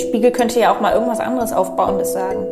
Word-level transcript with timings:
Spiegel 0.00 0.30
könnte 0.30 0.60
ja 0.60 0.74
auch 0.74 0.80
mal 0.80 0.92
irgendwas 0.92 1.20
anderes 1.20 1.52
Aufbauendes 1.52 2.12
sagen. 2.12 2.46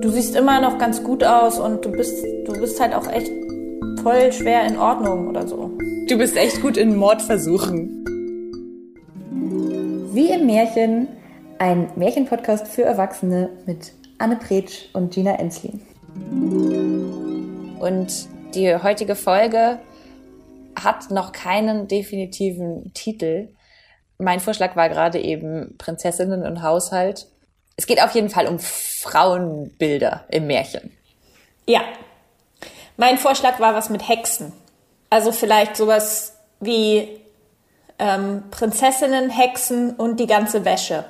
Du 0.00 0.10
siehst 0.10 0.36
immer 0.36 0.60
noch 0.60 0.78
ganz 0.78 1.02
gut 1.02 1.24
aus 1.24 1.58
und 1.58 1.84
du 1.84 1.90
bist, 1.90 2.24
du 2.46 2.52
bist 2.52 2.80
halt 2.80 2.94
auch 2.94 3.10
echt 3.10 3.30
voll 4.02 4.32
schwer 4.32 4.66
in 4.66 4.78
Ordnung 4.78 5.28
oder 5.28 5.46
so. 5.46 5.70
Du 6.08 6.18
bist 6.18 6.36
echt 6.36 6.60
gut 6.60 6.76
in 6.76 6.96
Mordversuchen. 6.96 8.04
Wie 10.12 10.30
im 10.30 10.46
Märchen, 10.46 11.08
ein 11.58 11.90
Märchenpodcast 11.96 12.68
für 12.68 12.82
Erwachsene 12.82 13.50
mit 13.66 13.92
Anne 14.18 14.36
Pretsch 14.36 14.90
und 14.92 15.12
Gina 15.12 15.34
Enslin. 15.36 15.80
Und 17.80 18.28
die 18.54 18.76
heutige 18.76 19.14
Folge 19.14 19.78
hat 20.76 21.10
noch 21.10 21.32
keinen 21.32 21.88
definitiven 21.88 22.92
Titel. 22.94 23.48
Mein 24.18 24.40
Vorschlag 24.40 24.76
war 24.76 24.88
gerade 24.88 25.20
eben 25.20 25.76
Prinzessinnen 25.78 26.44
und 26.46 26.62
Haushalt. 26.62 27.26
Es 27.76 27.86
geht 27.86 28.02
auf 28.02 28.12
jeden 28.12 28.30
Fall 28.30 28.46
um 28.46 28.58
Frauenbilder 28.58 30.24
im 30.28 30.46
Märchen. 30.46 30.96
Ja. 31.66 31.82
Mein 32.96 33.18
Vorschlag 33.18 33.58
war 33.58 33.74
was 33.74 33.90
mit 33.90 34.08
Hexen. 34.08 34.52
Also 35.10 35.32
vielleicht 35.32 35.76
sowas 35.76 36.36
wie 36.60 37.20
ähm, 37.98 38.44
Prinzessinnen, 38.50 39.30
Hexen 39.30 39.94
und 39.94 40.20
die 40.20 40.26
ganze 40.26 40.64
Wäsche. 40.64 41.04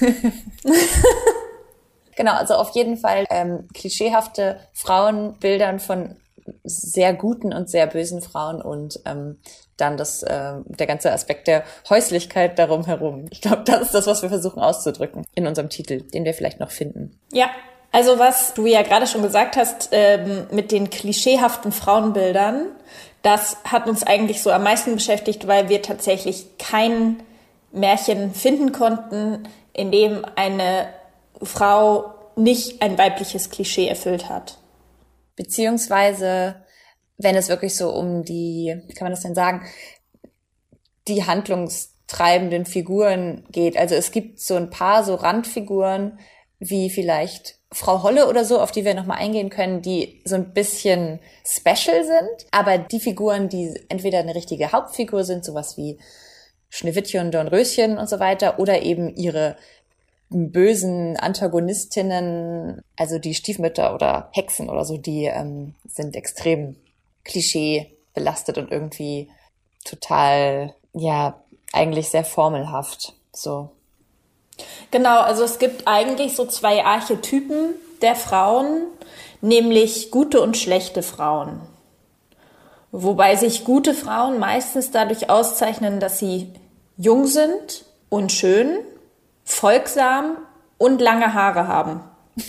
genau, 2.16 2.32
also 2.32 2.54
auf 2.54 2.70
jeden 2.74 2.96
Fall 2.96 3.24
ähm, 3.30 3.68
klischeehafte 3.74 4.60
Frauenbildern 4.72 5.80
von 5.80 6.16
sehr 6.64 7.14
guten 7.14 7.52
und 7.52 7.70
sehr 7.70 7.86
bösen 7.86 8.22
Frauen 8.22 8.60
und 8.62 9.00
ähm, 9.04 9.38
dann 9.80 9.96
das, 9.96 10.22
äh, 10.22 10.54
der 10.64 10.86
ganze 10.86 11.12
Aspekt 11.12 11.46
der 11.46 11.64
Häuslichkeit 11.88 12.58
darum 12.58 12.86
herum. 12.86 13.26
Ich 13.30 13.40
glaube, 13.40 13.62
das 13.64 13.82
ist 13.82 13.94
das, 13.94 14.06
was 14.06 14.22
wir 14.22 14.28
versuchen 14.28 14.60
auszudrücken 14.60 15.24
in 15.34 15.46
unserem 15.46 15.68
Titel, 15.68 16.02
den 16.02 16.24
wir 16.24 16.34
vielleicht 16.34 16.60
noch 16.60 16.70
finden. 16.70 17.18
Ja, 17.32 17.50
also 17.92 18.18
was 18.18 18.54
du 18.54 18.66
ja 18.66 18.82
gerade 18.82 19.06
schon 19.06 19.22
gesagt 19.22 19.56
hast 19.56 19.88
ähm, 19.92 20.46
mit 20.50 20.70
den 20.70 20.90
klischeehaften 20.90 21.72
Frauenbildern, 21.72 22.66
das 23.22 23.56
hat 23.64 23.86
uns 23.86 24.02
eigentlich 24.02 24.42
so 24.42 24.50
am 24.50 24.62
meisten 24.62 24.94
beschäftigt, 24.94 25.46
weil 25.46 25.68
wir 25.68 25.82
tatsächlich 25.82 26.58
kein 26.58 27.22
Märchen 27.72 28.32
finden 28.32 28.72
konnten, 28.72 29.48
in 29.72 29.90
dem 29.90 30.24
eine 30.36 30.88
Frau 31.42 32.14
nicht 32.36 32.82
ein 32.82 32.96
weibliches 32.96 33.50
Klischee 33.50 33.88
erfüllt 33.88 34.28
hat. 34.28 34.58
Beziehungsweise, 35.36 36.56
wenn 37.22 37.36
es 37.36 37.48
wirklich 37.48 37.76
so 37.76 37.90
um 37.90 38.24
die, 38.24 38.80
wie 38.86 38.94
kann 38.94 39.06
man 39.06 39.12
das 39.12 39.22
denn 39.22 39.34
sagen, 39.34 39.66
die 41.08 41.24
handlungstreibenden 41.24 42.66
Figuren 42.66 43.44
geht. 43.50 43.76
Also 43.76 43.94
es 43.94 44.10
gibt 44.10 44.40
so 44.40 44.56
ein 44.56 44.70
paar 44.70 45.04
so 45.04 45.14
Randfiguren, 45.14 46.18
wie 46.58 46.90
vielleicht 46.90 47.56
Frau 47.72 48.02
Holle 48.02 48.28
oder 48.28 48.44
so, 48.44 48.60
auf 48.60 48.72
die 48.72 48.84
wir 48.84 48.94
nochmal 48.94 49.18
eingehen 49.18 49.48
können, 49.50 49.80
die 49.82 50.22
so 50.24 50.34
ein 50.34 50.52
bisschen 50.52 51.20
special 51.44 52.04
sind. 52.04 52.46
Aber 52.50 52.78
die 52.78 53.00
Figuren, 53.00 53.48
die 53.48 53.74
entweder 53.88 54.18
eine 54.18 54.34
richtige 54.34 54.72
Hauptfigur 54.72 55.24
sind, 55.24 55.44
sowas 55.44 55.76
wie 55.76 55.98
Schneewittchen, 56.68 57.30
Dornröschen 57.30 57.98
und 57.98 58.08
so 58.08 58.18
weiter, 58.18 58.58
oder 58.58 58.82
eben 58.82 59.14
ihre 59.16 59.56
bösen 60.30 61.16
Antagonistinnen, 61.16 62.82
also 62.96 63.18
die 63.18 63.34
Stiefmütter 63.34 63.94
oder 63.94 64.30
Hexen 64.32 64.68
oder 64.68 64.84
so, 64.84 64.96
die 64.96 65.24
ähm, 65.24 65.74
sind 65.86 66.14
extrem 66.14 66.76
Klischee 67.24 67.96
belastet 68.14 68.58
und 68.58 68.70
irgendwie 68.70 69.30
total, 69.84 70.74
ja, 70.92 71.42
eigentlich 71.72 72.08
sehr 72.10 72.24
formelhaft. 72.24 73.14
So. 73.32 73.70
Genau, 74.90 75.20
also 75.20 75.44
es 75.44 75.58
gibt 75.58 75.86
eigentlich 75.86 76.36
so 76.36 76.46
zwei 76.46 76.84
Archetypen 76.84 77.74
der 78.02 78.16
Frauen, 78.16 78.82
nämlich 79.40 80.10
gute 80.10 80.40
und 80.40 80.56
schlechte 80.56 81.02
Frauen. 81.02 81.60
Wobei 82.92 83.36
sich 83.36 83.64
gute 83.64 83.94
Frauen 83.94 84.38
meistens 84.38 84.90
dadurch 84.90 85.30
auszeichnen, 85.30 86.00
dass 86.00 86.18
sie 86.18 86.52
jung 86.96 87.26
sind 87.26 87.84
und 88.08 88.32
schön 88.32 88.78
folgsam 89.44 90.38
und 90.76 91.00
lange 91.00 91.34
Haare 91.34 91.68
haben. 91.68 92.00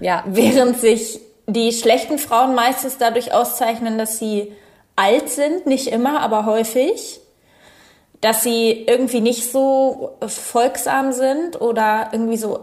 Ja. 0.00 0.24
Während 0.26 0.78
sich 0.78 1.20
die 1.48 1.72
schlechten 1.72 2.18
Frauen 2.18 2.54
meistens 2.54 2.98
dadurch 2.98 3.32
auszeichnen, 3.32 3.98
dass 3.98 4.18
sie 4.18 4.52
alt 4.94 5.28
sind, 5.30 5.66
nicht 5.66 5.88
immer, 5.88 6.20
aber 6.20 6.46
häufig, 6.46 7.20
dass 8.20 8.42
sie 8.42 8.84
irgendwie 8.86 9.20
nicht 9.20 9.50
so 9.50 10.16
folgsam 10.26 11.12
sind 11.12 11.60
oder 11.60 12.10
irgendwie 12.12 12.36
so 12.36 12.60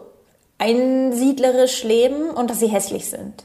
einsiedlerisch 0.57 1.83
leben 1.83 2.29
und 2.29 2.49
dass 2.49 2.59
sie 2.59 2.67
hässlich 2.67 3.09
sind. 3.09 3.43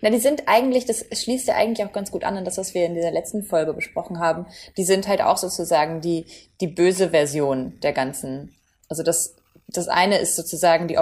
Na, 0.00 0.10
die 0.10 0.18
sind 0.18 0.44
eigentlich, 0.46 0.84
das 0.86 1.04
schließt 1.12 1.48
ja 1.48 1.54
eigentlich 1.54 1.86
auch 1.86 1.92
ganz 1.92 2.10
gut 2.10 2.24
an 2.24 2.36
an 2.36 2.44
das, 2.44 2.58
was 2.58 2.74
wir 2.74 2.84
in 2.84 2.94
dieser 2.94 3.10
letzten 3.10 3.42
Folge 3.42 3.74
besprochen 3.74 4.18
haben. 4.18 4.46
Die 4.76 4.84
sind 4.84 5.08
halt 5.08 5.22
auch 5.22 5.36
sozusagen 5.36 6.00
die, 6.00 6.26
die 6.60 6.68
böse 6.68 7.10
Version 7.10 7.78
der 7.82 7.92
ganzen 7.92 8.54
also 8.88 9.02
das, 9.02 9.34
das 9.66 9.88
eine 9.88 10.18
ist 10.18 10.36
sozusagen 10.36 10.88
die 10.88 10.98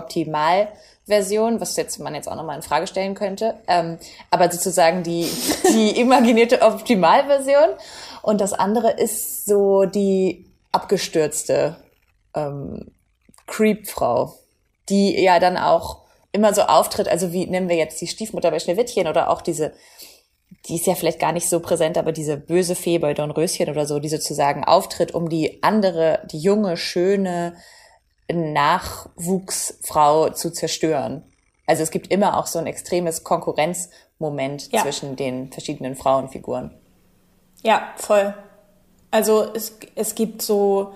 Optimalversion, 1.03 1.61
was 1.61 1.77
jetzt 1.77 1.99
man 1.99 2.15
jetzt 2.15 2.29
auch 2.29 2.37
nochmal 2.37 2.57
in 2.57 2.63
Frage 2.63 2.87
stellen 2.87 3.15
könnte, 3.15 3.55
ähm, 3.67 3.99
aber 4.31 4.51
sozusagen 4.51 5.03
die, 5.03 5.29
die 5.69 6.01
imaginierte 6.01 6.63
Optimalversion. 6.63 7.77
Und 8.23 8.41
das 8.41 8.53
andere 8.53 8.93
ist 8.93 9.45
so 9.45 9.85
die 9.85 10.47
abgestürzte 10.71 11.77
ähm, 12.35 12.93
Creep-Frau, 13.47 14.35
die 14.89 15.21
ja 15.21 15.41
dann 15.41 15.57
auch 15.57 15.99
immer 16.31 16.55
so 16.55 16.63
auftritt, 16.63 17.09
also 17.09 17.33
wie 17.33 17.47
nennen 17.47 17.69
wir 17.69 17.77
jetzt 17.77 18.01
die 18.01 18.07
Stiefmutter 18.07 18.51
bei 18.51 18.59
Schneewittchen 18.59 19.07
oder 19.07 19.29
auch 19.29 19.43
diese, 19.43 19.73
die 20.67 20.77
ist 20.77 20.87
ja 20.87 20.95
vielleicht 20.95 21.21
gar 21.21 21.33
nicht 21.33 21.49
so 21.49 21.61
präsent, 21.61 21.99
aber 21.99 22.13
diese 22.13 22.39
böse 22.39 22.75
Fee 22.75 22.99
bei 22.99 23.13
Dornröschen 23.13 23.69
oder 23.69 23.87
so, 23.87 23.99
die 23.99 24.09
sozusagen 24.09 24.65
auftritt, 24.65 25.13
um 25.13 25.29
die 25.29 25.63
andere, 25.63 26.27
die 26.31 26.39
junge, 26.39 26.79
schöne, 26.79 27.55
Nachwuchsfrau 28.31 30.31
zu 30.31 30.51
zerstören. 30.51 31.25
Also 31.67 31.83
es 31.83 31.91
gibt 31.91 32.09
immer 32.09 32.39
auch 32.39 32.47
so 32.47 32.59
ein 32.59 32.67
extremes 32.67 33.25
Konkurrenzmoment 33.25 34.73
ja. 34.73 34.83
zwischen 34.83 35.17
den 35.17 35.53
verschiedenen 35.53 35.97
Frauenfiguren. 35.97 36.73
Ja, 37.63 37.93
voll. 37.97 38.35
Also 39.11 39.47
es, 39.55 39.79
es 39.95 40.15
gibt 40.15 40.43
so 40.43 40.93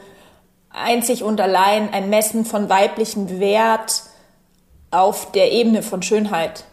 einzig 0.71 1.23
und 1.23 1.41
allein 1.41 1.93
ein 1.93 2.11
Messen 2.11 2.45
von 2.45 2.69
weiblichem 2.69 3.41
Wert 3.41 4.03
auf 4.91 5.33
der 5.33 5.53
Ebene 5.53 5.83
von 5.83 6.03
Schönheit. 6.03 6.65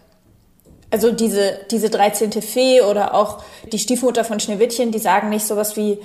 Also 0.90 1.12
diese, 1.12 1.59
diese 1.72 1.90
13. 1.90 2.31
Fee 2.41 2.81
oder 2.81 3.16
auch 3.16 3.44
die 3.72 3.80
Stiefmutter 3.80 4.24
von 4.24 4.40
Schneewittchen, 4.40 4.91
die 4.91 5.00
sagen 5.00 5.30
nicht 5.30 5.46
sowas 5.46 5.75
wie, 5.75 6.00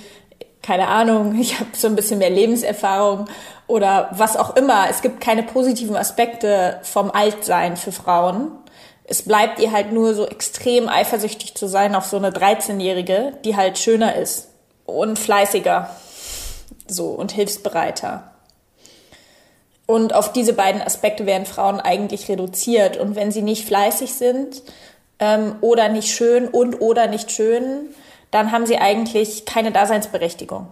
keine 0.61 0.87
Ahnung, 0.87 1.35
ich 1.39 1.59
habe 1.59 1.69
so 1.73 1.87
ein 1.87 1.95
bisschen 1.95 2.19
mehr 2.19 2.29
Lebenserfahrung 2.29 3.27
oder 3.69 4.09
was 4.11 4.35
auch 4.35 4.55
immer. 4.55 4.87
Es 4.89 5.01
gibt 5.01 5.21
keine 5.21 5.43
positiven 5.43 5.95
Aspekte 5.95 6.79
vom 6.81 7.11
Altsein 7.11 7.77
für 7.77 7.91
Frauen. 7.91 8.51
Es 9.03 9.21
bleibt 9.21 9.59
ihr 9.59 9.71
halt 9.71 9.91
nur 9.91 10.15
so 10.15 10.25
extrem 10.27 10.89
eifersüchtig 10.89 11.55
zu 11.55 11.67
sein 11.67 11.95
auf 11.95 12.05
so 12.05 12.17
eine 12.17 12.31
13-Jährige, 12.31 13.33
die 13.45 13.55
halt 13.55 13.77
schöner 13.77 14.15
ist 14.15 14.49
und 14.85 15.19
fleißiger 15.19 15.89
so 16.87 17.09
und 17.09 17.31
hilfsbereiter. 17.31 18.31
Und 19.85 20.13
auf 20.15 20.33
diese 20.33 20.53
beiden 20.53 20.81
Aspekte 20.81 21.27
werden 21.27 21.45
Frauen 21.45 21.79
eigentlich 21.79 22.27
reduziert. 22.27 22.97
Und 22.97 23.15
wenn 23.15 23.31
sie 23.31 23.43
nicht 23.43 23.65
fleißig 23.65 24.13
sind 24.13 24.63
ähm, 25.19 25.55
oder 25.61 25.89
nicht 25.89 26.09
schön 26.09 26.47
und 26.47 26.81
oder 26.81 27.07
nicht 27.07 27.31
schön, 27.31 27.89
dann 28.31 28.51
haben 28.51 28.65
sie 28.65 28.77
eigentlich 28.77 29.45
keine 29.45 29.71
Daseinsberechtigung. 29.71 30.67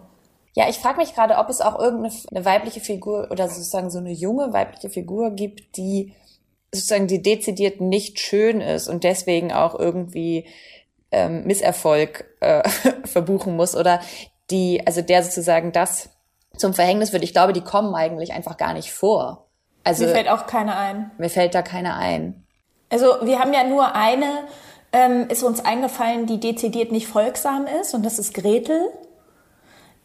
Ja, 0.57 0.67
ich 0.67 0.79
frage 0.79 0.97
mich 0.97 1.13
gerade, 1.13 1.37
ob 1.37 1.49
es 1.49 1.61
auch 1.61 1.77
irgendeine 1.77 2.43
weibliche 2.43 2.79
Figur 2.79 3.27
oder 3.29 3.47
sozusagen 3.47 3.91
so 3.91 3.99
eine 3.99 4.09
junge 4.11 4.53
weibliche 4.53 4.89
Figur 4.89 5.29
gibt, 5.29 5.77
die 5.77 6.15
sozusagen 6.73 7.05
die 7.05 7.21
dezidiert 7.21 7.79
nicht 7.79 8.19
schön 8.19 8.59
ist 8.59 8.87
und 8.87 9.03
deswegen 9.03 9.53
auch 9.53 9.77
irgendwie 9.77 10.47
ähm, 11.11 11.43
Misserfolg 11.43 12.25
äh, 12.39 12.67
verbuchen 13.05 13.55
muss 13.55 13.75
oder 13.75 13.99
die, 14.49 14.81
also 14.87 15.03
der 15.03 15.21
sozusagen 15.21 15.73
das 15.73 16.09
zum 16.57 16.73
Verhängnis 16.73 17.13
wird. 17.13 17.21
Ich 17.21 17.33
glaube, 17.33 17.53
die 17.53 17.61
kommen 17.61 17.93
eigentlich 17.93 18.33
einfach 18.33 18.57
gar 18.57 18.73
nicht 18.73 18.91
vor. 18.91 19.45
Also 19.83 20.05
mir 20.05 20.09
fällt 20.09 20.27
auch 20.27 20.47
keine 20.47 20.75
ein. 20.75 21.11
Mir 21.19 21.29
fällt 21.29 21.53
da 21.53 21.61
keine 21.61 21.97
ein. 21.97 22.47
Also 22.89 23.17
wir 23.21 23.37
haben 23.37 23.53
ja 23.53 23.63
nur 23.63 23.93
eine 23.93 24.47
ähm, 24.91 25.27
ist 25.29 25.43
uns 25.43 25.63
eingefallen, 25.63 26.25
die 26.25 26.39
dezidiert 26.39 26.91
nicht 26.91 27.07
folgsam 27.07 27.67
ist 27.79 27.93
und 27.93 28.03
das 28.03 28.17
ist 28.17 28.33
Gretel. 28.33 28.89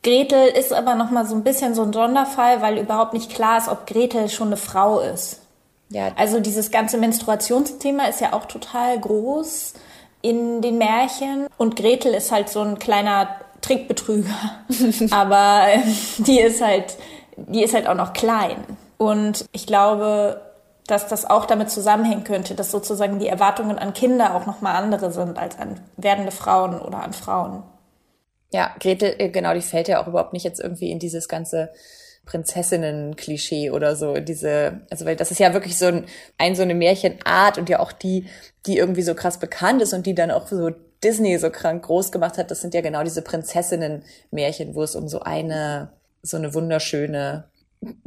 Gretel 0.02 0.48
ist 0.48 0.72
aber 0.72 0.94
noch 0.94 1.10
mal 1.10 1.26
so 1.26 1.34
ein 1.34 1.44
bisschen 1.44 1.74
so 1.74 1.82
ein 1.82 1.92
Sonderfall, 1.92 2.60
weil 2.60 2.78
überhaupt 2.78 3.12
nicht 3.12 3.30
klar 3.30 3.58
ist, 3.58 3.68
ob 3.68 3.86
Gretel 3.86 4.28
schon 4.28 4.48
eine 4.48 4.56
Frau 4.56 5.00
ist. 5.00 5.40
Ja. 5.90 6.10
Also 6.16 6.40
dieses 6.40 6.70
ganze 6.70 6.98
Menstruationsthema 6.98 8.06
ist 8.06 8.20
ja 8.20 8.32
auch 8.32 8.46
total 8.46 8.98
groß 8.98 9.74
in 10.22 10.62
den 10.62 10.78
Märchen 10.78 11.46
und 11.58 11.76
Gretel 11.76 12.14
ist 12.14 12.32
halt 12.32 12.48
so 12.48 12.62
ein 12.62 12.78
kleiner 12.78 13.28
Trickbetrüger, 13.60 14.34
aber 15.10 15.66
die 16.18 16.40
ist 16.40 16.62
halt 16.62 16.96
die 17.36 17.62
ist 17.62 17.74
halt 17.74 17.86
auch 17.86 17.94
noch 17.94 18.12
klein 18.12 18.56
Und 18.98 19.46
ich 19.52 19.66
glaube, 19.66 20.40
dass 20.86 21.08
das 21.08 21.28
auch 21.28 21.46
damit 21.46 21.70
zusammenhängen 21.70 22.24
könnte, 22.24 22.54
dass 22.54 22.70
sozusagen 22.70 23.18
die 23.18 23.28
Erwartungen 23.28 23.78
an 23.78 23.94
Kinder 23.94 24.34
auch 24.34 24.46
nochmal 24.46 24.76
andere 24.76 25.12
sind 25.12 25.38
als 25.38 25.58
an 25.58 25.80
werdende 25.96 26.32
Frauen 26.32 26.80
oder 26.80 27.02
an 27.02 27.12
Frauen. 27.12 27.62
Ja, 28.52 28.74
Gretel, 28.80 29.14
äh, 29.18 29.30
genau, 29.30 29.54
die 29.54 29.62
fällt 29.62 29.88
ja 29.88 30.02
auch 30.02 30.06
überhaupt 30.06 30.32
nicht 30.32 30.44
jetzt 30.44 30.60
irgendwie 30.60 30.90
in 30.90 30.98
dieses 30.98 31.28
ganze 31.28 31.70
Prinzessinnen-Klischee 32.26 33.70
oder 33.70 33.96
so, 33.96 34.14
diese, 34.14 34.82
also 34.90 35.04
weil 35.04 35.16
das 35.16 35.30
ist 35.30 35.40
ja 35.40 35.54
wirklich 35.54 35.76
so 35.76 35.86
ein, 35.86 36.04
ein 36.38 36.54
so 36.54 36.62
eine 36.62 36.74
Märchenart 36.74 37.58
und 37.58 37.68
ja 37.68 37.80
auch 37.80 37.90
die, 37.90 38.26
die 38.66 38.76
irgendwie 38.76 39.02
so 39.02 39.14
krass 39.14 39.38
bekannt 39.38 39.82
ist 39.82 39.92
und 39.92 40.06
die 40.06 40.14
dann 40.14 40.30
auch 40.30 40.46
so 40.46 40.70
Disney 41.02 41.36
so 41.38 41.50
krank 41.50 41.84
groß 41.84 42.12
gemacht 42.12 42.38
hat, 42.38 42.50
das 42.50 42.60
sind 42.60 42.74
ja 42.74 42.80
genau 42.80 43.02
diese 43.02 43.22
Prinzessinnen-Märchen, 43.22 44.74
wo 44.74 44.82
es 44.84 44.94
um 44.94 45.08
so 45.08 45.20
eine, 45.20 45.90
so 46.22 46.36
eine 46.36 46.54
wunderschöne 46.54 47.48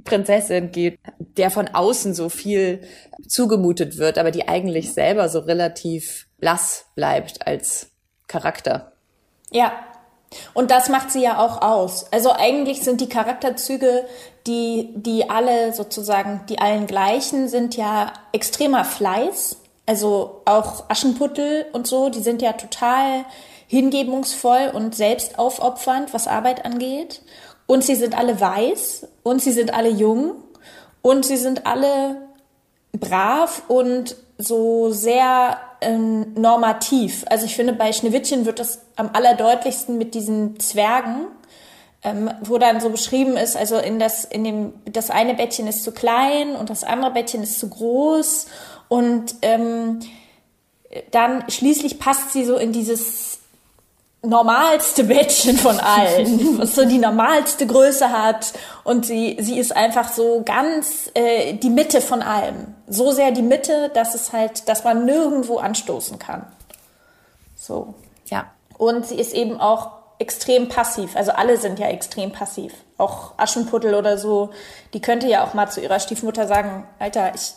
Prinzessin 0.05 0.71
geht, 0.71 0.99
der 1.19 1.51
von 1.51 1.67
außen 1.67 2.13
so 2.13 2.29
viel 2.29 2.81
zugemutet 3.27 3.97
wird, 3.97 4.17
aber 4.17 4.31
die 4.31 4.47
eigentlich 4.47 4.93
selber 4.93 5.27
so 5.27 5.39
relativ 5.39 6.27
blass 6.37 6.85
bleibt 6.95 7.45
als 7.45 7.89
Charakter. 8.27 8.93
Ja, 9.51 9.73
und 10.53 10.71
das 10.71 10.89
macht 10.89 11.11
sie 11.11 11.21
ja 11.21 11.39
auch 11.39 11.61
aus. 11.61 12.05
Also 12.11 12.31
eigentlich 12.31 12.81
sind 12.81 13.01
die 13.01 13.09
Charakterzüge, 13.09 14.05
die, 14.47 14.89
die 14.95 15.29
alle 15.29 15.73
sozusagen, 15.73 16.41
die 16.49 16.59
allen 16.59 16.87
gleichen, 16.87 17.47
sind 17.47 17.75
ja 17.75 18.13
extremer 18.31 18.85
Fleiß. 18.85 19.57
Also 19.85 20.41
auch 20.45 20.89
Aschenputtel 20.89 21.65
und 21.73 21.87
so, 21.87 22.09
die 22.09 22.21
sind 22.21 22.41
ja 22.41 22.53
total 22.53 23.25
hingebungsvoll 23.67 24.71
und 24.73 24.95
selbstaufopfernd, 24.95 26.13
was 26.13 26.27
Arbeit 26.27 26.65
angeht. 26.65 27.21
Und 27.67 27.83
sie 27.83 27.95
sind 27.95 28.17
alle 28.17 28.39
weiß 28.39 29.07
und 29.23 29.41
sie 29.41 29.51
sind 29.51 29.73
alle 29.73 29.89
jung 29.89 30.33
und 31.01 31.25
sie 31.25 31.37
sind 31.37 31.65
alle 31.65 32.17
brav 32.93 33.63
und 33.67 34.15
so 34.37 34.91
sehr 34.91 35.57
ähm, 35.85 36.33
normativ. 36.33 37.23
Also 37.29 37.45
ich 37.45 37.55
finde, 37.55 37.73
bei 37.73 37.93
Schneewittchen 37.93 38.45
wird 38.45 38.59
das 38.59 38.81
am 38.95 39.11
allerdeutlichsten 39.13 39.97
mit 39.97 40.15
diesen 40.15 40.59
Zwergen, 40.59 41.27
ähm, 42.03 42.31
wo 42.41 42.57
dann 42.57 42.81
so 42.81 42.89
beschrieben 42.89 43.37
ist, 43.37 43.55
also 43.55 43.77
in 43.77 43.99
das, 43.99 44.25
in 44.25 44.43
dem, 44.43 44.73
das 44.85 45.09
eine 45.09 45.35
Bettchen 45.35 45.67
ist 45.67 45.83
zu 45.83 45.91
klein 45.91 46.55
und 46.55 46.69
das 46.69 46.83
andere 46.83 47.11
Bettchen 47.11 47.43
ist 47.43 47.59
zu 47.59 47.69
groß 47.69 48.47
und 48.89 49.35
ähm, 49.41 49.99
dann 51.11 51.49
schließlich 51.49 51.99
passt 51.99 52.31
sie 52.31 52.45
so 52.45 52.57
in 52.57 52.71
dieses 52.71 53.34
normalste 54.25 55.03
Bettchen 55.03 55.57
von 55.57 55.79
allen, 55.79 56.57
was 56.59 56.75
so 56.75 56.85
die 56.85 56.97
normalste 56.97 57.67
Größe 57.67 58.11
hat 58.11 58.53
und 58.83 59.05
sie, 59.05 59.37
sie 59.39 59.59
ist 59.59 59.75
einfach 59.75 60.11
so 60.11 60.43
ganz 60.45 61.09
äh, 61.13 61.53
die 61.53 61.69
Mitte 61.69 62.01
von 62.01 62.21
allem. 62.21 62.75
So 62.87 63.11
sehr 63.11 63.31
die 63.31 63.41
Mitte, 63.41 63.89
dass 63.93 64.15
es 64.15 64.33
halt, 64.33 64.67
dass 64.69 64.83
man 64.83 65.05
nirgendwo 65.05 65.57
anstoßen 65.57 66.19
kann. 66.19 66.45
So. 67.55 67.95
Ja. 68.27 68.45
Und 68.77 69.07
sie 69.07 69.15
ist 69.15 69.33
eben 69.33 69.59
auch 69.59 69.91
extrem 70.19 70.69
passiv. 70.69 71.15
Also 71.15 71.31
alle 71.31 71.57
sind 71.57 71.79
ja 71.79 71.87
extrem 71.87 72.31
passiv. 72.31 72.73
Auch 72.97 73.33
Aschenputtel 73.37 73.95
oder 73.95 74.17
so, 74.17 74.51
die 74.93 75.01
könnte 75.01 75.27
ja 75.27 75.45
auch 75.45 75.53
mal 75.53 75.69
zu 75.69 75.81
ihrer 75.81 75.99
Stiefmutter 75.99 76.47
sagen, 76.47 76.87
Alter, 76.99 77.33
ich 77.35 77.53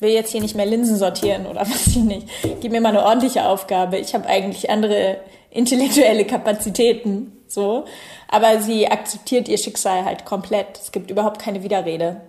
will 0.00 0.10
jetzt 0.10 0.32
hier 0.32 0.40
nicht 0.40 0.54
mehr 0.54 0.66
Linsen 0.66 0.96
sortieren 0.96 1.46
oder 1.46 1.60
was 1.68 1.86
ich 1.86 1.96
nicht. 1.96 2.28
Gib 2.60 2.72
mir 2.72 2.80
mal 2.80 2.90
eine 2.90 3.04
ordentliche 3.04 3.44
Aufgabe. 3.44 3.98
Ich 3.98 4.14
habe 4.14 4.26
eigentlich 4.26 4.70
andere 4.70 5.18
intellektuelle 5.50 6.24
Kapazitäten, 6.24 7.44
so. 7.46 7.84
Aber 8.28 8.60
sie 8.60 8.88
akzeptiert 8.88 9.48
ihr 9.48 9.58
Schicksal 9.58 10.04
halt 10.04 10.24
komplett. 10.24 10.78
Es 10.78 10.92
gibt 10.92 11.10
überhaupt 11.10 11.40
keine 11.40 11.62
Widerrede. 11.62 12.20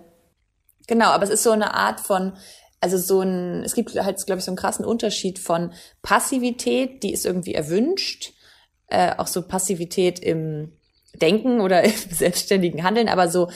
Genau, 0.86 1.06
aber 1.06 1.24
es 1.24 1.30
ist 1.30 1.44
so 1.44 1.52
eine 1.52 1.74
Art 1.74 2.00
von, 2.00 2.32
also 2.80 2.98
so 2.98 3.20
ein, 3.20 3.62
es 3.64 3.74
gibt 3.74 3.94
halt, 3.94 4.24
glaube 4.26 4.40
ich, 4.40 4.44
so 4.44 4.50
einen 4.50 4.56
krassen 4.56 4.84
Unterschied 4.84 5.38
von 5.38 5.72
Passivität, 6.02 7.02
die 7.02 7.12
ist 7.12 7.24
irgendwie 7.24 7.54
erwünscht, 7.54 8.32
äh, 8.88 9.14
auch 9.16 9.28
so 9.28 9.42
Passivität 9.42 10.18
im 10.18 10.72
Denken 11.14 11.60
oder 11.60 11.84
im 11.84 11.92
selbstständigen 12.10 12.82
Handeln, 12.82 13.08
aber 13.08 13.28
so, 13.28 13.48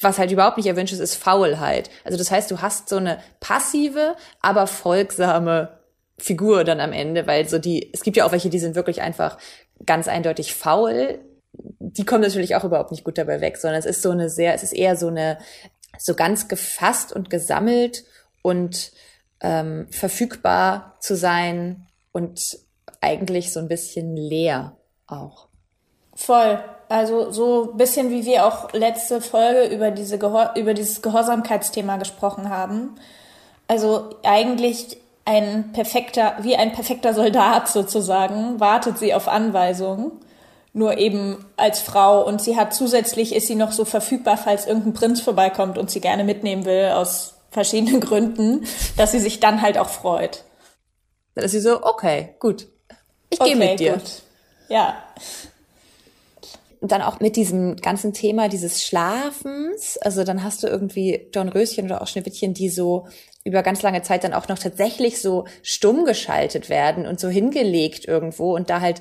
was 0.00 0.18
halt 0.18 0.30
überhaupt 0.30 0.58
nicht 0.58 0.66
erwünscht 0.66 0.92
ist, 0.92 1.00
ist 1.00 1.16
Faulheit. 1.16 1.90
Also 2.04 2.18
das 2.18 2.30
heißt, 2.30 2.50
du 2.50 2.60
hast 2.60 2.88
so 2.88 2.96
eine 2.96 3.18
passive, 3.40 4.14
aber 4.40 4.66
folgsame 4.66 5.77
Figur 6.18 6.64
dann 6.64 6.80
am 6.80 6.92
Ende, 6.92 7.26
weil 7.26 7.48
so 7.48 7.58
die, 7.58 7.90
es 7.92 8.02
gibt 8.02 8.16
ja 8.16 8.24
auch 8.24 8.32
welche, 8.32 8.50
die 8.50 8.58
sind 8.58 8.74
wirklich 8.74 9.02
einfach 9.02 9.38
ganz 9.86 10.08
eindeutig 10.08 10.54
faul. 10.54 11.20
Die 11.52 12.04
kommen 12.04 12.22
natürlich 12.22 12.56
auch 12.56 12.64
überhaupt 12.64 12.90
nicht 12.90 13.04
gut 13.04 13.18
dabei 13.18 13.40
weg, 13.40 13.56
sondern 13.56 13.78
es 13.78 13.86
ist 13.86 14.02
so 14.02 14.10
eine 14.10 14.28
sehr, 14.28 14.54
es 14.54 14.62
ist 14.62 14.72
eher 14.72 14.96
so 14.96 15.08
eine, 15.08 15.38
so 15.98 16.14
ganz 16.14 16.48
gefasst 16.48 17.12
und 17.12 17.30
gesammelt 17.30 18.04
und 18.42 18.92
ähm, 19.40 19.86
verfügbar 19.90 20.96
zu 21.00 21.16
sein 21.16 21.86
und 22.12 22.58
eigentlich 23.00 23.52
so 23.52 23.60
ein 23.60 23.68
bisschen 23.68 24.16
leer 24.16 24.76
auch. 25.06 25.48
Voll. 26.14 26.58
Also 26.88 27.30
so 27.30 27.74
bisschen 27.74 28.10
wie 28.10 28.24
wir 28.24 28.44
auch 28.44 28.72
letzte 28.72 29.20
Folge 29.20 29.72
über 29.72 29.90
diese 29.90 30.18
Gehor 30.18 30.54
über 30.56 30.74
dieses 30.74 31.02
Gehorsamkeitsthema 31.02 31.96
gesprochen 31.96 32.48
haben. 32.48 32.96
Also 33.68 34.16
eigentlich 34.24 34.96
ein 35.28 35.72
perfekter, 35.72 36.36
wie 36.40 36.56
ein 36.56 36.72
perfekter 36.72 37.12
Soldat 37.12 37.68
sozusagen, 37.68 38.58
wartet 38.60 38.98
sie 38.98 39.12
auf 39.12 39.28
Anweisungen. 39.28 40.12
Nur 40.72 40.96
eben 40.96 41.44
als 41.56 41.80
Frau 41.80 42.26
und 42.26 42.40
sie 42.40 42.56
hat 42.56 42.72
zusätzlich 42.72 43.34
ist 43.34 43.46
sie 43.46 43.54
noch 43.54 43.72
so 43.72 43.84
verfügbar, 43.84 44.38
falls 44.38 44.66
irgendein 44.66 44.94
Prinz 44.94 45.20
vorbeikommt 45.20 45.76
und 45.76 45.90
sie 45.90 46.00
gerne 46.00 46.24
mitnehmen 46.24 46.64
will 46.64 46.92
aus 46.94 47.34
verschiedenen 47.50 48.00
Gründen, 48.08 48.64
dass 48.96 49.12
sie 49.12 49.20
sich 49.20 49.38
dann 49.38 49.60
halt 49.60 49.76
auch 49.76 49.90
freut. 49.90 50.44
Dann 51.34 51.44
ist 51.44 51.52
sie 51.52 51.60
so, 51.60 51.84
okay, 51.84 52.34
gut. 52.38 52.66
Ich 53.28 53.38
gehe 53.38 53.54
okay, 53.54 53.68
mit 53.70 53.80
dir. 53.80 53.92
Gut. 53.94 54.22
Ja. 54.68 54.96
Und 56.80 56.92
dann 56.92 57.02
auch 57.02 57.20
mit 57.20 57.36
diesem 57.36 57.76
ganzen 57.76 58.14
Thema 58.14 58.48
dieses 58.48 58.82
Schlafens. 58.82 59.98
Also 59.98 60.24
dann 60.24 60.42
hast 60.42 60.62
du 60.62 60.68
irgendwie 60.68 61.28
Dornröschen 61.32 61.84
oder 61.86 62.00
auch 62.00 62.06
Schneewittchen, 62.06 62.54
die 62.54 62.70
so 62.70 63.08
über 63.48 63.62
ganz 63.62 63.82
lange 63.82 64.02
Zeit 64.02 64.24
dann 64.24 64.34
auch 64.34 64.46
noch 64.48 64.58
tatsächlich 64.58 65.22
so 65.22 65.46
stumm 65.62 66.04
geschaltet 66.04 66.68
werden 66.68 67.06
und 67.06 67.18
so 67.18 67.28
hingelegt 67.28 68.06
irgendwo 68.06 68.54
und 68.54 68.68
da 68.68 68.82
halt 68.82 69.00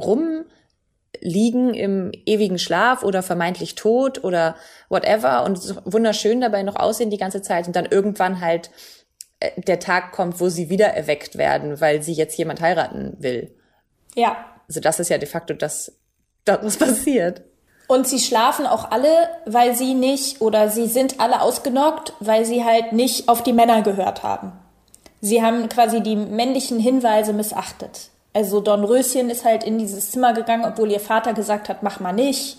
rumliegen 0.00 1.74
im 1.74 2.10
ewigen 2.24 2.58
Schlaf 2.58 3.02
oder 3.02 3.22
vermeintlich 3.22 3.74
tot 3.74 4.24
oder 4.24 4.56
whatever 4.88 5.44
und 5.44 5.60
so 5.60 5.76
wunderschön 5.84 6.40
dabei 6.40 6.62
noch 6.62 6.76
aussehen 6.76 7.10
die 7.10 7.18
ganze 7.18 7.42
Zeit 7.42 7.66
und 7.66 7.76
dann 7.76 7.84
irgendwann 7.84 8.40
halt 8.40 8.70
äh, 9.40 9.60
der 9.60 9.78
Tag 9.78 10.12
kommt, 10.12 10.40
wo 10.40 10.48
sie 10.48 10.70
wieder 10.70 10.88
erweckt 10.88 11.36
werden, 11.36 11.80
weil 11.82 12.02
sie 12.02 12.14
jetzt 12.14 12.38
jemand 12.38 12.62
heiraten 12.62 13.16
will. 13.18 13.54
Ja. 14.14 14.46
Also 14.68 14.80
das 14.80 15.00
ist 15.00 15.10
ja 15.10 15.18
de 15.18 15.28
facto 15.28 15.52
das, 15.52 16.00
das 16.46 16.64
was 16.64 16.76
passiert. 16.78 17.42
Und 17.88 18.06
sie 18.06 18.20
schlafen 18.20 18.66
auch 18.66 18.90
alle, 18.90 19.28
weil 19.44 19.74
sie 19.74 19.94
nicht, 19.94 20.40
oder 20.40 20.70
sie 20.70 20.86
sind 20.86 21.20
alle 21.20 21.42
ausgenockt, 21.42 22.14
weil 22.20 22.44
sie 22.44 22.64
halt 22.64 22.92
nicht 22.92 23.28
auf 23.28 23.42
die 23.42 23.52
Männer 23.52 23.82
gehört 23.82 24.22
haben. 24.22 24.52
Sie 25.20 25.42
haben 25.42 25.68
quasi 25.68 26.00
die 26.00 26.16
männlichen 26.16 26.78
Hinweise 26.78 27.32
missachtet. 27.32 28.10
Also 28.34 28.60
Dornröschen 28.60 29.30
ist 29.30 29.44
halt 29.44 29.62
in 29.62 29.78
dieses 29.78 30.10
Zimmer 30.10 30.32
gegangen, 30.32 30.64
obwohl 30.64 30.90
ihr 30.90 31.00
Vater 31.00 31.34
gesagt 31.34 31.68
hat, 31.68 31.82
mach 31.82 32.00
mal 32.00 32.12
nicht. 32.12 32.58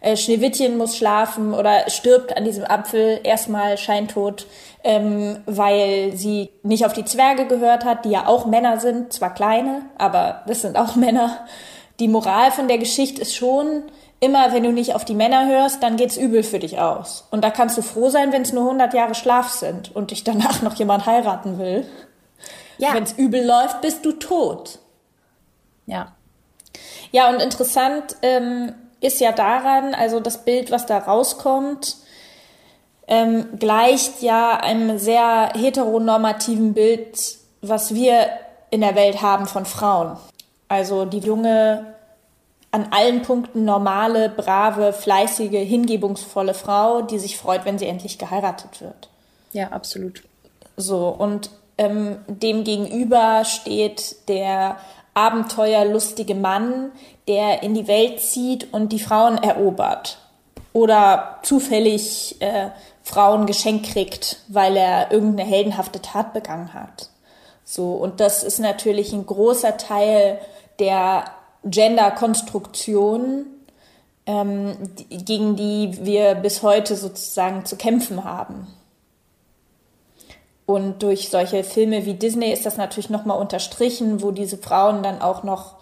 Äh, 0.00 0.16
Schneewittchen 0.16 0.76
muss 0.76 0.96
schlafen 0.96 1.54
oder 1.54 1.88
stirbt 1.88 2.36
an 2.36 2.44
diesem 2.44 2.64
Apfel 2.64 3.20
erstmal 3.22 3.78
scheintot, 3.78 4.46
ähm, 4.82 5.38
weil 5.46 6.12
sie 6.16 6.50
nicht 6.64 6.84
auf 6.84 6.92
die 6.92 7.04
Zwerge 7.04 7.46
gehört 7.46 7.84
hat, 7.84 8.04
die 8.04 8.10
ja 8.10 8.26
auch 8.26 8.46
Männer 8.46 8.80
sind, 8.80 9.12
zwar 9.12 9.32
kleine, 9.32 9.82
aber 9.96 10.42
das 10.48 10.62
sind 10.62 10.76
auch 10.76 10.96
Männer. 10.96 11.46
Die 12.00 12.08
Moral 12.08 12.50
von 12.50 12.66
der 12.66 12.78
Geschichte 12.78 13.22
ist 13.22 13.36
schon, 13.36 13.84
immer 14.22 14.52
wenn 14.52 14.62
du 14.62 14.70
nicht 14.70 14.94
auf 14.94 15.04
die 15.04 15.16
Männer 15.16 15.48
hörst, 15.48 15.82
dann 15.82 15.96
geht's 15.96 16.16
übel 16.16 16.44
für 16.44 16.60
dich 16.60 16.78
aus. 16.78 17.26
Und 17.32 17.42
da 17.42 17.50
kannst 17.50 17.76
du 17.76 17.82
froh 17.82 18.08
sein, 18.08 18.32
wenn 18.32 18.42
es 18.42 18.52
nur 18.52 18.62
100 18.62 18.94
Jahre 18.94 19.16
Schlaf 19.16 19.48
sind 19.50 19.94
und 19.94 20.12
dich 20.12 20.22
danach 20.22 20.62
noch 20.62 20.76
jemand 20.76 21.06
heiraten 21.06 21.58
will. 21.58 21.84
Ja. 22.78 22.94
Wenn 22.94 23.02
es 23.02 23.14
übel 23.14 23.44
läuft, 23.44 23.80
bist 23.80 24.04
du 24.04 24.12
tot. 24.12 24.78
Ja. 25.86 26.12
Ja, 27.10 27.30
und 27.30 27.42
interessant 27.42 28.16
ähm, 28.22 28.72
ist 29.00 29.20
ja 29.20 29.32
daran, 29.32 29.92
also 29.92 30.20
das 30.20 30.44
Bild, 30.44 30.70
was 30.70 30.86
da 30.86 30.98
rauskommt, 30.98 31.96
ähm, 33.08 33.58
gleicht 33.58 34.22
ja 34.22 34.56
einem 34.56 34.98
sehr 34.98 35.52
heteronormativen 35.54 36.74
Bild, 36.74 37.38
was 37.60 37.92
wir 37.92 38.28
in 38.70 38.82
der 38.82 38.94
Welt 38.94 39.20
haben 39.20 39.46
von 39.46 39.66
Frauen. 39.66 40.16
Also 40.68 41.06
die 41.06 41.18
junge 41.18 41.92
an 42.72 42.88
allen 42.90 43.22
Punkten 43.22 43.64
normale, 43.64 44.28
brave, 44.28 44.92
fleißige, 44.92 45.66
hingebungsvolle 45.66 46.54
Frau, 46.54 47.02
die 47.02 47.18
sich 47.18 47.36
freut, 47.36 47.64
wenn 47.64 47.78
sie 47.78 47.86
endlich 47.86 48.18
geheiratet 48.18 48.80
wird. 48.80 49.08
Ja, 49.52 49.68
absolut. 49.68 50.22
So, 50.76 51.08
und 51.08 51.50
ähm, 51.78 52.16
dem 52.26 52.64
gegenüber 52.64 53.44
steht 53.44 54.28
der 54.28 54.78
abenteuerlustige 55.14 56.34
Mann, 56.34 56.90
der 57.28 57.62
in 57.62 57.74
die 57.74 57.86
Welt 57.86 58.20
zieht 58.20 58.72
und 58.72 58.90
die 58.92 58.98
Frauen 58.98 59.38
erobert. 59.38 60.18
oder 60.72 61.38
zufällig 61.42 62.40
äh, 62.40 62.70
Frauen 63.02 63.46
geschenkt 63.46 63.86
kriegt, 63.92 64.38
weil 64.48 64.76
er 64.76 65.12
irgendeine 65.12 65.48
heldenhafte 65.48 66.00
Tat 66.00 66.32
begangen 66.32 66.72
hat. 66.72 67.10
So, 67.64 67.92
und 67.92 68.20
das 68.20 68.42
ist 68.42 68.58
natürlich 68.58 69.12
ein 69.12 69.26
großer 69.26 69.76
Teil 69.76 70.38
der 70.78 71.24
Gender-Konstruktion, 71.64 73.46
ähm, 74.26 74.76
gegen 75.08 75.56
die 75.56 75.98
wir 76.02 76.34
bis 76.34 76.62
heute 76.62 76.96
sozusagen 76.96 77.64
zu 77.64 77.76
kämpfen 77.76 78.24
haben. 78.24 78.66
Und 80.66 81.02
durch 81.02 81.28
solche 81.28 81.64
Filme 81.64 82.06
wie 82.06 82.14
Disney 82.14 82.52
ist 82.52 82.66
das 82.66 82.76
natürlich 82.76 83.10
nochmal 83.10 83.38
unterstrichen, 83.38 84.22
wo 84.22 84.30
diese 84.30 84.58
Frauen 84.58 85.02
dann 85.02 85.20
auch 85.20 85.42
noch, 85.42 85.76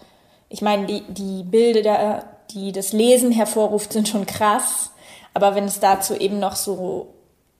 ich 0.48 0.62
meine, 0.62 0.86
die, 0.86 1.02
die 1.08 1.42
Bilder, 1.44 2.24
die 2.50 2.72
das 2.72 2.92
Lesen 2.92 3.30
hervorruft, 3.30 3.92
sind 3.92 4.08
schon 4.08 4.26
krass. 4.26 4.90
Aber 5.34 5.54
wenn 5.54 5.64
es 5.64 5.80
dazu 5.80 6.14
eben 6.14 6.40
noch 6.40 6.56
so 6.56 7.08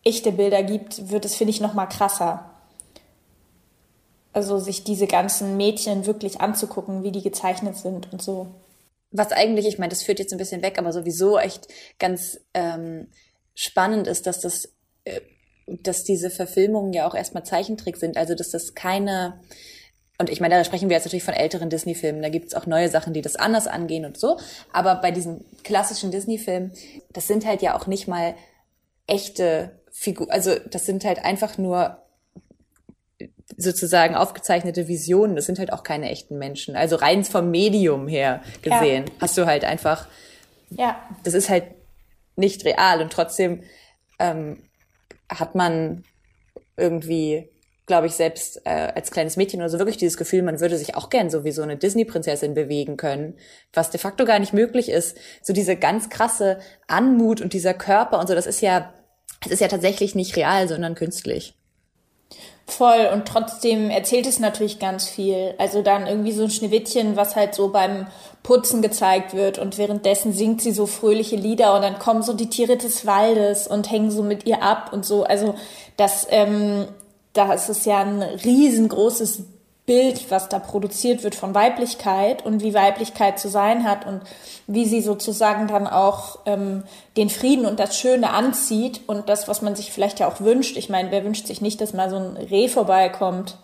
echte 0.02 0.32
Bilder 0.32 0.62
gibt, 0.62 1.10
wird 1.10 1.24
es, 1.24 1.36
finde 1.36 1.50
ich, 1.50 1.60
nochmal 1.60 1.88
krasser. 1.88 2.49
Also 4.32 4.58
sich 4.58 4.84
diese 4.84 5.06
ganzen 5.06 5.56
Mädchen 5.56 6.06
wirklich 6.06 6.40
anzugucken, 6.40 7.02
wie 7.02 7.12
die 7.12 7.22
gezeichnet 7.22 7.76
sind 7.76 8.12
und 8.12 8.22
so. 8.22 8.54
Was 9.10 9.32
eigentlich, 9.32 9.66
ich 9.66 9.78
meine, 9.78 9.90
das 9.90 10.02
führt 10.02 10.20
jetzt 10.20 10.32
ein 10.32 10.38
bisschen 10.38 10.62
weg, 10.62 10.78
aber 10.78 10.92
sowieso 10.92 11.38
echt 11.38 11.66
ganz 11.98 12.38
ähm, 12.54 13.08
spannend 13.54 14.06
ist, 14.06 14.26
dass 14.26 14.40
das, 14.40 14.72
äh, 15.04 15.20
dass 15.66 16.04
diese 16.04 16.30
Verfilmungen 16.30 16.92
ja 16.92 17.08
auch 17.08 17.14
erstmal 17.14 17.44
Zeichentrick 17.44 17.96
sind. 17.96 18.16
Also 18.16 18.34
dass 18.34 18.50
das 18.50 18.74
keine 18.74 19.40
und 20.20 20.28
ich 20.28 20.42
meine, 20.42 20.54
da 20.54 20.64
sprechen 20.64 20.90
wir 20.90 20.96
jetzt 20.96 21.06
natürlich 21.06 21.24
von 21.24 21.32
älteren 21.32 21.70
Disney-Filmen. 21.70 22.20
Da 22.20 22.28
gibt's 22.28 22.54
auch 22.54 22.66
neue 22.66 22.90
Sachen, 22.90 23.14
die 23.14 23.22
das 23.22 23.36
anders 23.36 23.66
angehen 23.66 24.04
und 24.04 24.18
so. 24.18 24.36
Aber 24.70 24.96
bei 24.96 25.12
diesen 25.12 25.46
klassischen 25.64 26.10
Disney-Filmen, 26.10 26.72
das 27.10 27.26
sind 27.26 27.46
halt 27.46 27.62
ja 27.62 27.74
auch 27.74 27.86
nicht 27.86 28.06
mal 28.06 28.34
echte 29.06 29.80
Figuren. 29.90 30.30
Also 30.30 30.56
das 30.70 30.84
sind 30.84 31.06
halt 31.06 31.24
einfach 31.24 31.56
nur 31.56 32.02
sozusagen 33.56 34.14
aufgezeichnete 34.14 34.88
Visionen. 34.88 35.36
Das 35.36 35.46
sind 35.46 35.58
halt 35.58 35.72
auch 35.72 35.82
keine 35.82 36.10
echten 36.10 36.38
Menschen. 36.38 36.76
Also 36.76 36.96
rein 36.96 37.24
vom 37.24 37.50
Medium 37.50 38.08
her 38.08 38.42
gesehen 38.62 39.06
ja. 39.06 39.12
hast 39.20 39.36
du 39.36 39.46
halt 39.46 39.64
einfach, 39.64 40.06
ja, 40.70 41.00
das 41.24 41.34
ist 41.34 41.48
halt 41.48 41.64
nicht 42.36 42.64
real 42.64 43.02
und 43.02 43.12
trotzdem 43.12 43.62
ähm, 44.18 44.62
hat 45.28 45.54
man 45.54 46.04
irgendwie, 46.76 47.50
glaube 47.86 48.06
ich, 48.06 48.14
selbst 48.14 48.62
äh, 48.64 48.92
als 48.94 49.10
kleines 49.10 49.36
Mädchen 49.36 49.60
oder 49.60 49.68
so 49.68 49.78
wirklich 49.78 49.96
dieses 49.96 50.16
Gefühl, 50.16 50.42
man 50.42 50.60
würde 50.60 50.76
sich 50.76 50.94
auch 50.96 51.10
gern 51.10 51.30
so 51.30 51.44
wie 51.44 51.52
so 51.52 51.62
eine 51.62 51.76
Disney-Prinzessin 51.76 52.54
bewegen 52.54 52.96
können, 52.96 53.36
was 53.72 53.90
de 53.90 54.00
facto 54.00 54.24
gar 54.24 54.38
nicht 54.38 54.52
möglich 54.52 54.88
ist. 54.88 55.16
So 55.42 55.52
diese 55.52 55.76
ganz 55.76 56.08
krasse 56.08 56.58
Anmut 56.86 57.40
und 57.40 57.52
dieser 57.52 57.74
Körper 57.74 58.18
und 58.18 58.28
so, 58.28 58.34
das 58.34 58.46
ist 58.46 58.60
ja, 58.60 58.94
es 59.44 59.52
ist 59.52 59.60
ja 59.60 59.68
tatsächlich 59.68 60.14
nicht 60.14 60.36
real, 60.36 60.68
sondern 60.68 60.94
künstlich. 60.94 61.59
Voll 62.72 63.08
und 63.12 63.26
trotzdem 63.26 63.90
erzählt 63.90 64.26
es 64.26 64.38
natürlich 64.38 64.78
ganz 64.78 65.08
viel. 65.08 65.54
Also 65.58 65.82
dann 65.82 66.06
irgendwie 66.06 66.32
so 66.32 66.44
ein 66.44 66.50
Schneewittchen, 66.50 67.16
was 67.16 67.36
halt 67.36 67.54
so 67.54 67.68
beim 67.68 68.06
Putzen 68.42 68.80
gezeigt 68.80 69.34
wird 69.34 69.58
und 69.58 69.76
währenddessen 69.76 70.32
singt 70.32 70.62
sie 70.62 70.72
so 70.72 70.86
fröhliche 70.86 71.36
Lieder 71.36 71.74
und 71.74 71.82
dann 71.82 71.98
kommen 71.98 72.22
so 72.22 72.32
die 72.32 72.48
Tiere 72.48 72.76
des 72.76 73.06
Waldes 73.06 73.66
und 73.66 73.90
hängen 73.90 74.10
so 74.10 74.22
mit 74.22 74.46
ihr 74.46 74.62
ab 74.62 74.92
und 74.92 75.04
so. 75.04 75.24
Also 75.24 75.54
das, 75.96 76.26
ähm, 76.30 76.86
da 77.32 77.52
ist 77.52 77.86
ja 77.86 77.98
ein 77.98 78.22
riesengroßes 78.22 79.42
Bild, 79.90 80.30
was 80.30 80.48
da 80.48 80.60
produziert 80.60 81.24
wird 81.24 81.34
von 81.34 81.52
Weiblichkeit 81.52 82.46
und 82.46 82.62
wie 82.62 82.74
Weiblichkeit 82.74 83.40
zu 83.40 83.48
sein 83.48 83.82
hat 83.82 84.06
und 84.06 84.20
wie 84.68 84.84
sie 84.84 85.00
sozusagen 85.00 85.66
dann 85.66 85.88
auch 85.88 86.38
ähm, 86.46 86.84
den 87.16 87.28
Frieden 87.28 87.66
und 87.66 87.80
das 87.80 87.98
Schöne 87.98 88.30
anzieht 88.30 89.00
und 89.08 89.28
das, 89.28 89.48
was 89.48 89.62
man 89.62 89.74
sich 89.74 89.90
vielleicht 89.90 90.20
ja 90.20 90.28
auch 90.28 90.40
wünscht. 90.40 90.76
Ich 90.76 90.90
meine, 90.90 91.10
wer 91.10 91.24
wünscht 91.24 91.48
sich 91.48 91.60
nicht, 91.60 91.80
dass 91.80 91.92
mal 91.92 92.08
so 92.08 92.14
ein 92.14 92.36
Reh 92.36 92.68
vorbeikommt 92.68 93.58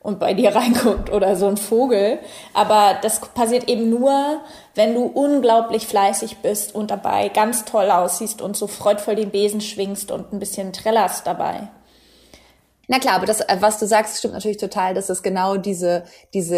und 0.00 0.18
bei 0.18 0.32
dir 0.32 0.54
reinguckt 0.56 1.12
oder 1.12 1.36
so 1.36 1.46
ein 1.46 1.58
Vogel. 1.58 2.20
Aber 2.54 2.94
das 3.02 3.20
passiert 3.20 3.68
eben 3.68 3.90
nur, 3.90 4.40
wenn 4.74 4.94
du 4.94 5.02
unglaublich 5.02 5.86
fleißig 5.86 6.38
bist 6.38 6.74
und 6.74 6.90
dabei 6.90 7.28
ganz 7.28 7.66
toll 7.66 7.90
aussiehst 7.90 8.40
und 8.40 8.56
so 8.56 8.66
freudvoll 8.66 9.16
den 9.16 9.30
Besen 9.30 9.60
schwingst 9.60 10.10
und 10.10 10.32
ein 10.32 10.38
bisschen 10.38 10.72
trällerst 10.72 11.26
dabei. 11.26 11.68
Na 12.88 13.00
klar, 13.00 13.14
aber 13.14 13.26
das, 13.26 13.40
äh, 13.40 13.56
was 13.60 13.78
du 13.78 13.86
sagst, 13.86 14.18
stimmt 14.18 14.34
natürlich 14.34 14.58
total, 14.58 14.94
dass 14.94 15.08
das 15.08 15.22
genau 15.22 15.56
diese, 15.56 16.04
diese 16.34 16.56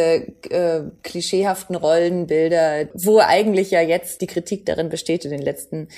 äh, 0.51 0.83
klischeehaften 1.03 1.75
Rollenbilder, 1.75 2.89
wo 2.95 3.19
eigentlich 3.19 3.71
ja 3.71 3.81
jetzt 3.81 4.21
die 4.21 4.27
Kritik 4.27 4.67
darin 4.67 4.91
besteht 4.91 5.25
in 5.25 5.31
den 5.31 5.41
letzten 5.43 5.89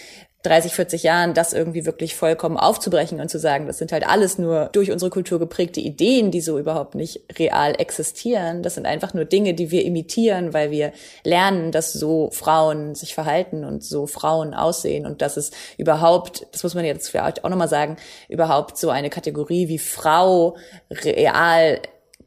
30, 0.42 0.72
40 0.72 1.02
Jahren, 1.02 1.34
das 1.34 1.52
irgendwie 1.52 1.84
wirklich 1.84 2.14
vollkommen 2.14 2.56
aufzubrechen 2.56 3.20
und 3.20 3.28
zu 3.28 3.38
sagen, 3.38 3.66
das 3.66 3.76
sind 3.76 3.92
halt 3.92 4.08
alles 4.08 4.38
nur 4.38 4.70
durch 4.72 4.90
unsere 4.90 5.10
Kultur 5.10 5.38
geprägte 5.38 5.80
Ideen, 5.80 6.30
die 6.30 6.40
so 6.40 6.58
überhaupt 6.58 6.94
nicht 6.94 7.20
real 7.38 7.74
existieren. 7.78 8.62
Das 8.62 8.76
sind 8.76 8.86
einfach 8.86 9.12
nur 9.12 9.26
Dinge, 9.26 9.52
die 9.52 9.70
wir 9.70 9.84
imitieren, 9.84 10.54
weil 10.54 10.70
wir 10.70 10.92
lernen, 11.24 11.72
dass 11.72 11.92
so 11.92 12.30
Frauen 12.30 12.94
sich 12.94 13.14
verhalten 13.14 13.64
und 13.66 13.84
so 13.84 14.06
Frauen 14.06 14.54
aussehen 14.54 15.04
und 15.04 15.20
dass 15.20 15.36
es 15.36 15.50
überhaupt, 15.76 16.46
das 16.52 16.62
muss 16.62 16.74
man 16.74 16.86
jetzt 16.86 17.10
vielleicht 17.10 17.44
auch 17.44 17.50
nochmal 17.50 17.68
sagen, 17.68 17.96
überhaupt 18.28 18.78
so 18.78 18.88
eine 18.88 19.10
Kategorie 19.10 19.68
wie 19.68 19.78
Frau 19.78 20.56
real 20.90 21.80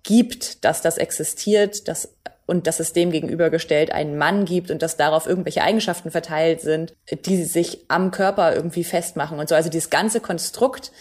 gibt, 0.03 0.63
dass 0.65 0.81
das 0.81 0.97
existiert, 0.97 1.87
dass 1.87 2.09
und 2.53 2.67
dass 2.67 2.79
es 2.79 2.93
dem 2.93 3.09
gegenübergestellt 3.09 3.91
einen 3.91 4.15
Mann 4.15 4.45
gibt 4.45 4.69
und 4.69 4.83
dass 4.83 4.95
darauf 4.95 5.25
irgendwelche 5.25 5.63
Eigenschaften 5.63 6.11
verteilt 6.11 6.61
sind, 6.61 6.93
die 7.25 7.43
sich 7.45 7.85
am 7.87 8.11
Körper 8.11 8.55
irgendwie 8.55 8.83
festmachen 8.83 9.39
und 9.39 9.49
so. 9.49 9.55
Also 9.55 9.71
dieses 9.71 9.89
ganze 9.89 10.19
Konstrukt 10.21 10.91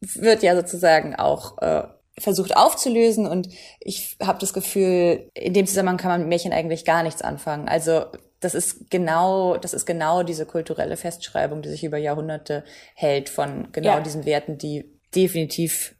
wird 0.00 0.42
ja 0.42 0.56
sozusagen 0.56 1.14
auch 1.14 1.58
äh, 1.58 1.82
versucht 2.18 2.56
aufzulösen 2.56 3.26
und 3.26 3.50
ich 3.80 4.16
habe 4.22 4.38
das 4.38 4.54
Gefühl, 4.54 5.28
in 5.34 5.52
dem 5.52 5.66
Zusammenhang 5.66 5.98
kann 5.98 6.10
man 6.10 6.20
mit 6.20 6.30
Märchen 6.30 6.54
eigentlich 6.54 6.86
gar 6.86 7.02
nichts 7.02 7.20
anfangen. 7.20 7.68
Also 7.68 8.06
das 8.40 8.54
ist 8.54 8.90
genau, 8.90 9.58
das 9.58 9.74
ist 9.74 9.84
genau 9.84 10.22
diese 10.22 10.46
kulturelle 10.46 10.96
Festschreibung, 10.96 11.60
die 11.60 11.68
sich 11.68 11.84
über 11.84 11.98
Jahrhunderte 11.98 12.64
hält 12.94 13.28
von 13.28 13.68
genau 13.72 13.96
ja. 13.96 14.00
diesen 14.00 14.24
Werten, 14.24 14.56
die 14.56 14.90
definitiv 15.14 15.96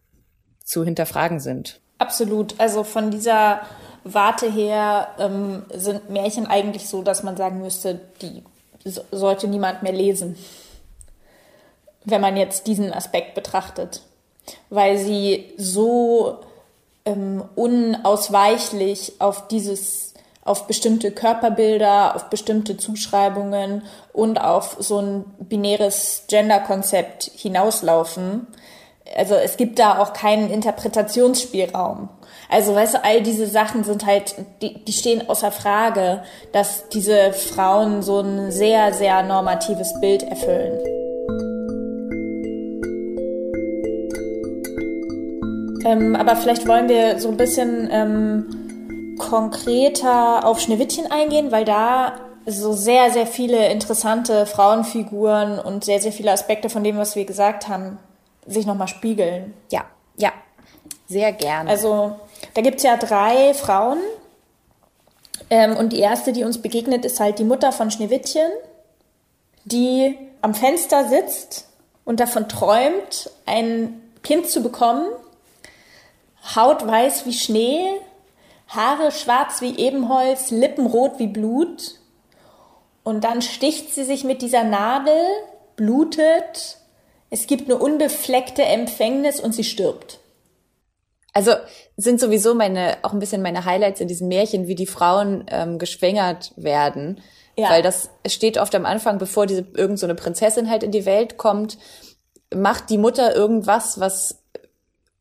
zu 0.65 0.83
hinterfragen 0.83 1.41
sind. 1.41 1.83
Absolut. 1.99 2.59
Also 2.59 2.85
von 2.85 3.11
dieser 3.11 3.63
Warte 4.05 4.51
her 4.51 5.09
ähm, 5.19 5.65
sind 5.73 6.11
Märchen 6.11 6.47
eigentlich 6.47 6.89
so, 6.89 7.03
dass 7.03 7.23
man 7.23 7.37
sagen 7.37 7.61
müsste, 7.61 8.01
die 8.21 8.43
sollte 9.11 9.49
niemand 9.49 9.83
mehr 9.83 9.93
lesen, 9.93 10.37
wenn 12.05 12.21
man 12.21 12.37
jetzt 12.37 12.67
diesen 12.67 12.93
Aspekt 12.93 13.35
betrachtet, 13.35 14.03
weil 14.69 14.99
sie 14.99 15.53
so 15.57 16.39
ähm, 17.07 17.45
unausweichlich 17.55 19.15
auf 19.21 19.49
dieses 19.49 20.15
auf 20.45 20.67
bestimmte 20.67 21.11
Körperbilder, 21.11 22.15
auf 22.15 22.29
bestimmte 22.29 22.77
Zuschreibungen 22.77 23.83
und 24.13 24.39
auf 24.39 24.77
so 24.79 24.99
ein 24.99 25.25
binäres 25.39 26.25
Gender-Konzept 26.29 27.31
hinauslaufen. 27.35 28.47
Also 29.17 29.35
es 29.35 29.57
gibt 29.57 29.79
da 29.79 29.99
auch 29.99 30.13
keinen 30.13 30.51
Interpretationsspielraum. 30.51 32.11
Also, 32.55 32.73
weißt 32.73 32.95
du, 32.95 33.03
all 33.03 33.21
diese 33.21 33.49
Sachen 33.49 33.83
sind 33.83 34.07
halt, 34.07 34.37
die, 34.63 34.85
die 34.85 34.93
stehen 34.93 35.29
außer 35.29 35.51
Frage, 35.51 36.23
dass 36.53 36.89
diese 36.89 37.33
Frauen 37.33 38.01
so 38.01 38.21
ein 38.21 38.53
sehr, 38.53 38.95
sehr 38.95 39.25
normatives 39.25 39.93
Bild 40.01 40.23
erfüllen. 40.23 40.79
Ähm, 45.85 46.15
aber 46.15 46.37
vielleicht 46.37 46.69
wollen 46.69 46.89
wir 46.89 47.19
so 47.19 47.29
ein 47.29 47.37
bisschen 47.37 47.89
ähm, 47.91 49.17
konkreter 49.19 50.47
auf 50.47 50.61
Schneewittchen 50.61 51.11
eingehen, 51.11 51.51
weil 51.51 51.65
da 51.65 52.21
so 52.47 52.73
sehr, 52.73 53.11
sehr 53.11 53.27
viele 53.27 53.69
interessante 53.73 54.47
Frauenfiguren 54.47 55.59
und 55.59 55.85
sehr, 55.85 56.01
sehr 56.01 56.13
viele 56.13 56.31
Aspekte 56.31 56.69
von 56.71 56.85
dem, 56.85 56.99
was 56.99 57.17
wir 57.17 57.25
gesagt 57.25 57.67
haben, 57.67 57.99
sich 58.47 58.65
nochmal 58.65 58.87
spiegeln. 58.87 59.55
Ja, 59.73 59.87
ja, 60.17 60.31
sehr 61.09 61.33
gerne. 61.33 61.69
Also 61.69 62.15
da 62.55 62.63
gibt 62.63 62.79
es 62.79 62.83
ja 62.83 62.97
drei 62.97 63.55
Frauen. 63.55 63.99
Ähm, 65.51 65.77
und 65.77 65.93
die 65.93 66.01
erste, 66.01 66.33
die 66.33 66.45
uns 66.45 66.63
begegnet, 66.63 67.05
ist 67.05 67.21
halt 67.21 67.39
die 67.39 67.45
Mutter 67.45 67.73
von 67.73 67.91
Schneewittchen, 67.91 68.51
die 69.65 70.17
am 70.41 70.55
Fenster 70.55 71.09
sitzt 71.09 71.69
und 72.05 72.21
davon 72.21 72.49
träumt, 72.49 73.31
ein 73.47 74.01
Kind 74.23 74.49
zu 74.49 74.63
bekommen. 74.63 75.07
Haut 76.55 76.87
weiß 76.87 77.27
wie 77.27 77.33
Schnee, 77.33 77.89
Haare 78.69 79.13
schwarz 79.13 79.61
wie 79.61 79.77
Ebenholz, 79.79 80.51
Lippen 80.51 80.87
rot 80.87 81.19
wie 81.19 81.27
Blut. 81.27 81.99
Und 83.03 83.25
dann 83.25 83.43
sticht 83.43 83.95
sie 83.95 84.05
sich 84.05 84.25
mit 84.25 84.41
dieser 84.41 84.65
Nadel, 84.65 85.23
blutet, 85.77 86.79
es 87.31 87.47
gibt 87.47 87.69
eine 87.69 87.79
unbefleckte 87.79 88.63
Empfängnis 88.63 89.41
und 89.41 89.53
sie 89.53 89.65
stirbt. 89.65 90.21
Also 91.35 91.53
sind 91.97 92.21
sowieso 92.21 92.55
meine, 92.55 92.97
auch 93.03 93.13
ein 93.13 93.19
bisschen 93.19 93.43
meine 93.43 93.65
Highlights 93.65 94.01
in 94.01 94.09
diesen 94.09 94.29
Märchen, 94.29 94.69
wie 94.69 94.77
die 94.77 94.87
Frauen 94.87 95.45
ähm, 95.51 95.79
geschwängert 95.79 96.53
werden. 96.57 97.21
Ja. 97.57 97.71
Weil 97.71 97.83
das 97.83 98.11
steht 98.27 98.57
oft 98.57 98.75
am 98.75 98.87
Anfang, 98.87 99.19
bevor 99.19 99.47
diese 99.47 99.67
irgend 99.75 99.99
so 99.99 100.07
eine 100.07 100.15
Prinzessin 100.15 100.71
halt 100.71 100.83
in 100.85 100.93
die 100.93 101.07
Welt 101.07 101.37
kommt, 101.37 101.77
macht 102.55 102.89
die 102.89 102.99
Mutter 102.99 103.35
irgendwas, 103.35 103.99
was 103.99 104.43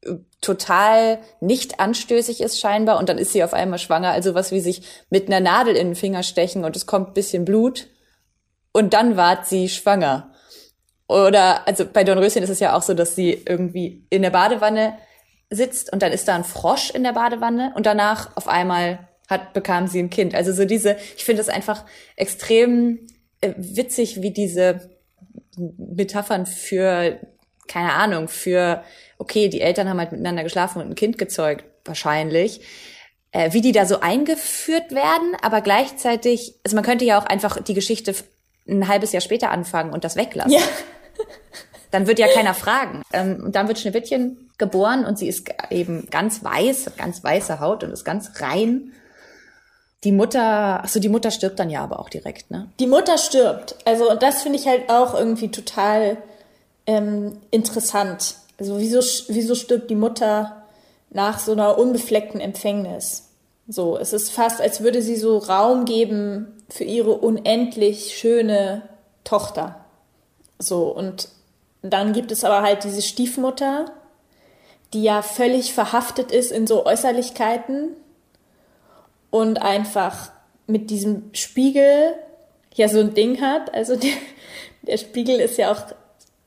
äh, 0.01 0.13
total 0.39 1.19
nicht 1.41 1.79
anstößig 1.79 2.41
ist 2.41 2.59
scheinbar 2.59 2.99
und 2.99 3.09
dann 3.09 3.17
ist 3.17 3.33
sie 3.33 3.43
auf 3.43 3.53
einmal 3.53 3.79
schwanger. 3.79 4.11
Also 4.11 4.35
was 4.35 4.51
wie 4.51 4.59
sich 4.59 4.83
mit 5.09 5.27
einer 5.27 5.39
Nadel 5.39 5.75
in 5.75 5.89
den 5.89 5.95
Finger 5.95 6.21
stechen 6.21 6.63
und 6.63 6.75
es 6.75 6.85
kommt 6.85 7.15
bisschen 7.15 7.43
Blut 7.43 7.87
und 8.71 8.93
dann 8.93 9.17
ward 9.17 9.47
sie 9.47 9.67
schwanger. 9.67 10.31
Oder, 11.07 11.67
also 11.67 11.85
bei 11.85 12.03
Dornröschen 12.03 12.43
ist 12.43 12.49
es 12.49 12.59
ja 12.59 12.75
auch 12.75 12.81
so, 12.81 12.93
dass 12.93 13.15
sie 13.15 13.43
irgendwie 13.45 14.05
in 14.09 14.21
der 14.21 14.31
Badewanne 14.31 14.97
sitzt 15.49 15.91
und 15.91 16.01
dann 16.01 16.11
ist 16.11 16.27
da 16.27 16.35
ein 16.35 16.43
Frosch 16.43 16.89
in 16.89 17.03
der 17.03 17.13
Badewanne 17.13 17.73
und 17.75 17.85
danach 17.85 18.35
auf 18.35 18.47
einmal 18.47 19.07
hat, 19.29 19.53
bekam 19.53 19.87
sie 19.87 19.99
ein 19.99 20.09
Kind. 20.09 20.35
Also 20.35 20.51
so 20.53 20.65
diese, 20.65 20.97
ich 21.15 21.23
finde 21.23 21.41
es 21.41 21.49
einfach 21.49 21.85
extrem 22.15 23.07
äh, 23.41 23.53
witzig, 23.57 24.21
wie 24.21 24.31
diese 24.31 24.89
Metaphern 25.57 26.45
für, 26.45 27.19
keine 27.67 27.93
Ahnung, 27.93 28.27
für, 28.27 28.83
okay, 29.17 29.49
die 29.49 29.61
Eltern 29.61 29.89
haben 29.89 29.99
halt 29.99 30.11
miteinander 30.11 30.43
geschlafen 30.43 30.81
und 30.81 30.89
ein 30.89 30.95
Kind 30.95 31.17
gezeugt, 31.17 31.65
wahrscheinlich, 31.85 32.61
äh, 33.31 33.53
wie 33.53 33.61
die 33.61 33.71
da 33.71 33.85
so 33.85 33.99
eingeführt 33.99 34.91
werden, 34.91 35.35
aber 35.41 35.61
gleichzeitig, 35.61 36.55
also 36.63 36.75
man 36.75 36.85
könnte 36.85 37.05
ja 37.05 37.19
auch 37.19 37.25
einfach 37.25 37.61
die 37.61 37.73
Geschichte 37.73 38.15
ein 38.67 38.87
halbes 38.87 39.11
Jahr 39.11 39.21
später 39.21 39.51
anfangen 39.51 39.91
und 39.91 40.03
das 40.03 40.15
weglassen. 40.15 40.53
Ja. 40.53 40.59
Dann 41.93 42.07
wird 42.07 42.17
ja 42.17 42.27
keiner 42.27 42.55
fragen. 42.55 43.03
Ähm, 43.13 43.43
und 43.45 43.55
dann 43.55 43.67
wird 43.67 43.77
Schneewittchen 43.77 44.49
geboren 44.57 45.05
und 45.05 45.19
sie 45.19 45.27
ist 45.27 45.47
eben 45.69 46.07
ganz 46.09 46.43
weiß, 46.43 46.87
hat 46.87 46.97
ganz 46.97 47.23
weiße 47.23 47.59
Haut 47.59 47.83
und 47.83 47.91
ist 47.91 48.03
ganz 48.03 48.41
rein. 48.41 48.93
Die 50.03 50.11
Mutter, 50.11 50.81
ach 50.83 50.87
so, 50.87 50.99
die 50.99 51.07
Mutter 51.07 51.29
stirbt 51.29 51.59
dann 51.59 51.69
ja 51.69 51.83
aber 51.83 51.99
auch 51.99 52.09
direkt, 52.09 52.49
ne? 52.49 52.67
Die 52.79 52.87
Mutter 52.87 53.19
stirbt. 53.19 53.75
Also, 53.85 54.09
und 54.09 54.23
das 54.23 54.41
finde 54.41 54.57
ich 54.57 54.65
halt 54.65 54.89
auch 54.89 55.13
irgendwie 55.13 55.51
total 55.51 56.17
ähm, 56.87 57.37
interessant. 57.51 58.37
Also, 58.59 58.79
wieso, 58.79 58.99
wieso 59.27 59.53
stirbt 59.53 59.91
die 59.91 59.95
Mutter 59.95 60.63
nach 61.11 61.37
so 61.37 61.51
einer 61.51 61.77
unbefleckten 61.77 62.41
Empfängnis? 62.41 63.29
So, 63.67 63.99
es 63.99 64.13
ist 64.13 64.31
fast, 64.31 64.61
als 64.61 64.81
würde 64.81 65.03
sie 65.03 65.15
so 65.15 65.37
Raum 65.37 65.85
geben 65.85 66.63
für 66.69 66.85
ihre 66.85 67.11
unendlich 67.11 68.17
schöne 68.17 68.81
Tochter. 69.23 69.85
So, 70.57 70.87
und 70.87 71.27
dann 71.91 72.13
gibt 72.13 72.31
es 72.31 72.43
aber 72.43 72.61
halt 72.61 72.83
diese 72.83 73.01
Stiefmutter, 73.01 73.91
die 74.93 75.03
ja 75.03 75.21
völlig 75.21 75.73
verhaftet 75.73 76.31
ist 76.31 76.51
in 76.51 76.65
so 76.65 76.85
Äußerlichkeiten 76.85 77.89
und 79.29 79.61
einfach 79.61 80.31
mit 80.65 80.89
diesem 80.89 81.29
Spiegel 81.33 82.15
ja 82.73 82.87
so 82.87 82.99
ein 82.99 83.13
Ding 83.13 83.41
hat. 83.41 83.73
Also 83.73 83.95
der, 83.95 84.13
der 84.83 84.97
Spiegel 84.97 85.39
ist 85.39 85.57
ja 85.57 85.71
auch 85.71 85.81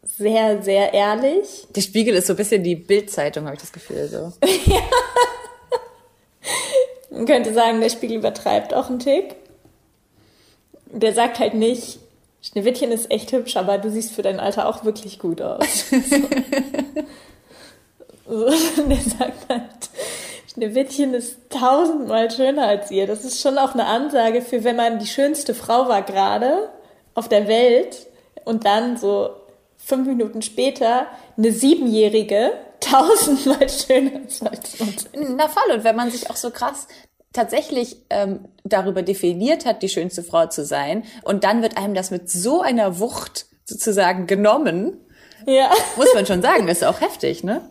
sehr, 0.03 0.63
sehr 0.63 0.95
ehrlich. 0.95 1.67
Der 1.71 1.83
Spiegel 1.83 2.15
ist 2.15 2.29
so 2.29 2.33
ein 2.33 2.37
bisschen 2.37 2.63
die 2.63 2.77
Bildzeitung, 2.77 3.45
habe 3.45 3.57
ich 3.57 3.61
das 3.61 3.73
Gefühl. 3.73 4.09
So. 4.09 4.33
ja. 4.67 4.81
Man 7.11 7.27
könnte 7.27 7.53
sagen, 7.53 7.81
der 7.81 7.91
Spiegel 7.91 8.19
übertreibt 8.19 8.73
auch 8.73 8.89
einen 8.89 9.01
Tick. 9.01 9.35
Der 10.87 11.13
sagt 11.13 11.41
halt 11.41 11.55
nicht, 11.55 11.99
Schneewittchen 12.47 12.93
ist 12.93 13.11
echt 13.11 13.33
hübsch, 13.33 13.57
aber 13.57 13.79
du 13.79 13.91
siehst 13.91 14.13
für 14.13 14.23
dein 14.23 14.39
Alter 14.39 14.69
auch 14.69 14.85
wirklich 14.85 15.19
gut 15.19 15.43
aus. 15.43 15.91
so. 18.27 18.47
der 18.47 19.01
sagt 19.01 19.49
halt, 19.49 19.91
Schneewittchen 20.53 21.13
ist 21.15 21.39
tausendmal 21.51 22.31
schöner 22.31 22.69
als 22.69 22.91
ihr. 22.93 23.09
Das 23.09 23.25
ist 23.25 23.41
schon 23.41 23.59
auch 23.59 23.75
eine 23.75 23.87
Ansage 23.87 24.43
für, 24.43 24.63
wenn 24.63 24.77
man 24.77 25.01
die 25.01 25.07
schönste 25.07 25.55
Frau 25.55 25.89
war 25.89 26.03
gerade 26.03 26.71
auf 27.15 27.29
der 27.29 27.49
Welt 27.49 28.07
und 28.45 28.65
dann 28.65 28.97
so 28.97 29.31
fünf 29.77 30.07
Minuten 30.07 30.41
später 30.41 31.07
eine 31.37 31.51
Siebenjährige 31.51 32.53
tausendmal 32.79 33.69
schöner 33.69 34.21
ist 34.27 34.47
als 34.47 34.81
uns. 34.81 35.09
Na 35.15 35.49
voll, 35.49 35.75
und 35.75 35.85
wenn 35.85 35.97
man 35.97 36.11
sich 36.13 36.31
auch 36.31 36.37
so 36.37 36.51
krass 36.51 36.87
tatsächlich 37.37 37.99
ähm, 38.11 38.49
darüber 38.65 39.03
definiert 39.03 39.65
hat, 39.65 39.83
die 39.83 39.89
schönste 39.89 40.23
Frau 40.23 40.47
zu 40.47 40.65
sein, 40.65 41.05
und 41.23 41.45
dann 41.45 41.63
wird 41.63 41.77
einem 41.77 41.95
das 41.95 42.11
mit 42.11 42.31
so 42.31 42.63
einer 42.63 42.99
Wucht 42.99 43.47
sozusagen 43.65 44.27
genommen, 44.27 44.99
ja. 45.47 45.71
muss 45.97 46.13
man 46.15 46.27
schon 46.27 46.43
sagen, 46.43 46.69
ist 46.69 46.85
auch 46.85 47.01
heftig, 47.01 47.45
ne? 47.45 47.71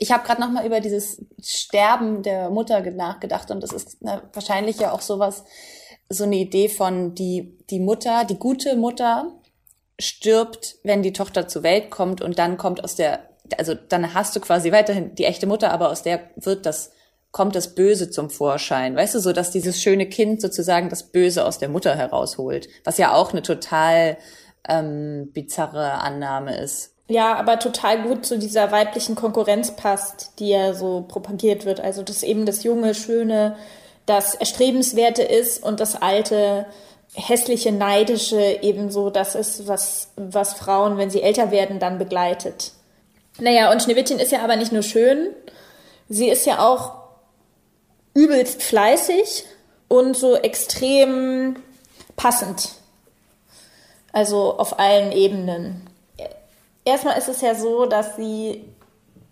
Ich 0.00 0.10
habe 0.10 0.26
gerade 0.26 0.40
noch 0.40 0.50
mal 0.50 0.66
über 0.66 0.80
dieses 0.80 1.24
Sterben 1.40 2.22
der 2.22 2.50
Mutter 2.50 2.80
nachgedacht 2.90 3.50
und 3.50 3.62
das 3.62 3.72
ist 3.72 3.98
na, 4.00 4.22
wahrscheinlich 4.32 4.80
ja 4.80 4.92
auch 4.92 5.00
sowas, 5.00 5.44
so 6.08 6.24
eine 6.24 6.36
Idee 6.36 6.68
von 6.68 7.14
die 7.14 7.56
die 7.70 7.80
Mutter, 7.80 8.24
die 8.24 8.38
gute 8.38 8.76
Mutter 8.76 9.32
stirbt, 10.00 10.76
wenn 10.82 11.02
die 11.02 11.12
Tochter 11.12 11.48
zur 11.48 11.62
Welt 11.62 11.90
kommt 11.90 12.22
und 12.22 12.38
dann 12.38 12.56
kommt 12.56 12.82
aus 12.82 12.96
der, 12.96 13.28
also 13.56 13.74
dann 13.74 14.14
hast 14.14 14.34
du 14.34 14.40
quasi 14.40 14.72
weiterhin 14.72 15.14
die 15.14 15.24
echte 15.24 15.46
Mutter, 15.46 15.70
aber 15.70 15.90
aus 15.90 16.02
der 16.02 16.30
wird 16.36 16.66
das 16.66 16.92
kommt 17.38 17.54
das 17.54 17.76
Böse 17.76 18.10
zum 18.10 18.30
Vorschein. 18.30 18.96
Weißt 18.96 19.14
du, 19.14 19.20
so 19.20 19.32
dass 19.32 19.52
dieses 19.52 19.80
schöne 19.80 20.06
Kind 20.06 20.40
sozusagen 20.40 20.88
das 20.88 21.04
Böse 21.04 21.46
aus 21.46 21.60
der 21.60 21.68
Mutter 21.68 21.94
herausholt, 21.94 22.68
was 22.82 22.98
ja 22.98 23.14
auch 23.14 23.30
eine 23.30 23.42
total 23.42 24.16
ähm, 24.68 25.30
bizarre 25.32 26.00
Annahme 26.00 26.58
ist. 26.58 26.94
Ja, 27.06 27.36
aber 27.36 27.60
total 27.60 28.02
gut 28.02 28.26
zu 28.26 28.40
dieser 28.40 28.72
weiblichen 28.72 29.14
Konkurrenz 29.14 29.76
passt, 29.76 30.32
die 30.40 30.48
ja 30.48 30.74
so 30.74 31.04
propagiert 31.06 31.64
wird. 31.64 31.78
Also 31.78 32.02
dass 32.02 32.24
eben 32.24 32.44
das 32.44 32.64
junge, 32.64 32.92
schöne, 32.92 33.54
das 34.04 34.34
erstrebenswerte 34.34 35.22
ist 35.22 35.62
und 35.62 35.78
das 35.78 35.94
alte, 36.02 36.66
hässliche, 37.14 37.70
neidische 37.70 38.58
eben 38.62 38.90
so 38.90 39.10
das 39.10 39.36
ist, 39.36 39.68
was, 39.68 40.08
was 40.16 40.54
Frauen, 40.54 40.98
wenn 40.98 41.10
sie 41.10 41.22
älter 41.22 41.52
werden, 41.52 41.78
dann 41.78 41.98
begleitet. 41.98 42.72
Naja, 43.38 43.70
und 43.70 43.80
Schneewittchen 43.80 44.18
ist 44.18 44.32
ja 44.32 44.42
aber 44.42 44.56
nicht 44.56 44.72
nur 44.72 44.82
schön, 44.82 45.28
sie 46.08 46.28
ist 46.28 46.44
ja 46.44 46.66
auch 46.66 46.97
übelst 48.18 48.62
fleißig 48.62 49.44
und 49.86 50.16
so 50.16 50.34
extrem 50.34 51.56
passend. 52.16 52.72
Also 54.12 54.58
auf 54.58 54.78
allen 54.78 55.12
Ebenen. 55.12 55.86
Erstmal 56.84 57.18
ist 57.18 57.28
es 57.28 57.40
ja 57.42 57.54
so, 57.54 57.86
dass 57.86 58.16
sie 58.16 58.64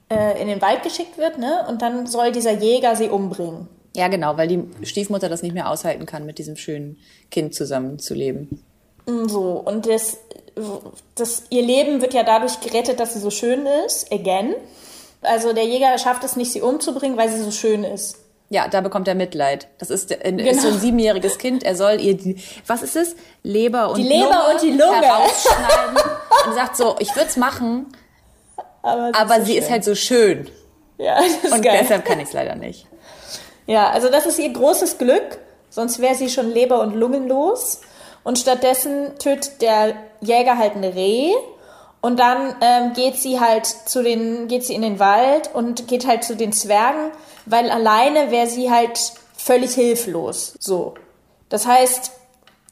äh, 0.08 0.40
in 0.40 0.46
den 0.46 0.62
Wald 0.62 0.82
geschickt 0.82 1.18
wird, 1.18 1.38
ne? 1.38 1.66
Und 1.68 1.82
dann 1.82 2.06
soll 2.06 2.30
dieser 2.30 2.52
Jäger 2.52 2.94
sie 2.94 3.08
umbringen. 3.08 3.68
Ja, 3.96 4.08
genau, 4.08 4.36
weil 4.36 4.46
die 4.46 4.62
Stiefmutter 4.82 5.28
das 5.28 5.42
nicht 5.42 5.54
mehr 5.54 5.70
aushalten 5.70 6.06
kann, 6.06 6.26
mit 6.26 6.38
diesem 6.38 6.56
schönen 6.56 6.98
Kind 7.30 7.54
zusammenzuleben. 7.54 8.62
Mm, 9.06 9.26
so, 9.26 9.52
und 9.64 9.86
das, 9.86 10.18
das, 11.14 11.44
ihr 11.48 11.62
Leben 11.62 12.02
wird 12.02 12.12
ja 12.14 12.22
dadurch 12.22 12.60
gerettet, 12.60 13.00
dass 13.00 13.14
sie 13.14 13.20
so 13.20 13.30
schön 13.30 13.66
ist, 13.86 14.12
again. 14.12 14.54
Also 15.22 15.54
der 15.54 15.64
Jäger 15.64 15.96
schafft 15.98 16.22
es 16.24 16.36
nicht, 16.36 16.52
sie 16.52 16.60
umzubringen, 16.60 17.16
weil 17.16 17.30
sie 17.30 17.42
so 17.42 17.50
schön 17.50 17.82
ist. 17.82 18.18
Ja, 18.48 18.68
da 18.68 18.80
bekommt 18.80 19.08
er 19.08 19.16
Mitleid. 19.16 19.66
Das 19.78 19.90
ist, 19.90 20.08
genau. 20.08 20.48
ist 20.48 20.62
so 20.62 20.68
ein 20.68 20.78
siebenjähriges 20.78 21.38
Kind. 21.38 21.64
Er 21.64 21.74
soll 21.74 22.00
ihr 22.00 22.16
die, 22.16 22.40
was 22.66 22.82
ist 22.82 22.94
es? 22.94 23.16
Leber 23.42 23.90
und 23.90 23.98
die 23.98 24.04
Leber 24.04 24.24
Lunge 24.24 24.52
und 24.52 24.62
die 24.62 24.70
Lunge 24.70 25.02
herausschneiden 25.02 25.98
und 26.46 26.54
sagt 26.54 26.76
so, 26.76 26.94
ich 27.00 27.14
würde 27.16 27.28
es 27.28 27.36
machen, 27.36 27.86
aber, 28.82 29.08
sie, 29.08 29.14
aber 29.14 29.34
ist, 29.34 29.40
so 29.40 29.46
sie 29.46 29.58
ist, 29.58 29.70
halt 29.70 29.84
so 29.84 29.94
schön. 29.96 30.48
Ja, 30.98 31.16
das 31.16 31.44
ist 31.44 31.52
Und 31.52 31.62
geil. 31.62 31.78
deshalb 31.80 32.04
kann 32.04 32.20
ich 32.20 32.28
es 32.28 32.32
leider 32.32 32.54
nicht. 32.54 32.86
Ja, 33.66 33.90
also 33.90 34.08
das 34.08 34.26
ist 34.26 34.38
ihr 34.38 34.52
großes 34.52 34.98
Glück. 34.98 35.38
Sonst 35.68 36.00
wäre 36.00 36.14
sie 36.14 36.30
schon 36.30 36.50
Leber 36.50 36.80
und 36.80 36.94
Lungen 36.94 37.28
los. 37.28 37.80
Und 38.22 38.38
stattdessen 38.38 39.18
tötet 39.18 39.60
der 39.60 39.94
Jäger 40.20 40.56
halt 40.56 40.76
ein 40.76 40.84
Reh. 40.84 41.32
Und 42.00 42.20
dann 42.20 42.54
ähm, 42.60 42.92
geht 42.92 43.16
sie 43.16 43.40
halt 43.40 43.66
zu 43.66 44.02
den, 44.02 44.46
geht 44.46 44.64
sie 44.64 44.74
in 44.74 44.82
den 44.82 45.00
Wald 45.00 45.50
und 45.52 45.88
geht 45.88 46.06
halt 46.06 46.22
zu 46.22 46.36
den 46.36 46.52
Zwergen 46.52 47.10
weil 47.46 47.70
alleine 47.70 48.30
wäre 48.30 48.48
sie 48.48 48.70
halt 48.70 49.12
völlig 49.36 49.74
hilflos. 49.74 50.54
So. 50.58 50.94
Das 51.48 51.66
heißt, 51.66 52.10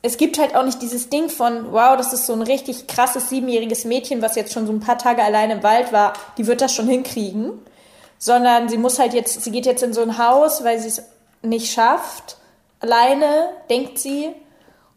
es 0.02 0.18
gibt 0.18 0.38
halt 0.38 0.54
auch 0.54 0.64
nicht 0.64 0.82
dieses 0.82 1.08
Ding 1.08 1.30
von, 1.30 1.72
wow, 1.72 1.96
das 1.96 2.12
ist 2.12 2.26
so 2.26 2.34
ein 2.34 2.42
richtig 2.42 2.88
krasses 2.88 3.30
siebenjähriges 3.30 3.84
Mädchen, 3.84 4.20
was 4.20 4.34
jetzt 4.34 4.52
schon 4.52 4.66
so 4.66 4.72
ein 4.72 4.80
paar 4.80 4.98
Tage 4.98 5.22
alleine 5.22 5.54
im 5.54 5.62
Wald 5.62 5.92
war, 5.92 6.12
die 6.36 6.46
wird 6.46 6.60
das 6.60 6.74
schon 6.74 6.88
hinkriegen. 6.88 7.52
Sondern 8.18 8.68
sie 8.68 8.78
muss 8.78 8.98
halt 8.98 9.14
jetzt, 9.14 9.42
sie 9.42 9.50
geht 9.50 9.66
jetzt 9.66 9.82
in 9.82 9.94
so 9.94 10.02
ein 10.02 10.18
Haus, 10.18 10.64
weil 10.64 10.78
sie 10.78 10.88
es 10.88 11.02
nicht 11.42 11.72
schafft. 11.72 12.36
Alleine, 12.80 13.50
denkt 13.70 13.98
sie. 13.98 14.30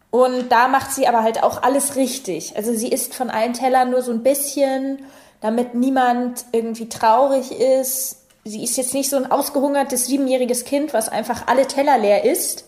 Und 0.09 0.49
da 0.49 0.67
macht 0.67 0.91
sie 0.91 1.07
aber 1.07 1.23
halt 1.23 1.43
auch 1.43 1.61
alles 1.61 1.95
richtig. 1.95 2.55
Also 2.55 2.73
sie 2.73 2.87
isst 2.87 3.13
von 3.13 3.29
allen 3.29 3.53
Tellern 3.53 3.91
nur 3.91 4.01
so 4.01 4.11
ein 4.11 4.23
bisschen, 4.23 5.05
damit 5.41 5.75
niemand 5.75 6.45
irgendwie 6.51 6.89
traurig 6.89 7.51
ist 7.51 8.16
sie 8.47 8.63
ist 8.63 8.77
jetzt 8.77 8.93
nicht 8.93 9.10
so 9.10 9.17
ein 9.17 9.29
ausgehungertes 9.29 10.07
siebenjähriges 10.07 10.65
Kind, 10.65 10.93
was 10.93 11.10
einfach 11.10 11.47
alle 11.47 11.67
Teller 11.67 11.97
leer 11.97 12.23
isst, 12.23 12.65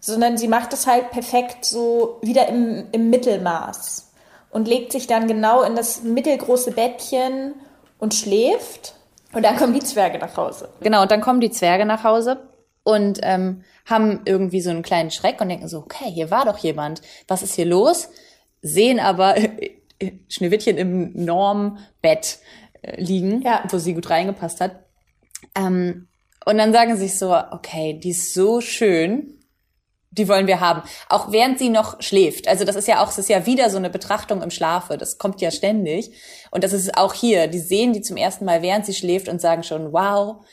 sondern 0.00 0.38
sie 0.38 0.48
macht 0.48 0.72
es 0.72 0.86
halt 0.86 1.10
perfekt 1.10 1.64
so 1.64 2.18
wieder 2.22 2.48
im, 2.48 2.86
im 2.92 3.10
Mittelmaß 3.10 4.10
und 4.50 4.66
legt 4.66 4.92
sich 4.92 5.06
dann 5.06 5.28
genau 5.28 5.62
in 5.62 5.76
das 5.76 6.02
mittelgroße 6.02 6.72
Bettchen 6.72 7.54
und 7.98 8.14
schläft. 8.14 8.94
Und 9.32 9.44
dann 9.44 9.56
kommen 9.56 9.74
die 9.74 9.80
Zwerge 9.80 10.18
nach 10.18 10.36
Hause. 10.36 10.70
Genau, 10.80 11.02
und 11.02 11.10
dann 11.10 11.20
kommen 11.20 11.40
die 11.40 11.50
Zwerge 11.50 11.84
nach 11.84 12.02
Hause. 12.02 12.48
und 12.82 13.20
ähm, 13.22 13.62
haben 13.86 14.22
irgendwie 14.24 14.60
so 14.60 14.70
einen 14.70 14.82
kleinen 14.82 15.10
Schreck 15.10 15.40
und 15.40 15.48
denken 15.48 15.68
so, 15.68 15.78
okay, 15.78 16.10
hier 16.10 16.30
war 16.30 16.44
doch 16.44 16.58
jemand, 16.58 17.02
was 17.28 17.42
ist 17.42 17.54
hier 17.54 17.66
los? 17.66 18.08
Sehen 18.62 18.98
aber 19.00 19.34
Schneewittchen 20.28 20.78
im 20.78 21.12
Normbett 21.24 22.38
äh, 22.82 23.00
liegen, 23.00 23.42
ja. 23.42 23.62
wo 23.68 23.78
sie 23.78 23.94
gut 23.94 24.08
reingepasst 24.10 24.60
hat. 24.60 24.84
Ähm, 25.54 26.08
und 26.44 26.58
dann 26.58 26.72
sagen 26.72 26.96
sie 26.96 27.08
sich 27.08 27.18
so, 27.18 27.36
okay, 27.50 27.94
die 27.94 28.10
ist 28.10 28.34
so 28.34 28.60
schön, 28.60 29.40
die 30.12 30.28
wollen 30.28 30.46
wir 30.46 30.60
haben. 30.60 30.82
Auch 31.08 31.30
während 31.30 31.58
sie 31.58 31.68
noch 31.68 32.02
schläft. 32.02 32.48
Also 32.48 32.64
das 32.64 32.76
ist 32.76 32.88
ja 32.88 33.02
auch, 33.02 33.10
es 33.10 33.18
ist 33.18 33.28
ja 33.28 33.46
wieder 33.46 33.70
so 33.70 33.76
eine 33.76 33.90
Betrachtung 33.90 34.42
im 34.42 34.50
Schlafe. 34.50 34.98
Das 34.98 35.18
kommt 35.18 35.40
ja 35.40 35.50
ständig. 35.50 36.10
Und 36.50 36.64
das 36.64 36.72
ist 36.72 36.96
auch 36.96 37.14
hier. 37.14 37.46
Die 37.46 37.60
sehen 37.60 37.92
die 37.92 38.00
zum 38.00 38.16
ersten 38.16 38.44
Mal, 38.44 38.62
während 38.62 38.86
sie 38.86 38.94
schläft 38.94 39.28
und 39.28 39.40
sagen 39.40 39.62
schon, 39.62 39.92
wow, 39.92 40.44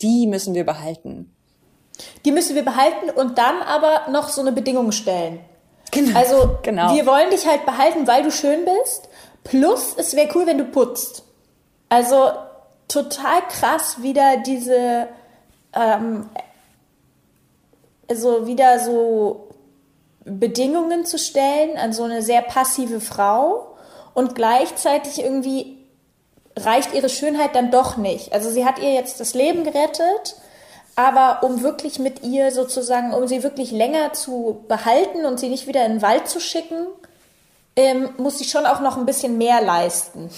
die 0.00 0.28
müssen 0.28 0.54
wir 0.54 0.64
behalten. 0.64 1.34
Die 2.24 2.30
müssen 2.30 2.54
wir 2.54 2.64
behalten 2.64 3.10
und 3.10 3.38
dann 3.38 3.60
aber 3.62 4.12
noch 4.12 4.28
so 4.28 4.40
eine 4.40 4.52
Bedingung 4.52 4.92
stellen. 4.92 5.40
Genau. 5.90 6.16
Also 6.16 6.58
genau. 6.62 6.94
wir 6.94 7.06
wollen 7.06 7.30
dich 7.30 7.46
halt 7.46 7.66
behalten, 7.66 8.06
weil 8.06 8.22
du 8.22 8.30
schön 8.30 8.64
bist. 8.64 9.08
Plus, 9.42 9.94
es 9.96 10.14
wäre 10.14 10.28
cool, 10.36 10.46
wenn 10.46 10.58
du 10.58 10.64
putzt. 10.64 11.24
Also 11.88 12.30
total 12.88 13.42
krass 13.48 14.02
wieder 14.02 14.38
diese, 14.38 15.08
ähm, 15.74 16.28
also 18.08 18.46
wieder 18.46 18.80
so 18.80 19.48
Bedingungen 20.24 21.04
zu 21.04 21.18
stellen 21.18 21.76
an 21.76 21.92
so 21.92 22.04
eine 22.04 22.22
sehr 22.22 22.42
passive 22.42 23.00
Frau 23.00 23.76
und 24.14 24.34
gleichzeitig 24.34 25.22
irgendwie 25.22 25.78
reicht 26.56 26.92
ihre 26.92 27.08
Schönheit 27.08 27.54
dann 27.54 27.70
doch 27.70 27.96
nicht. 27.96 28.32
Also 28.32 28.50
sie 28.50 28.64
hat 28.64 28.78
ihr 28.78 28.92
jetzt 28.92 29.20
das 29.20 29.34
Leben 29.34 29.64
gerettet, 29.64 30.36
aber 30.96 31.44
um 31.44 31.62
wirklich 31.62 31.98
mit 31.98 32.24
ihr 32.24 32.50
sozusagen, 32.50 33.14
um 33.14 33.28
sie 33.28 33.42
wirklich 33.42 33.70
länger 33.70 34.12
zu 34.14 34.64
behalten 34.66 35.24
und 35.24 35.38
sie 35.38 35.48
nicht 35.48 35.68
wieder 35.68 35.84
in 35.84 35.92
den 35.92 36.02
Wald 36.02 36.28
zu 36.28 36.40
schicken, 36.40 36.86
ähm, 37.76 38.08
muss 38.16 38.38
sie 38.38 38.44
schon 38.44 38.66
auch 38.66 38.80
noch 38.80 38.96
ein 38.96 39.06
bisschen 39.06 39.38
mehr 39.38 39.62
leisten. 39.62 40.30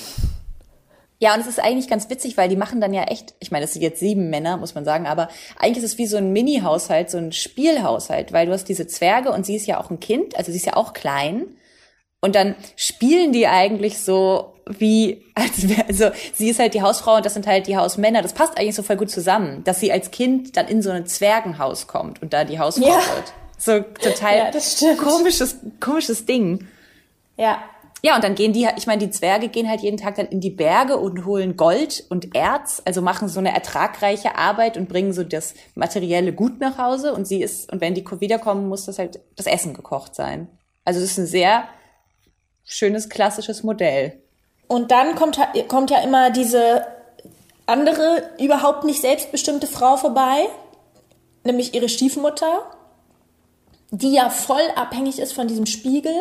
Ja, 1.22 1.34
und 1.34 1.40
es 1.40 1.46
ist 1.46 1.60
eigentlich 1.60 1.88
ganz 1.88 2.08
witzig, 2.08 2.38
weil 2.38 2.48
die 2.48 2.56
machen 2.56 2.80
dann 2.80 2.94
ja 2.94 3.02
echt, 3.04 3.34
ich 3.40 3.50
meine, 3.50 3.66
es 3.66 3.74
sind 3.74 3.82
jetzt 3.82 4.00
sieben 4.00 4.30
Männer, 4.30 4.56
muss 4.56 4.74
man 4.74 4.86
sagen, 4.86 5.06
aber 5.06 5.28
eigentlich 5.58 5.84
ist 5.84 5.92
es 5.92 5.98
wie 5.98 6.06
so 6.06 6.16
ein 6.16 6.32
Mini-Haushalt, 6.32 7.10
so 7.10 7.18
ein 7.18 7.32
Spielhaushalt, 7.32 8.32
weil 8.32 8.46
du 8.46 8.52
hast 8.52 8.64
diese 8.64 8.86
Zwerge 8.86 9.30
und 9.30 9.44
sie 9.44 9.54
ist 9.54 9.66
ja 9.66 9.78
auch 9.78 9.90
ein 9.90 10.00
Kind, 10.00 10.36
also 10.36 10.50
sie 10.50 10.56
ist 10.56 10.64
ja 10.64 10.76
auch 10.76 10.94
klein. 10.94 11.44
Und 12.22 12.34
dann 12.34 12.54
spielen 12.74 13.32
die 13.32 13.46
eigentlich 13.46 13.98
so 14.00 14.54
wie, 14.66 15.26
als 15.34 15.68
wär, 15.68 15.86
also 15.88 16.10
sie 16.32 16.48
ist 16.48 16.58
halt 16.58 16.72
die 16.72 16.80
Hausfrau 16.80 17.16
und 17.16 17.26
das 17.26 17.34
sind 17.34 17.46
halt 17.46 17.66
die 17.66 17.76
Hausmänner. 17.76 18.22
Das 18.22 18.32
passt 18.32 18.56
eigentlich 18.56 18.74
so 18.74 18.82
voll 18.82 18.96
gut 18.96 19.10
zusammen, 19.10 19.62
dass 19.64 19.78
sie 19.78 19.92
als 19.92 20.10
Kind 20.10 20.56
dann 20.56 20.68
in 20.68 20.80
so 20.80 20.90
ein 20.90 21.04
Zwergenhaus 21.04 21.86
kommt 21.86 22.22
und 22.22 22.32
da 22.32 22.44
die 22.44 22.58
Hausfrau 22.58 22.88
ja. 22.88 22.94
wird. 22.94 23.34
So 23.58 23.80
total 23.80 24.36
ja, 24.38 24.94
komisches, 24.94 25.56
komisches 25.80 26.24
Ding. 26.24 26.66
Ja. 27.36 27.62
Ja, 28.02 28.14
und 28.14 28.24
dann 28.24 28.34
gehen 28.34 28.52
die, 28.52 28.66
ich 28.76 28.86
meine, 28.86 29.04
die 29.06 29.10
Zwerge 29.10 29.48
gehen 29.48 29.68
halt 29.68 29.82
jeden 29.82 29.98
Tag 29.98 30.14
dann 30.14 30.26
in 30.26 30.40
die 30.40 30.50
Berge 30.50 30.96
und 30.96 31.26
holen 31.26 31.56
Gold 31.56 32.04
und 32.08 32.34
Erz, 32.34 32.80
also 32.84 33.02
machen 33.02 33.28
so 33.28 33.40
eine 33.40 33.52
ertragreiche 33.52 34.36
Arbeit 34.36 34.76
und 34.76 34.88
bringen 34.88 35.12
so 35.12 35.22
das 35.22 35.54
materielle 35.74 36.32
Gut 36.32 36.60
nach 36.60 36.78
Hause. 36.78 37.12
Und 37.12 37.26
sie 37.26 37.42
ist, 37.42 37.70
und 37.70 37.80
wenn 37.80 37.94
die 37.94 38.04
wiederkommen, 38.20 38.68
muss 38.68 38.86
das 38.86 38.98
halt 38.98 39.20
das 39.36 39.46
Essen 39.46 39.74
gekocht 39.74 40.14
sein. 40.14 40.48
Also 40.84 41.00
das 41.00 41.10
ist 41.10 41.18
ein 41.18 41.26
sehr 41.26 41.64
schönes 42.64 43.08
klassisches 43.08 43.62
Modell. 43.62 44.22
Und 44.66 44.90
dann 44.90 45.14
kommt, 45.14 45.38
kommt 45.68 45.90
ja 45.90 46.00
immer 46.00 46.30
diese 46.30 46.86
andere, 47.66 48.30
überhaupt 48.38 48.84
nicht 48.84 49.00
selbstbestimmte 49.00 49.66
Frau 49.66 49.96
vorbei, 49.96 50.46
nämlich 51.44 51.74
ihre 51.74 51.88
Stiefmutter, 51.88 52.62
die 53.90 54.12
ja 54.14 54.30
voll 54.30 54.62
abhängig 54.76 55.18
ist 55.18 55.32
von 55.32 55.48
diesem 55.48 55.66
Spiegel 55.66 56.14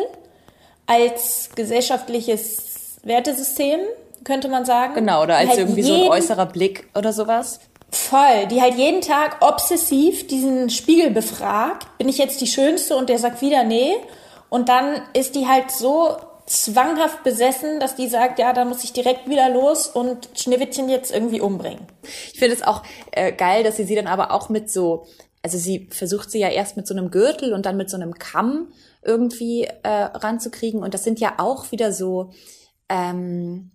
als 0.86 1.50
gesellschaftliches 1.54 2.98
Wertesystem, 3.02 3.80
könnte 4.24 4.48
man 4.48 4.64
sagen. 4.64 4.94
Genau, 4.94 5.22
oder 5.22 5.36
als 5.36 5.50
halt 5.50 5.58
irgendwie 5.60 5.82
so 5.82 5.94
ein 5.94 6.10
äußerer 6.10 6.46
Blick 6.46 6.88
oder 6.94 7.12
sowas. 7.12 7.60
Voll, 7.90 8.46
die 8.50 8.60
halt 8.60 8.76
jeden 8.76 9.00
Tag 9.00 9.38
obsessiv 9.40 10.26
diesen 10.26 10.70
Spiegel 10.70 11.10
befragt, 11.10 11.86
bin 11.98 12.08
ich 12.08 12.18
jetzt 12.18 12.40
die 12.40 12.46
Schönste 12.46 12.96
und 12.96 13.08
der 13.08 13.18
sagt 13.18 13.42
wieder 13.42 13.64
nee. 13.64 13.94
Und 14.48 14.68
dann 14.68 15.02
ist 15.12 15.34
die 15.34 15.46
halt 15.46 15.70
so 15.70 16.16
zwanghaft 16.46 17.22
besessen, 17.22 17.78
dass 17.78 17.94
die 17.94 18.08
sagt, 18.08 18.40
ja, 18.40 18.52
da 18.52 18.64
muss 18.64 18.82
ich 18.82 18.92
direkt 18.92 19.28
wieder 19.28 19.48
los 19.48 19.86
und 19.86 20.28
Schneewittchen 20.34 20.88
jetzt 20.88 21.12
irgendwie 21.12 21.40
umbringen. 21.40 21.86
Ich 22.32 22.40
finde 22.40 22.56
es 22.56 22.62
auch 22.62 22.82
äh, 23.12 23.32
geil, 23.32 23.62
dass 23.62 23.76
sie 23.76 23.84
sie 23.84 23.94
dann 23.94 24.08
aber 24.08 24.32
auch 24.32 24.48
mit 24.48 24.70
so, 24.70 25.06
also 25.42 25.58
sie 25.58 25.88
versucht 25.90 26.30
sie 26.30 26.40
ja 26.40 26.48
erst 26.48 26.76
mit 26.76 26.86
so 26.86 26.94
einem 26.94 27.10
Gürtel 27.10 27.52
und 27.52 27.66
dann 27.66 27.76
mit 27.76 27.90
so 27.90 27.96
einem 27.96 28.14
Kamm 28.14 28.68
irgendwie 29.02 29.64
äh, 29.64 29.88
ranzukriegen 29.88 30.82
und 30.82 30.94
das 30.94 31.04
sind 31.04 31.20
ja 31.20 31.34
auch 31.38 31.72
wieder 31.72 31.92
so 31.92 32.30
ähm, 32.88 33.70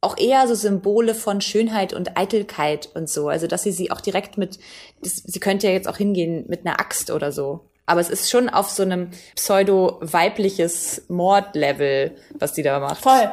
auch 0.00 0.18
eher 0.18 0.46
so 0.46 0.54
Symbole 0.54 1.14
von 1.14 1.40
Schönheit 1.40 1.92
und 1.92 2.16
Eitelkeit 2.16 2.90
und 2.94 3.08
so. 3.08 3.28
Also 3.28 3.46
dass 3.46 3.62
sie 3.62 3.72
sie 3.72 3.90
auch 3.90 4.00
direkt 4.00 4.38
mit, 4.38 4.58
das, 5.02 5.16
sie 5.16 5.40
könnte 5.40 5.66
ja 5.66 5.72
jetzt 5.72 5.88
auch 5.88 5.96
hingehen 5.96 6.44
mit 6.48 6.66
einer 6.66 6.78
Axt 6.78 7.10
oder 7.10 7.32
so. 7.32 7.68
Aber 7.86 8.00
es 8.00 8.10
ist 8.10 8.30
schon 8.30 8.48
auf 8.48 8.68
so 8.70 8.82
einem 8.82 9.10
pseudo-weibliches 9.36 11.04
Mordlevel, 11.08 12.16
was 12.38 12.52
die 12.52 12.62
da 12.62 12.80
macht. 12.80 13.02
Voll. 13.02 13.30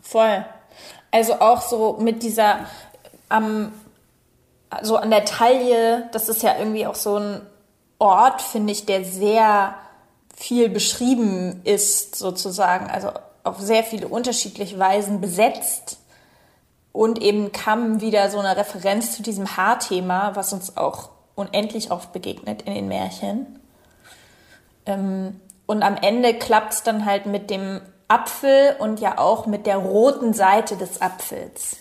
Voll. 0.00 0.44
Also 1.10 1.34
auch 1.34 1.62
so 1.62 1.98
mit 2.00 2.22
dieser 2.22 2.66
am 3.28 3.72
so 4.82 4.96
an 4.96 5.10
der 5.10 5.24
Taille, 5.24 6.08
das 6.12 6.28
ist 6.28 6.42
ja 6.42 6.56
irgendwie 6.58 6.86
auch 6.86 6.94
so 6.94 7.16
ein 7.18 7.40
Ort, 7.98 8.42
finde 8.42 8.72
ich, 8.72 8.86
der 8.86 9.04
sehr 9.04 9.74
viel 10.36 10.68
beschrieben 10.68 11.60
ist, 11.64 12.16
sozusagen, 12.16 12.90
also 12.90 13.10
auf 13.44 13.60
sehr 13.60 13.84
viele 13.84 14.08
unterschiedliche 14.08 14.78
Weisen 14.78 15.20
besetzt. 15.20 15.98
Und 16.92 17.20
eben 17.20 17.52
kam 17.52 18.00
wieder 18.00 18.30
so 18.30 18.38
eine 18.38 18.56
Referenz 18.56 19.16
zu 19.16 19.22
diesem 19.22 19.56
Haarthema, 19.56 20.32
was 20.34 20.52
uns 20.52 20.76
auch 20.76 21.10
unendlich 21.34 21.90
oft 21.90 22.12
begegnet 22.12 22.62
in 22.62 22.74
den 22.74 22.88
Märchen. 22.88 23.58
Ähm, 24.86 25.40
und 25.66 25.82
am 25.82 25.96
Ende 25.96 26.34
klappt 26.34 26.74
es 26.74 26.82
dann 26.82 27.04
halt 27.04 27.26
mit 27.26 27.50
dem 27.50 27.80
Apfel 28.06 28.76
und 28.78 29.00
ja 29.00 29.18
auch 29.18 29.46
mit 29.46 29.66
der 29.66 29.78
roten 29.78 30.34
Seite 30.34 30.76
des 30.76 31.00
Apfels. 31.00 31.76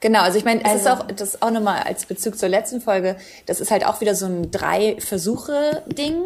Genau, 0.00 0.20
also 0.20 0.38
ich 0.38 0.44
meine, 0.44 0.60
es 0.60 0.70
also, 0.70 0.78
ist 0.78 0.88
auch, 0.88 1.06
das 1.08 1.28
ist 1.34 1.42
auch 1.42 1.50
nochmal 1.50 1.82
als 1.82 2.06
Bezug 2.06 2.38
zur 2.38 2.48
letzten 2.48 2.80
Folge, 2.80 3.16
das 3.46 3.60
ist 3.60 3.70
halt 3.70 3.84
auch 3.84 4.00
wieder 4.00 4.14
so 4.14 4.26
ein 4.26 4.50
Drei-Versuche-Ding. 4.50 6.22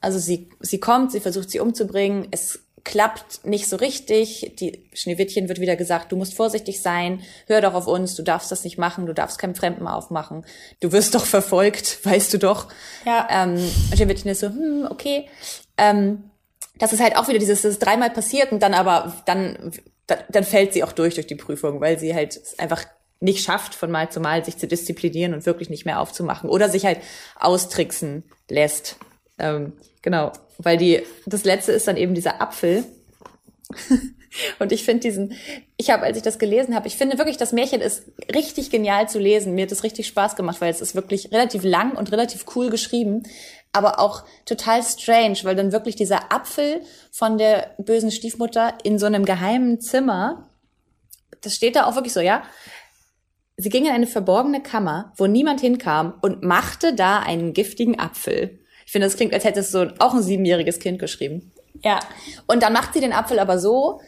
Also 0.00 0.18
sie, 0.18 0.48
sie 0.60 0.80
kommt, 0.80 1.12
sie 1.12 1.20
versucht 1.20 1.50
sie 1.50 1.60
umzubringen, 1.60 2.28
es 2.30 2.60
klappt 2.84 3.44
nicht 3.44 3.68
so 3.68 3.76
richtig. 3.76 4.54
Die 4.58 4.84
Schneewittchen 4.92 5.48
wird 5.48 5.60
wieder 5.60 5.76
gesagt, 5.76 6.10
du 6.10 6.16
musst 6.16 6.34
vorsichtig 6.34 6.80
sein, 6.80 7.20
hör 7.46 7.60
doch 7.60 7.74
auf 7.74 7.86
uns, 7.86 8.14
du 8.14 8.22
darfst 8.22 8.50
das 8.50 8.64
nicht 8.64 8.78
machen, 8.78 9.06
du 9.06 9.14
darfst 9.14 9.38
keinen 9.38 9.54
Fremden 9.54 9.86
aufmachen, 9.86 10.44
du 10.80 10.90
wirst 10.90 11.14
doch 11.14 11.26
verfolgt, 11.26 12.00
weißt 12.04 12.32
du 12.34 12.38
doch. 12.38 12.68
Ja. 13.04 13.28
Ähm, 13.30 13.58
Schneewittchen 13.94 14.30
ist 14.30 14.40
so, 14.40 14.48
hm, 14.48 14.88
okay. 14.90 15.28
Ähm, 15.76 16.24
das 16.78 16.92
ist 16.92 17.00
halt 17.00 17.16
auch 17.16 17.28
wieder 17.28 17.38
dieses, 17.38 17.62
das 17.62 17.72
ist 17.72 17.78
dreimal 17.78 18.10
passiert 18.10 18.50
und 18.50 18.60
dann 18.60 18.74
aber, 18.74 19.14
dann, 19.26 19.72
dann 20.06 20.44
fällt 20.44 20.72
sie 20.72 20.82
auch 20.82 20.92
durch 20.92 21.14
durch 21.14 21.26
die 21.26 21.36
Prüfung, 21.36 21.80
weil 21.80 21.98
sie 21.98 22.14
halt 22.14 22.40
einfach 22.58 22.84
nicht 23.22 23.44
schafft, 23.44 23.74
von 23.74 23.90
Mal 23.90 24.10
zu 24.10 24.20
Mal 24.20 24.44
sich 24.44 24.58
zu 24.58 24.66
disziplinieren 24.66 25.32
und 25.32 25.46
wirklich 25.46 25.70
nicht 25.70 25.86
mehr 25.86 26.00
aufzumachen 26.00 26.50
oder 26.50 26.68
sich 26.68 26.84
halt 26.84 26.98
austricksen 27.38 28.24
lässt. 28.48 28.96
Ähm, 29.38 29.74
genau, 30.02 30.32
weil 30.58 30.76
die, 30.76 31.02
das 31.26 31.44
letzte 31.44 31.72
ist 31.72 31.88
dann 31.88 31.96
eben 31.96 32.14
dieser 32.14 32.42
Apfel. 32.42 32.84
und 34.58 34.72
ich 34.72 34.84
finde 34.84 35.00
diesen, 35.00 35.34
ich 35.76 35.90
habe, 35.90 36.04
als 36.04 36.16
ich 36.16 36.22
das 36.22 36.38
gelesen 36.38 36.74
habe, 36.74 36.88
ich 36.88 36.96
finde 36.96 37.18
wirklich, 37.18 37.36
das 37.36 37.52
Märchen 37.52 37.80
ist 37.80 38.04
richtig 38.34 38.70
genial 38.70 39.08
zu 39.08 39.18
lesen. 39.18 39.54
Mir 39.54 39.64
hat 39.64 39.72
es 39.72 39.84
richtig 39.84 40.06
Spaß 40.08 40.36
gemacht, 40.36 40.60
weil 40.60 40.70
es 40.70 40.80
ist 40.80 40.94
wirklich 40.94 41.32
relativ 41.32 41.62
lang 41.62 41.96
und 41.96 42.12
relativ 42.12 42.44
cool 42.56 42.70
geschrieben, 42.70 43.22
aber 43.72 44.00
auch 44.00 44.24
total 44.44 44.82
strange, 44.82 45.38
weil 45.44 45.56
dann 45.56 45.72
wirklich 45.72 45.96
dieser 45.96 46.32
Apfel 46.32 46.82
von 47.10 47.38
der 47.38 47.74
bösen 47.78 48.10
Stiefmutter 48.10 48.74
in 48.82 48.98
so 48.98 49.06
einem 49.06 49.24
geheimen 49.24 49.80
Zimmer, 49.80 50.50
das 51.40 51.54
steht 51.54 51.76
da 51.76 51.86
auch 51.86 51.94
wirklich 51.94 52.12
so, 52.12 52.20
ja. 52.20 52.42
Sie 53.56 53.68
ging 53.68 53.84
in 53.84 53.92
eine 53.92 54.06
verborgene 54.06 54.62
Kammer, 54.62 55.12
wo 55.16 55.26
niemand 55.26 55.60
hinkam 55.60 56.14
und 56.22 56.42
machte 56.42 56.94
da 56.94 57.20
einen 57.20 57.52
giftigen 57.52 57.98
Apfel. 57.98 58.60
Ich 58.86 58.92
finde, 58.92 59.06
das 59.06 59.16
klingt, 59.16 59.34
als 59.34 59.44
hätte 59.44 59.60
es 59.60 59.70
so 59.70 59.86
auch 59.98 60.14
ein 60.14 60.22
siebenjähriges 60.22 60.78
Kind 60.78 60.98
geschrieben. 60.98 61.52
Ja. 61.82 62.00
Und 62.46 62.62
dann 62.62 62.72
macht 62.72 62.94
sie 62.94 63.00
den 63.00 63.12
Apfel 63.12 63.38
aber 63.38 63.58
so 63.58 64.00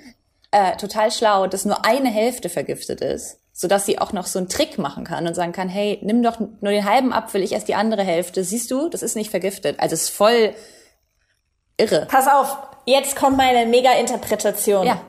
äh, 0.50 0.76
total 0.76 1.10
schlau, 1.10 1.46
dass 1.46 1.64
nur 1.64 1.84
eine 1.84 2.08
Hälfte 2.08 2.48
vergiftet 2.48 3.00
ist, 3.00 3.40
sodass 3.52 3.86
sie 3.86 3.98
auch 3.98 4.12
noch 4.12 4.26
so 4.26 4.38
einen 4.38 4.48
Trick 4.48 4.78
machen 4.78 5.04
kann 5.04 5.26
und 5.26 5.34
sagen 5.34 5.52
kann, 5.52 5.68
hey, 5.68 5.98
nimm 6.02 6.22
doch 6.22 6.38
nur 6.38 6.70
den 6.70 6.84
halben 6.84 7.12
Apfel, 7.12 7.42
ich 7.42 7.54
esse 7.54 7.66
die 7.66 7.74
andere 7.74 8.02
Hälfte. 8.02 8.44
Siehst 8.44 8.70
du, 8.70 8.88
das 8.88 9.02
ist 9.02 9.16
nicht 9.16 9.30
vergiftet. 9.30 9.80
Also 9.80 9.94
es 9.94 10.04
ist 10.04 10.10
voll 10.10 10.54
irre. 11.76 12.06
Pass 12.10 12.28
auf, 12.28 12.56
jetzt 12.86 13.16
kommt 13.16 13.36
meine 13.36 13.66
Mega-Interpretation. 13.66 14.86
Ja. 14.86 15.00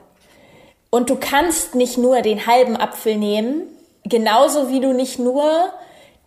Und 0.90 1.10
du 1.10 1.16
kannst 1.16 1.76
nicht 1.76 1.98
nur 1.98 2.22
den 2.22 2.48
halben 2.48 2.78
Apfel 2.78 3.18
nehmen, 3.18 3.64
genauso 4.06 4.70
wie 4.70 4.80
du 4.80 4.94
nicht 4.94 5.20
nur 5.20 5.74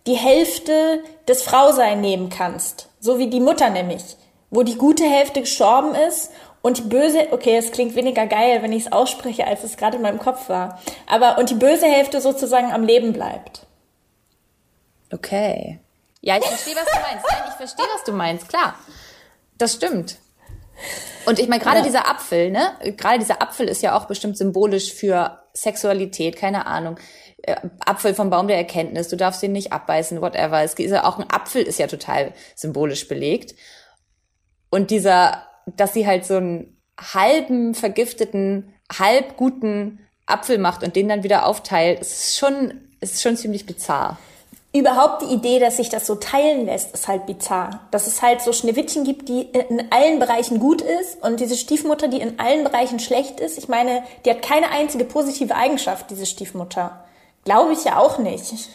die 0.07 0.15
Hälfte 0.15 1.03
des 1.27 1.43
Frausein 1.43 2.01
nehmen 2.01 2.29
kannst. 2.29 2.89
So 2.99 3.17
wie 3.17 3.29
die 3.29 3.39
Mutter 3.39 3.69
nämlich. 3.69 4.17
Wo 4.49 4.63
die 4.63 4.75
gute 4.75 5.03
Hälfte 5.03 5.41
gestorben 5.41 5.95
ist 5.95 6.31
und 6.61 6.77
die 6.77 6.83
böse, 6.83 7.27
okay, 7.31 7.57
es 7.57 7.71
klingt 7.71 7.95
weniger 7.95 8.25
geil, 8.27 8.61
wenn 8.61 8.73
ich 8.73 8.85
es 8.85 8.91
ausspreche, 8.91 9.45
als 9.45 9.63
es 9.63 9.77
gerade 9.77 9.97
in 9.97 10.01
meinem 10.01 10.19
Kopf 10.19 10.49
war. 10.49 10.79
Aber 11.07 11.37
und 11.37 11.49
die 11.49 11.55
böse 11.55 11.85
Hälfte 11.85 12.21
sozusagen 12.21 12.71
am 12.71 12.83
Leben 12.83 13.13
bleibt. 13.13 13.65
Okay. 15.11 15.79
Ja, 16.21 16.37
ich 16.37 16.45
verstehe, 16.45 16.75
was 16.75 16.85
du 16.85 16.99
meinst. 16.99 17.25
Nein, 17.29 17.43
ich 17.47 17.55
verstehe, 17.55 17.85
was 17.93 18.03
du 18.03 18.11
meinst, 18.11 18.49
klar. 18.49 18.75
Das 19.57 19.73
stimmt. 19.73 20.17
Und 21.25 21.39
ich 21.39 21.47
meine, 21.47 21.61
gerade 21.61 21.79
ja. 21.79 21.83
dieser 21.83 22.09
Apfel, 22.09 22.51
ne? 22.51 22.71
Gerade 22.97 23.19
dieser 23.19 23.41
Apfel 23.41 23.67
ist 23.67 23.81
ja 23.81 23.97
auch 23.97 24.05
bestimmt 24.05 24.37
symbolisch 24.37 24.93
für 24.93 25.43
Sexualität, 25.53 26.35
keine 26.35 26.65
Ahnung. 26.65 26.97
Äh, 27.43 27.55
Apfel 27.85 28.13
vom 28.13 28.29
Baum 28.29 28.47
der 28.47 28.57
Erkenntnis, 28.57 29.07
du 29.09 29.17
darfst 29.17 29.41
ihn 29.43 29.51
nicht 29.51 29.73
abbeißen, 29.73 30.21
whatever. 30.21 30.63
Es 30.63 30.73
ist 30.73 30.91
ja 30.91 31.05
auch 31.05 31.19
ein 31.19 31.29
Apfel 31.29 31.63
ist 31.63 31.79
ja 31.79 31.87
total 31.87 32.33
symbolisch 32.55 33.07
belegt. 33.07 33.55
Und 34.69 34.91
dieser, 34.91 35.43
dass 35.65 35.93
sie 35.93 36.05
halt 36.05 36.25
so 36.25 36.37
einen 36.37 36.77
halben 36.99 37.75
vergifteten, 37.75 38.73
halb 38.91 39.37
guten 39.37 39.99
Apfel 40.25 40.57
macht 40.57 40.83
und 40.83 40.95
den 40.95 41.09
dann 41.09 41.23
wieder 41.23 41.45
aufteilt, 41.45 42.01
ist 42.01 42.37
schon, 42.37 42.81
ist 42.99 43.21
schon 43.21 43.37
ziemlich 43.37 43.65
bizarr 43.65 44.17
überhaupt 44.71 45.23
die 45.23 45.33
Idee, 45.33 45.59
dass 45.59 45.77
sich 45.77 45.89
das 45.89 46.05
so 46.05 46.15
teilen 46.15 46.65
lässt, 46.65 46.93
ist 46.93 47.07
halt 47.07 47.25
bizarr. 47.25 47.87
Dass 47.91 48.07
es 48.07 48.21
halt 48.21 48.41
so 48.41 48.53
Schneewittchen 48.53 49.03
gibt, 49.03 49.27
die 49.27 49.41
in 49.41 49.91
allen 49.91 50.19
Bereichen 50.19 50.59
gut 50.59 50.81
ist 50.81 51.21
und 51.23 51.39
diese 51.39 51.57
Stiefmutter, 51.57 52.07
die 52.07 52.21
in 52.21 52.39
allen 52.39 52.63
Bereichen 52.63 52.99
schlecht 52.99 53.39
ist. 53.39 53.57
Ich 53.57 53.67
meine, 53.67 54.03
die 54.25 54.29
hat 54.29 54.41
keine 54.41 54.69
einzige 54.69 55.05
positive 55.05 55.55
Eigenschaft, 55.55 56.11
diese 56.11 56.25
Stiefmutter. 56.25 57.03
Glaube 57.49 57.73
ich 57.73 57.83
ja 57.83 57.97
auch 57.97 58.19
nicht. 58.19 58.69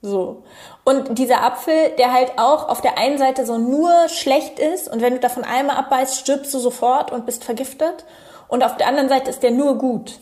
So. 0.00 0.42
Und 0.84 1.18
dieser 1.18 1.42
Apfel, 1.42 1.90
der 1.98 2.14
halt 2.14 2.38
auch 2.38 2.70
auf 2.70 2.80
der 2.80 2.96
einen 2.96 3.18
Seite 3.18 3.44
so 3.44 3.58
nur 3.58 4.08
schlecht 4.08 4.58
ist 4.58 4.88
und 4.88 5.02
wenn 5.02 5.12
du 5.12 5.20
davon 5.20 5.44
einmal 5.44 5.76
abbeißt, 5.76 6.16
stirbst 6.16 6.54
du 6.54 6.58
sofort 6.58 7.12
und 7.12 7.26
bist 7.26 7.44
vergiftet. 7.44 8.06
Und 8.48 8.64
auf 8.64 8.78
der 8.78 8.86
anderen 8.86 9.10
Seite 9.10 9.28
ist 9.28 9.42
der 9.42 9.50
nur 9.50 9.76
gut. 9.76 10.18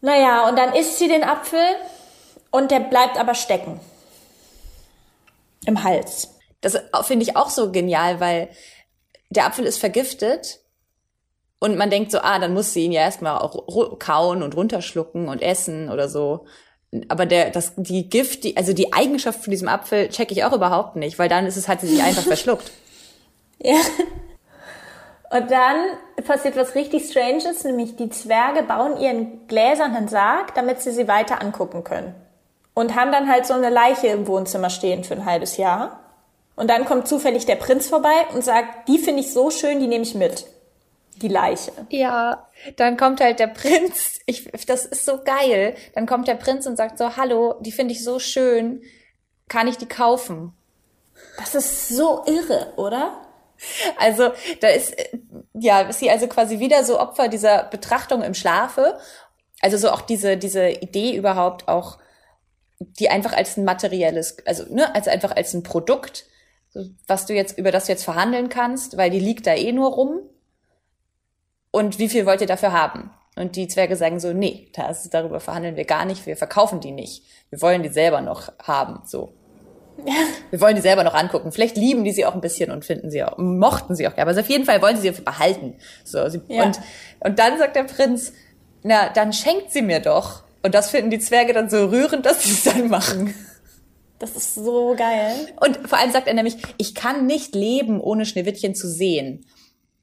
Naja, 0.00 0.48
und 0.48 0.58
dann 0.58 0.74
isst 0.74 0.98
sie 0.98 1.06
den 1.06 1.22
Apfel 1.22 1.64
und 2.50 2.72
der 2.72 2.80
bleibt 2.80 3.16
aber 3.16 3.36
stecken. 3.36 3.78
Im 5.64 5.84
Hals. 5.84 6.40
Das 6.60 6.76
finde 7.02 7.22
ich 7.22 7.36
auch 7.36 7.50
so 7.50 7.70
genial, 7.70 8.18
weil 8.18 8.48
der 9.28 9.46
Apfel 9.46 9.64
ist 9.64 9.78
vergiftet 9.78 10.58
und 11.60 11.76
man 11.76 11.90
denkt 11.90 12.10
so, 12.10 12.18
ah, 12.18 12.38
dann 12.38 12.52
muss 12.52 12.72
sie 12.72 12.84
ihn 12.84 12.92
ja 12.92 13.02
erstmal 13.02 13.38
auch 13.38 13.98
kauen 13.98 14.42
und 14.42 14.56
runterschlucken 14.56 15.28
und 15.28 15.42
essen 15.42 15.90
oder 15.90 16.08
so. 16.08 16.46
Aber 17.08 17.24
der, 17.24 17.50
das, 17.50 17.74
die 17.76 18.08
Gift, 18.08 18.42
die, 18.42 18.56
also 18.56 18.72
die 18.72 18.92
Eigenschaft 18.92 19.44
von 19.44 19.52
diesem 19.52 19.68
Apfel 19.68 20.08
checke 20.08 20.32
ich 20.32 20.42
auch 20.44 20.52
überhaupt 20.52 20.96
nicht, 20.96 21.18
weil 21.18 21.28
dann 21.28 21.46
ist 21.46 21.56
es, 21.56 21.68
hat 21.68 21.80
sie 21.80 21.86
sich 21.86 22.02
einfach 22.02 22.22
verschluckt. 22.22 22.70
Ja. 23.62 23.76
Und 25.28 25.50
dann 25.50 25.76
passiert 26.26 26.56
was 26.56 26.74
richtig 26.74 27.10
Stranges, 27.10 27.62
nämlich 27.62 27.94
die 27.94 28.08
Zwerge 28.08 28.62
bauen 28.62 28.98
ihren 28.98 29.46
gläsernen 29.48 30.08
Sarg, 30.08 30.54
damit 30.54 30.80
sie 30.80 30.92
sie 30.92 31.08
weiter 31.08 31.42
angucken 31.42 31.84
können 31.84 32.14
und 32.74 32.94
haben 32.94 33.12
dann 33.12 33.28
halt 33.28 33.46
so 33.46 33.54
eine 33.54 33.70
Leiche 33.70 34.08
im 34.08 34.26
Wohnzimmer 34.26 34.70
stehen 34.70 35.04
für 35.04 35.14
ein 35.14 35.24
halbes 35.24 35.56
Jahr. 35.56 36.00
Und 36.56 36.70
dann 36.70 36.84
kommt 36.84 37.08
zufällig 37.08 37.46
der 37.46 37.56
Prinz 37.56 37.88
vorbei 37.88 38.26
und 38.34 38.44
sagt, 38.44 38.88
die 38.88 38.98
finde 38.98 39.20
ich 39.20 39.32
so 39.32 39.50
schön, 39.50 39.80
die 39.80 39.86
nehme 39.86 40.04
ich 40.04 40.14
mit. 40.14 40.46
Die 41.20 41.28
Leiche. 41.28 41.72
Ja, 41.90 42.48
dann 42.76 42.96
kommt 42.96 43.20
halt 43.20 43.38
der 43.40 43.48
Prinz. 43.48 44.20
Ich, 44.26 44.44
das 44.66 44.86
ist 44.86 45.04
so 45.04 45.22
geil. 45.22 45.74
Dann 45.94 46.06
kommt 46.06 46.28
der 46.28 46.34
Prinz 46.34 46.66
und 46.66 46.76
sagt 46.76 46.98
so, 46.98 47.16
hallo, 47.16 47.56
die 47.60 47.72
finde 47.72 47.92
ich 47.92 48.02
so 48.02 48.18
schön. 48.18 48.82
Kann 49.48 49.68
ich 49.68 49.76
die 49.76 49.88
kaufen? 49.88 50.52
Das 51.36 51.54
ist 51.54 51.88
so 51.88 52.24
irre, 52.26 52.72
oder? 52.76 53.26
Also, 53.98 54.30
da 54.60 54.68
ist, 54.68 54.94
ja, 55.52 55.82
ist 55.82 55.98
sie 55.98 56.10
also 56.10 56.26
quasi 56.26 56.60
wieder 56.60 56.84
so 56.84 56.98
Opfer 56.98 57.28
dieser 57.28 57.64
Betrachtung 57.64 58.22
im 58.22 58.34
Schlafe. 58.34 58.98
Also 59.60 59.76
so 59.76 59.90
auch 59.90 60.00
diese, 60.00 60.36
diese 60.38 60.70
Idee 60.70 61.14
überhaupt 61.14 61.68
auch, 61.68 61.98
die 62.78 63.10
einfach 63.10 63.34
als 63.34 63.58
ein 63.58 63.64
materielles, 63.64 64.38
also 64.46 64.64
ne, 64.72 64.94
als 64.94 65.06
einfach 65.06 65.36
als 65.36 65.52
ein 65.52 65.62
Produkt, 65.62 66.24
was 67.06 67.26
du 67.26 67.34
jetzt, 67.34 67.58
über 67.58 67.72
das 67.72 67.86
du 67.86 67.92
jetzt 67.92 68.04
verhandeln 68.04 68.48
kannst, 68.48 68.96
weil 68.96 69.10
die 69.10 69.20
liegt 69.20 69.46
da 69.46 69.54
eh 69.54 69.72
nur 69.72 69.90
rum. 69.90 70.20
Und 71.70 71.98
wie 71.98 72.08
viel 72.08 72.26
wollt 72.26 72.40
ihr 72.40 72.46
dafür 72.46 72.72
haben? 72.72 73.10
Und 73.36 73.56
die 73.56 73.68
Zwerge 73.68 73.96
sagen 73.96 74.20
so, 74.20 74.32
nee, 74.32 74.68
das, 74.74 75.08
darüber 75.08 75.40
verhandeln 75.40 75.76
wir 75.76 75.84
gar 75.84 76.04
nicht, 76.04 76.26
wir 76.26 76.36
verkaufen 76.36 76.80
die 76.80 76.90
nicht. 76.90 77.24
Wir 77.50 77.62
wollen 77.62 77.82
die 77.82 77.88
selber 77.88 78.20
noch 78.20 78.52
haben, 78.62 79.02
so. 79.06 79.32
Ja. 80.04 80.14
Wir 80.50 80.60
wollen 80.62 80.76
die 80.76 80.82
selber 80.82 81.04
noch 81.04 81.12
angucken. 81.12 81.52
Vielleicht 81.52 81.76
lieben 81.76 82.04
die 82.04 82.12
sie 82.12 82.24
auch 82.24 82.34
ein 82.34 82.40
bisschen 82.40 82.70
und 82.70 82.86
finden 82.86 83.10
sie 83.10 83.22
auch, 83.22 83.36
mochten 83.36 83.94
sie 83.94 84.08
auch. 84.08 84.12
Aber 84.12 84.28
also 84.28 84.40
auf 84.40 84.48
jeden 84.48 84.64
Fall 84.64 84.80
wollen 84.80 84.96
sie 84.96 85.10
sie 85.10 85.20
behalten. 85.20 85.76
So, 86.04 86.26
sie, 86.28 86.40
ja. 86.48 86.64
und, 86.64 86.80
und 87.20 87.38
dann 87.38 87.58
sagt 87.58 87.76
der 87.76 87.84
Prinz, 87.84 88.32
na, 88.82 89.10
dann 89.10 89.34
schenkt 89.34 89.72
sie 89.72 89.82
mir 89.82 90.00
doch. 90.00 90.42
Und 90.62 90.74
das 90.74 90.90
finden 90.90 91.10
die 91.10 91.18
Zwerge 91.18 91.52
dann 91.52 91.68
so 91.68 91.86
rührend, 91.86 92.24
dass 92.24 92.42
sie 92.44 92.52
es 92.52 92.64
dann 92.64 92.88
machen. 92.88 93.34
Das 94.18 94.36
ist 94.36 94.54
so 94.54 94.94
geil. 94.96 95.34
Und 95.60 95.88
vor 95.88 95.98
allem 95.98 96.12
sagt 96.12 96.28
er 96.28 96.34
nämlich, 96.34 96.56
ich 96.76 96.94
kann 96.94 97.26
nicht 97.26 97.54
leben, 97.54 98.00
ohne 98.00 98.26
Schneewittchen 98.26 98.74
zu 98.74 98.88
sehen. 98.88 99.46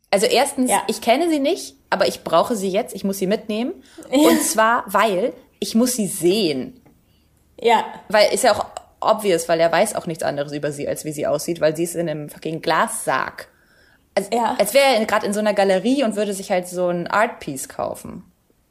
Also 0.10 0.26
erstens, 0.26 0.72
ja. 0.72 0.84
ich 0.88 1.02
kenne 1.02 1.30
sie 1.30 1.40
nicht, 1.40 1.76
aber 1.90 2.08
ich 2.08 2.24
brauche 2.24 2.56
sie 2.56 2.70
jetzt, 2.70 2.96
ich 2.96 3.04
muss 3.04 3.18
sie 3.18 3.28
mitnehmen. 3.28 3.74
Ja. 4.12 4.30
Und 4.30 4.42
zwar, 4.42 4.84
weil 4.88 5.34
ich 5.60 5.76
muss 5.76 5.94
sie 5.94 6.08
sehen. 6.08 6.82
Ja. 7.60 7.86
Weil 8.08 8.34
ist 8.34 8.44
ja 8.44 8.54
auch 8.54 8.66
obvious, 9.00 9.50
weil 9.50 9.60
er 9.60 9.72
weiß 9.72 9.96
auch 9.96 10.06
nichts 10.06 10.24
anderes 10.24 10.54
über 10.54 10.72
sie, 10.72 10.88
als 10.88 11.06
wie 11.06 11.12
sie 11.12 11.28
aussieht, 11.28 11.62
weil 11.62 11.76
sie 11.76 11.84
ist 11.84 11.96
in 11.96 12.10
einem 12.10 12.30
fucking 12.30 12.62
Glassarg. 12.62 13.50
Als, 14.16 14.30
ja. 14.34 14.56
als 14.58 14.74
wäre 14.74 14.96
er 14.96 15.06
gerade 15.06 15.26
in 15.26 15.34
so 15.34 15.40
einer 15.40 15.54
Galerie 15.54 16.04
und 16.04 16.16
würde 16.16 16.34
sich 16.34 16.50
halt 16.50 16.68
so 16.68 16.88
ein 16.88 17.08
Artpiece 17.08 17.70
kaufen. 17.70 18.24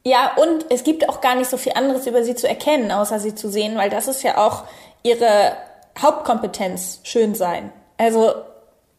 Ja, 0.05 0.33
und 0.37 0.67
es 0.71 0.85
gibt 0.85 1.09
auch 1.09 1.21
gar 1.21 1.35
nicht 1.35 1.51
so 1.51 1.57
viel 1.57 1.73
anderes 1.73 2.07
über 2.07 2.23
sie 2.23 2.35
zu 2.35 2.49
erkennen, 2.49 2.93
außer 2.93 3.19
sie 3.19 3.35
zu 3.35 3.49
sehen, 3.49 3.77
weil 3.77 3.91
das 3.91 4.09
ist 4.09 4.23
ja 4.23 4.39
auch 4.39 4.65
ihre 5.03 5.53
Hauptkompetenz, 5.99 7.01
schön 7.03 7.35
sein. 7.35 7.73
Also 7.99 8.35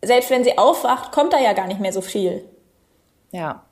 selbst 0.04 0.30
wenn 0.30 0.44
sie 0.44 0.58
aufwacht, 0.58 1.12
kommt 1.12 1.34
da 1.34 1.40
ja 1.40 1.54
gar 1.54 1.68
nicht 1.68 1.80
mehr 1.80 1.94
so 1.94 2.02
viel. 2.02 2.44
Ja. 3.32 3.64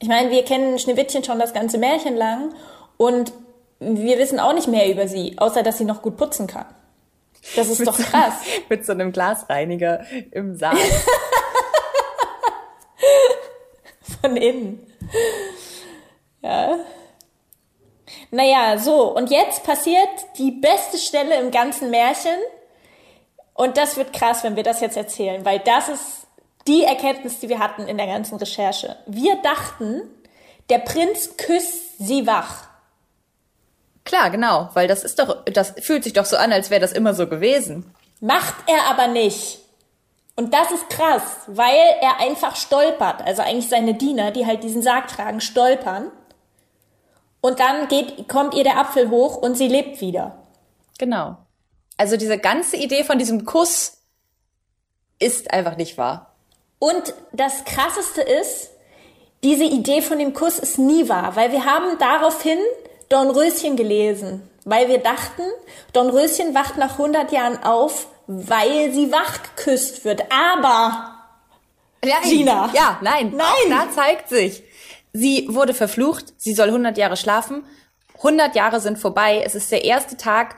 Ich 0.00 0.08
meine, 0.08 0.30
wir 0.30 0.44
kennen 0.44 0.78
Schneewittchen 0.78 1.24
schon 1.24 1.38
das 1.38 1.52
ganze 1.52 1.78
Märchen 1.78 2.16
lang 2.16 2.54
und 2.96 3.32
wir 3.80 4.18
wissen 4.18 4.40
auch 4.40 4.52
nicht 4.52 4.68
mehr 4.68 4.90
über 4.90 5.08
sie, 5.08 5.36
außer 5.38 5.62
dass 5.62 5.78
sie 5.78 5.84
noch 5.84 6.02
gut 6.02 6.16
putzen 6.16 6.46
kann. 6.46 6.66
Das 7.56 7.68
ist 7.68 7.86
doch 7.86 7.96
krass. 7.96 8.34
mit 8.68 8.84
so 8.84 8.92
einem 8.92 9.12
Glasreiniger 9.12 10.04
im 10.30 10.56
Saal. 10.56 10.76
Von 14.20 14.36
innen. 14.36 14.84
Ja. 16.42 16.78
Naja, 18.30 18.78
so, 18.78 19.14
und 19.14 19.30
jetzt 19.30 19.64
passiert 19.64 20.08
die 20.38 20.50
beste 20.50 20.98
Stelle 20.98 21.40
im 21.40 21.50
ganzen 21.50 21.90
Märchen. 21.90 22.36
Und 23.58 23.76
das 23.76 23.96
wird 23.96 24.12
krass, 24.12 24.44
wenn 24.44 24.54
wir 24.54 24.62
das 24.62 24.80
jetzt 24.80 24.96
erzählen, 24.96 25.44
weil 25.44 25.58
das 25.58 25.88
ist 25.88 26.28
die 26.68 26.84
Erkenntnis, 26.84 27.40
die 27.40 27.48
wir 27.48 27.58
hatten 27.58 27.88
in 27.88 27.96
der 27.96 28.06
ganzen 28.06 28.36
Recherche. 28.36 28.94
Wir 29.06 29.34
dachten, 29.42 30.02
der 30.70 30.78
Prinz 30.78 31.36
küsst 31.36 31.98
sie 31.98 32.24
wach. 32.28 32.68
Klar, 34.04 34.30
genau, 34.30 34.68
weil 34.74 34.86
das 34.86 35.02
ist 35.02 35.18
doch, 35.18 35.44
das 35.46 35.74
fühlt 35.80 36.04
sich 36.04 36.12
doch 36.12 36.24
so 36.24 36.36
an, 36.36 36.52
als 36.52 36.70
wäre 36.70 36.80
das 36.80 36.92
immer 36.92 37.14
so 37.14 37.26
gewesen. 37.26 37.92
Macht 38.20 38.54
er 38.68 38.88
aber 38.88 39.08
nicht. 39.08 39.58
Und 40.36 40.54
das 40.54 40.70
ist 40.70 40.88
krass, 40.88 41.24
weil 41.48 41.96
er 42.00 42.20
einfach 42.20 42.54
stolpert. 42.54 43.22
Also 43.22 43.42
eigentlich 43.42 43.68
seine 43.68 43.94
Diener, 43.94 44.30
die 44.30 44.46
halt 44.46 44.62
diesen 44.62 44.82
Sarg 44.82 45.08
tragen, 45.08 45.40
stolpern. 45.40 46.12
Und 47.40 47.58
dann 47.58 47.88
geht, 47.88 48.28
kommt 48.28 48.54
ihr 48.54 48.62
der 48.62 48.78
Apfel 48.78 49.10
hoch 49.10 49.36
und 49.36 49.56
sie 49.56 49.66
lebt 49.66 50.00
wieder. 50.00 50.38
Genau. 50.96 51.38
Also 51.98 52.16
diese 52.16 52.38
ganze 52.38 52.76
Idee 52.76 53.04
von 53.04 53.18
diesem 53.18 53.44
Kuss 53.44 53.98
ist 55.18 55.50
einfach 55.52 55.76
nicht 55.76 55.98
wahr. 55.98 56.34
Und 56.78 57.12
das 57.32 57.64
Krasseste 57.64 58.22
ist, 58.22 58.70
diese 59.44 59.64
Idee 59.64 60.00
von 60.00 60.18
dem 60.18 60.32
Kuss 60.32 60.58
ist 60.58 60.78
nie 60.78 61.08
wahr, 61.08 61.36
weil 61.36 61.52
wir 61.52 61.64
haben 61.66 61.98
daraufhin 61.98 62.58
Dornröschen 63.10 63.76
gelesen, 63.76 64.48
weil 64.64 64.88
wir 64.88 64.98
dachten, 64.98 65.42
Dornröschen 65.92 66.54
wacht 66.54 66.78
nach 66.78 66.92
100 66.92 67.30
Jahren 67.32 67.62
auf, 67.62 68.06
weil 68.26 68.92
sie 68.92 69.12
wach 69.12 69.40
geküsst 69.42 70.04
wird. 70.04 70.22
Aber 70.32 71.14
Nein. 72.02 72.22
Gina. 72.22 72.70
Ja, 72.72 72.98
nein. 73.02 73.32
Nein. 73.36 73.46
Auch 73.46 73.68
da 73.68 73.90
zeigt 73.90 74.28
sich, 74.28 74.62
Sie 75.12 75.48
wurde 75.50 75.74
verflucht, 75.74 76.34
sie 76.36 76.54
soll 76.54 76.68
100 76.68 76.96
Jahre 76.98 77.16
schlafen. 77.16 77.64
100 78.18 78.54
Jahre 78.54 78.80
sind 78.80 78.98
vorbei. 78.98 79.42
Es 79.44 79.54
ist 79.54 79.70
der 79.72 79.84
erste 79.84 80.16
Tag, 80.16 80.56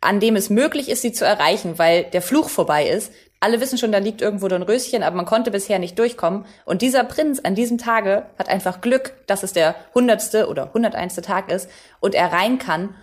an 0.00 0.20
dem 0.20 0.36
es 0.36 0.50
möglich 0.50 0.88
ist, 0.88 1.02
sie 1.02 1.12
zu 1.12 1.24
erreichen, 1.24 1.78
weil 1.78 2.04
der 2.04 2.22
Fluch 2.22 2.48
vorbei 2.48 2.88
ist. 2.88 3.12
Alle 3.40 3.60
wissen 3.60 3.78
schon, 3.78 3.92
da 3.92 3.98
liegt 3.98 4.20
irgendwo 4.20 4.46
ein 4.46 4.62
Röschen, 4.62 5.02
aber 5.02 5.16
man 5.16 5.26
konnte 5.26 5.50
bisher 5.50 5.78
nicht 5.78 5.98
durchkommen. 5.98 6.44
Und 6.64 6.82
dieser 6.82 7.04
Prinz 7.04 7.40
an 7.40 7.54
diesem 7.54 7.78
Tage 7.78 8.26
hat 8.38 8.48
einfach 8.48 8.80
Glück, 8.80 9.14
dass 9.26 9.42
es 9.42 9.52
der 9.52 9.76
hundertste 9.94 10.48
oder 10.48 10.72
hunderteinste 10.72 11.22
Tag 11.22 11.50
ist 11.50 11.68
und 12.00 12.14
er 12.14 12.32
rein 12.32 12.58
kann 12.58 12.94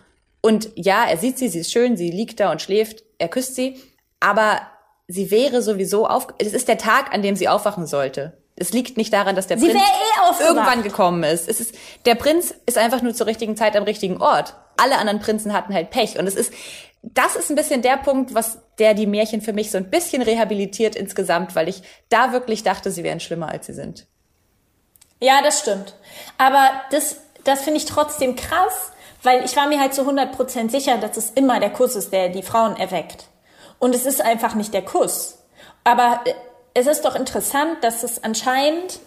Und 0.42 0.70
ja, 0.76 1.06
er 1.10 1.18
sieht 1.18 1.38
sie, 1.38 1.48
sie 1.48 1.60
ist 1.60 1.72
schön, 1.72 1.98
sie 1.98 2.12
liegt 2.12 2.40
da 2.40 2.52
und 2.52 2.62
schläft, 2.62 3.04
er 3.18 3.30
küsst 3.30 3.56
sie, 3.56 3.82
aber 4.20 4.62
sie 5.08 5.32
wäre 5.32 5.62
sowieso 5.62 6.08
auf, 6.08 6.28
es 6.38 6.54
ist 6.54 6.68
der 6.68 6.78
Tag, 6.78 7.14
an 7.14 7.22
dem 7.22 7.36
sie 7.36 7.48
aufwachen 7.48 7.88
sollte. 7.88 8.38
Es 8.58 8.72
liegt 8.72 8.96
nicht 8.96 9.12
daran, 9.12 9.36
dass 9.36 9.48
der 9.48 9.58
Sie 9.58 9.68
Prinz 9.68 9.82
eh 9.82 10.44
irgendwann 10.44 10.82
gekommen 10.82 11.24
ist. 11.24 11.50
Es 11.50 11.60
ist. 11.60 11.76
Der 12.06 12.16
Prinz 12.16 12.54
ist 12.66 12.78
einfach 12.78 13.02
nur 13.02 13.14
zur 13.14 13.28
richtigen 13.28 13.58
Zeit 13.58 13.76
am 13.76 13.84
richtigen 13.84 14.22
Ort. 14.22 14.56
Alle 14.78 14.98
anderen 14.98 15.20
Prinzen 15.20 15.54
hatten 15.54 15.74
halt 15.74 15.90
Pech. 15.90 16.18
Und 16.20 16.28
es 16.28 16.36
ist, 16.36 16.54
das 17.02 17.36
ist 17.36 17.50
ein 17.50 17.56
bisschen 17.56 17.82
der 17.82 17.98
Punkt, 17.98 18.34
was 18.34 18.60
der 18.80 18.94
die 18.94 19.08
Märchen 19.08 19.42
für 19.42 19.54
mich 19.54 19.72
so 19.72 19.78
ein 19.78 19.90
bisschen 19.90 20.22
rehabilitiert 20.22 20.96
insgesamt, 20.96 21.56
weil 21.56 21.70
ich 21.70 21.82
da 22.10 22.32
wirklich 22.32 22.64
dachte, 22.64 22.92
sie 22.92 23.04
wären 23.04 23.20
schlimmer, 23.20 23.50
als 23.50 23.68
sie 23.68 23.74
sind. 23.74 24.08
Ja, 25.20 25.42
das 25.42 25.60
stimmt. 25.60 25.96
Aber 26.38 26.70
das, 26.92 27.18
das 27.44 27.62
finde 27.62 27.80
ich 27.80 27.86
trotzdem 27.86 28.36
krass, 28.36 28.92
weil 29.24 29.46
ich 29.46 29.56
war 29.56 29.68
mir 29.68 29.80
halt 29.80 29.94
zu 29.94 30.02
100% 30.02 30.70
sicher, 30.70 30.98
dass 30.98 31.18
es 31.18 31.32
immer 31.32 31.60
der 31.60 31.72
Kuss 31.72 31.96
ist, 31.96 32.12
der 32.12 32.30
die 32.30 32.44
Frauen 32.44 32.78
erweckt. 32.78 33.28
Und 33.80 33.96
es 33.96 34.06
ist 34.06 34.22
einfach 34.22 34.56
nicht 34.56 34.74
der 34.74 34.84
Kuss. 34.84 35.40
Aber 35.84 36.22
äh, 36.26 36.34
es 36.74 36.88
ist 36.88 37.06
doch 37.06 37.16
interessant, 37.16 37.78
dass 37.82 38.04
es 38.04 38.24
anscheinend 38.24 39.00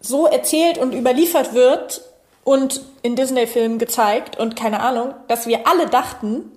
so 0.00 0.26
erzählt 0.26 0.78
und 0.78 0.92
überliefert 0.92 1.54
wird 1.54 2.02
und 2.44 2.80
in 3.02 3.16
Disney-Filmen 3.16 3.78
gezeigt 3.78 4.38
und 4.38 4.56
keine 4.56 4.80
Ahnung, 4.80 5.14
dass 5.28 5.46
wir 5.46 5.66
alle 5.66 5.86
dachten, 5.86 6.50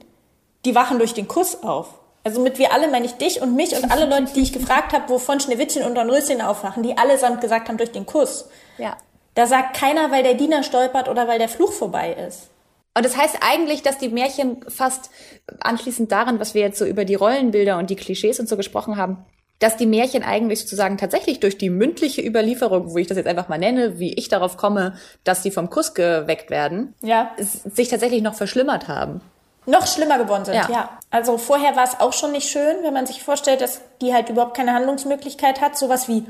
die 0.66 0.76
wachen 0.76 0.98
durch 0.98 1.14
den 1.14 1.28
Kuss 1.28 1.64
auf. 1.64 2.00
Also 2.24 2.42
mit 2.42 2.58
wir 2.58 2.74
alle 2.74 2.88
meine 2.88 3.06
ich 3.06 3.14
dich 3.14 3.42
und 3.42 3.56
mich 3.56 3.76
und 3.76 3.92
alle 3.92 4.06
Leute, 4.08 4.34
die 4.34 4.42
ich 4.42 4.52
gefragt 4.52 4.94
habe, 4.94 5.10
wovon 5.10 5.40
Schneewittchen 5.40 5.84
und 5.84 5.94
Dornröschen 5.94 6.42
aufwachen, 6.42 6.82
die 6.82 6.98
allesamt 6.98 7.40
gesagt 7.40 7.70
haben 7.70 7.78
durch 7.78 7.92
den 7.92 8.08
Kuss. 8.08 8.50
Ja. 8.80 8.98
Da 9.36 9.46
sagt 9.46 9.78
keiner, 9.78 10.10
weil 10.10 10.24
der 10.24 10.34
Diener 10.34 10.64
stolpert 10.64 11.08
oder 11.08 11.28
weil 11.28 11.38
der 11.38 11.50
Fluch 11.50 11.72
vorbei 11.72 12.14
ist. 12.28 12.50
Und 12.96 13.06
das 13.06 13.16
heißt 13.16 13.40
eigentlich, 13.42 13.84
dass 13.84 13.98
die 13.98 14.10
Märchen 14.10 14.64
fast 14.70 15.12
anschließend 15.60 16.12
daran, 16.12 16.40
was 16.40 16.54
wir 16.56 16.62
jetzt 16.62 16.80
so 16.80 16.86
über 16.86 17.06
die 17.06 17.16
Rollenbilder 17.16 17.78
und 17.78 17.90
die 17.90 17.98
Klischees 17.98 18.40
und 18.40 18.48
so 18.48 18.58
gesprochen 18.58 18.98
haben, 18.98 19.26
dass 19.60 19.78
die 19.78 19.86
Märchen 19.86 20.22
eigentlich 20.24 20.60
sozusagen 20.62 20.98
tatsächlich 20.98 21.40
durch 21.40 21.58
die 21.58 21.70
mündliche 21.70 22.22
Überlieferung, 22.22 22.92
wo 22.94 22.98
ich 22.98 23.08
das 23.08 23.18
jetzt 23.18 23.28
einfach 23.28 23.48
mal 23.48 23.58
nenne, 23.58 24.00
wie 24.00 24.14
ich 24.14 24.28
darauf 24.28 24.58
komme, 24.58 24.96
dass 25.24 25.42
die 25.44 25.52
vom 25.52 25.70
Kuss 25.70 25.94
geweckt 25.94 26.50
werden, 26.50 26.94
Ja. 27.02 27.32
sich 27.38 27.88
tatsächlich 27.88 28.22
noch 28.22 28.36
verschlimmert 28.36 28.88
haben. 28.88 29.22
Noch 29.66 29.88
schlimmer 29.88 30.18
geworden 30.20 30.46
sind, 30.46 30.56
Ja. 30.56 30.68
ja. 30.70 31.00
Also 31.10 31.38
vorher 31.38 31.76
war 31.76 31.86
es 31.86 32.00
auch 32.00 32.14
schon 32.14 32.34
nicht 32.34 32.50
schön, 32.50 32.78
wenn 32.84 32.94
man 32.94 33.08
sich 33.08 33.24
vorstellt, 33.24 33.62
dass 33.62 33.82
die 34.02 34.14
halt 34.14 34.30
überhaupt 34.30 34.56
keine 34.56 34.74
Handlungsmöglichkeit 34.74 35.62
hat. 35.62 35.78
Sowas 35.78 36.08
wie 36.08 36.24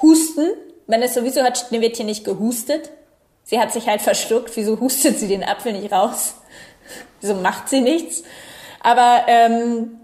Husten. 0.00 0.46
Wenn 0.86 1.02
es 1.02 1.14
sowieso 1.14 1.42
hat 1.42 1.58
Schneewittchen 1.58 2.06
nicht 2.06 2.24
gehustet. 2.24 2.90
Sie 3.42 3.58
hat 3.60 3.72
sich 3.72 3.86
halt 3.88 4.00
verschluckt. 4.00 4.56
Wieso 4.56 4.78
hustet 4.80 5.18
sie 5.18 5.28
den 5.28 5.44
Apfel 5.44 5.72
nicht 5.72 5.92
raus? 5.92 6.34
Wieso 7.20 7.34
macht 7.34 7.68
sie 7.68 7.80
nichts? 7.80 8.22
Aber 8.82 9.24
ähm, 9.26 9.98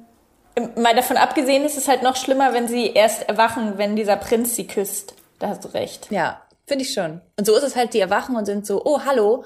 mal 0.77 0.95
davon 0.95 1.17
abgesehen 1.17 1.65
ist 1.65 1.79
es 1.79 1.89
halt 1.89 2.03
noch 2.03 2.17
schlimmer, 2.17 2.53
wenn 2.53 2.69
sie 2.69 2.93
erst 2.93 3.29
erwachen, 3.29 3.79
wenn 3.79 3.97
dieser 3.97 4.17
Prinz 4.17 4.57
sie 4.57 4.67
küsst. 4.67 5.15
Da 5.39 5.49
hast 5.49 5.65
du 5.65 5.69
recht. 5.69 6.11
Ja, 6.11 6.43
finde 6.67 6.85
ich 6.85 6.93
schon. 6.93 7.21
Und 7.39 7.47
so 7.47 7.57
ist 7.57 7.63
es 7.63 7.77
halt, 7.77 7.95
die 7.95 8.01
erwachen 8.01 8.37
und 8.37 8.45
sind 8.45 8.67
so, 8.67 8.83
oh, 8.85 9.01
hallo, 9.05 9.45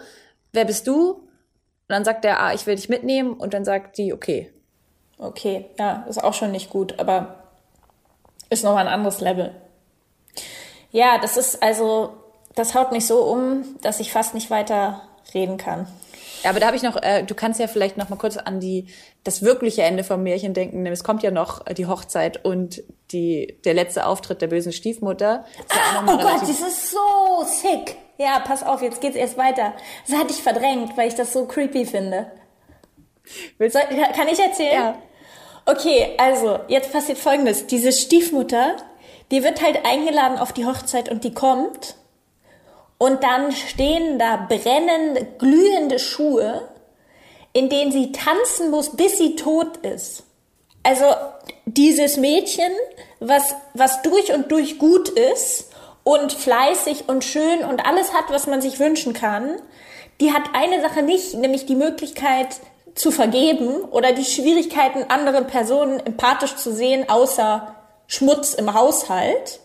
wer 0.52 0.64
bist 0.64 0.86
du? 0.86 1.12
Und 1.12 1.28
dann 1.88 2.04
sagt 2.04 2.24
der, 2.24 2.40
ah, 2.40 2.54
ich 2.54 2.66
will 2.66 2.76
dich 2.76 2.88
mitnehmen. 2.88 3.34
Und 3.34 3.54
dann 3.54 3.64
sagt 3.64 3.98
die, 3.98 4.12
okay. 4.12 4.52
Okay, 5.18 5.66
ja, 5.78 6.04
ist 6.08 6.22
auch 6.22 6.34
schon 6.34 6.50
nicht 6.50 6.70
gut, 6.70 6.98
aber 6.98 7.44
ist 8.50 8.64
nochmal 8.64 8.86
ein 8.86 8.92
anderes 8.92 9.20
Level. 9.20 9.54
Ja, 10.90 11.18
das 11.18 11.36
ist 11.36 11.62
also, 11.62 12.14
das 12.54 12.74
haut 12.74 12.92
mich 12.92 13.06
so 13.06 13.22
um, 13.22 13.78
dass 13.82 14.00
ich 14.00 14.12
fast 14.12 14.34
nicht 14.34 14.50
weiter 14.50 15.02
reden 15.32 15.56
kann. 15.56 15.86
Ja, 16.44 16.50
aber 16.50 16.60
da 16.60 16.66
habe 16.66 16.76
ich 16.76 16.82
noch, 16.82 17.02
äh, 17.02 17.22
du 17.24 17.34
kannst 17.34 17.58
ja 17.58 17.66
vielleicht 17.66 17.96
noch 17.96 18.10
mal 18.10 18.16
kurz 18.16 18.36
an 18.36 18.60
die 18.60 18.86
das 19.24 19.42
wirkliche 19.42 19.82
Ende 19.82 20.04
vom 20.04 20.22
Märchen 20.22 20.52
denken. 20.54 20.84
Es 20.86 21.02
kommt 21.02 21.22
ja 21.22 21.30
noch 21.30 21.66
äh, 21.66 21.74
die 21.74 21.86
Hochzeit 21.86 22.44
und 22.44 22.82
die 23.12 23.58
der 23.64 23.74
letzte 23.74 24.06
Auftritt 24.06 24.42
der 24.42 24.48
bösen 24.48 24.72
Stiefmutter. 24.72 25.44
Mal 26.04 26.14
Oh 26.14 26.18
Gott, 26.18 26.42
das 26.42 26.50
ist 26.60 26.90
so 26.90 27.44
sick. 27.46 27.96
Ja, 28.18 28.38
pass 28.40 28.62
auf, 28.62 28.82
jetzt 28.82 29.00
geht's 29.00 29.16
erst 29.16 29.36
weiter. 29.38 29.72
Das 30.06 30.16
hatte 30.16 30.30
ich 30.32 30.42
verdrängt, 30.42 30.96
weil 30.96 31.08
ich 31.08 31.14
das 31.14 31.32
so 31.32 31.46
creepy 31.46 31.84
finde. 31.86 32.30
Willst- 33.58 33.72
Soll, 33.74 33.82
kann 34.14 34.28
ich 34.28 34.38
erzählen? 34.38 34.74
Ja. 34.74 34.98
Okay, 35.66 36.14
also, 36.18 36.58
jetzt 36.68 36.92
passiert 36.92 37.16
folgendes. 37.18 37.66
Diese 37.66 37.90
Stiefmutter, 37.90 38.76
die 39.30 39.42
wird 39.42 39.62
halt 39.62 39.84
eingeladen 39.86 40.38
auf 40.38 40.52
die 40.52 40.66
Hochzeit 40.66 41.08
und 41.08 41.24
die 41.24 41.32
kommt. 41.32 41.96
Und 42.98 43.22
dann 43.22 43.52
stehen 43.52 44.18
da 44.18 44.36
brennende, 44.36 45.26
glühende 45.38 45.98
Schuhe, 45.98 46.68
in 47.52 47.68
denen 47.68 47.92
sie 47.92 48.12
tanzen 48.12 48.70
muss, 48.70 48.96
bis 48.96 49.18
sie 49.18 49.36
tot 49.36 49.78
ist. 49.78 50.24
Also 50.82 51.04
dieses 51.66 52.16
Mädchen, 52.16 52.70
was, 53.20 53.54
was 53.72 54.02
durch 54.02 54.32
und 54.32 54.52
durch 54.52 54.78
gut 54.78 55.08
ist 55.08 55.70
und 56.02 56.32
fleißig 56.32 57.08
und 57.08 57.24
schön 57.24 57.64
und 57.64 57.86
alles 57.86 58.12
hat, 58.12 58.26
was 58.28 58.46
man 58.46 58.60
sich 58.60 58.78
wünschen 58.78 59.14
kann, 59.14 59.56
die 60.20 60.32
hat 60.32 60.42
eine 60.52 60.80
Sache 60.80 61.02
nicht, 61.02 61.34
nämlich 61.34 61.66
die 61.66 61.74
Möglichkeit 61.74 62.60
zu 62.94 63.10
vergeben 63.10 63.82
oder 63.82 64.12
die 64.12 64.24
Schwierigkeiten, 64.24 65.10
anderen 65.10 65.46
Personen 65.46 66.00
empathisch 66.00 66.56
zu 66.56 66.72
sehen, 66.72 67.08
außer 67.08 67.74
Schmutz 68.06 68.54
im 68.54 68.74
Haushalt. 68.74 69.60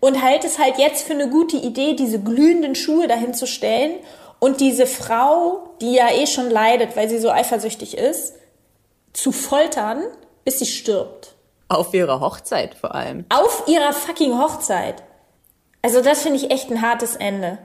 Und 0.00 0.14
hält 0.14 0.44
es 0.44 0.58
halt 0.58 0.78
jetzt 0.78 1.06
für 1.06 1.12
eine 1.12 1.28
gute 1.28 1.56
Idee, 1.56 1.94
diese 1.94 2.20
glühenden 2.20 2.74
Schuhe 2.74 3.06
dahin 3.06 3.34
zu 3.34 3.46
stellen 3.46 3.98
und 4.38 4.60
diese 4.60 4.86
Frau, 4.86 5.74
die 5.80 5.92
ja 5.92 6.10
eh 6.10 6.26
schon 6.26 6.50
leidet, 6.50 6.96
weil 6.96 7.08
sie 7.08 7.18
so 7.18 7.30
eifersüchtig 7.30 7.96
ist, 7.96 8.34
zu 9.12 9.32
foltern, 9.32 10.02
bis 10.44 10.58
sie 10.58 10.66
stirbt. 10.66 11.34
Auf 11.68 11.94
ihrer 11.94 12.20
Hochzeit 12.20 12.74
vor 12.74 12.94
allem. 12.94 13.26
Auf 13.28 13.64
ihrer 13.68 13.92
fucking 13.92 14.38
Hochzeit. 14.38 15.02
Also 15.82 16.02
das 16.02 16.22
finde 16.22 16.38
ich 16.38 16.50
echt 16.50 16.70
ein 16.70 16.82
hartes 16.82 17.16
Ende. 17.16 17.58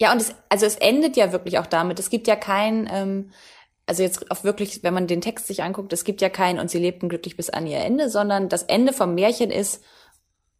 Ja, 0.00 0.12
und 0.12 0.20
es, 0.20 0.34
also 0.48 0.66
es 0.66 0.76
endet 0.76 1.16
ja 1.16 1.32
wirklich 1.32 1.58
auch 1.58 1.66
damit. 1.66 1.98
Es 1.98 2.10
gibt 2.10 2.26
ja 2.26 2.36
kein, 2.36 2.88
ähm, 2.92 3.32
also 3.86 4.02
jetzt 4.02 4.30
auch 4.30 4.44
wirklich, 4.44 4.82
wenn 4.82 4.94
man 4.94 5.06
den 5.06 5.20
Text 5.20 5.46
sich 5.46 5.62
anguckt, 5.62 5.92
es 5.92 6.04
gibt 6.04 6.20
ja 6.20 6.28
kein 6.28 6.58
und 6.58 6.70
sie 6.70 6.78
lebten 6.78 7.08
glücklich 7.08 7.36
bis 7.36 7.50
an 7.50 7.66
ihr 7.66 7.78
Ende, 7.78 8.08
sondern 8.08 8.48
das 8.48 8.62
Ende 8.64 8.92
vom 8.92 9.14
Märchen 9.14 9.50
ist 9.50 9.82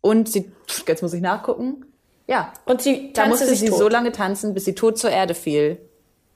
und 0.04 0.28
sie, 0.28 0.52
jetzt 0.86 1.02
muss 1.02 1.14
ich 1.14 1.22
nachgucken, 1.22 1.86
ja, 2.26 2.52
Und 2.66 2.80
sie 2.82 3.12
da 3.12 3.26
musste 3.26 3.54
sie 3.54 3.68
tot. 3.68 3.78
so 3.78 3.88
lange 3.88 4.12
tanzen, 4.12 4.54
bis 4.54 4.64
sie 4.64 4.74
tot 4.74 4.98
zur 4.98 5.10
Erde 5.10 5.34
fiel. 5.34 5.78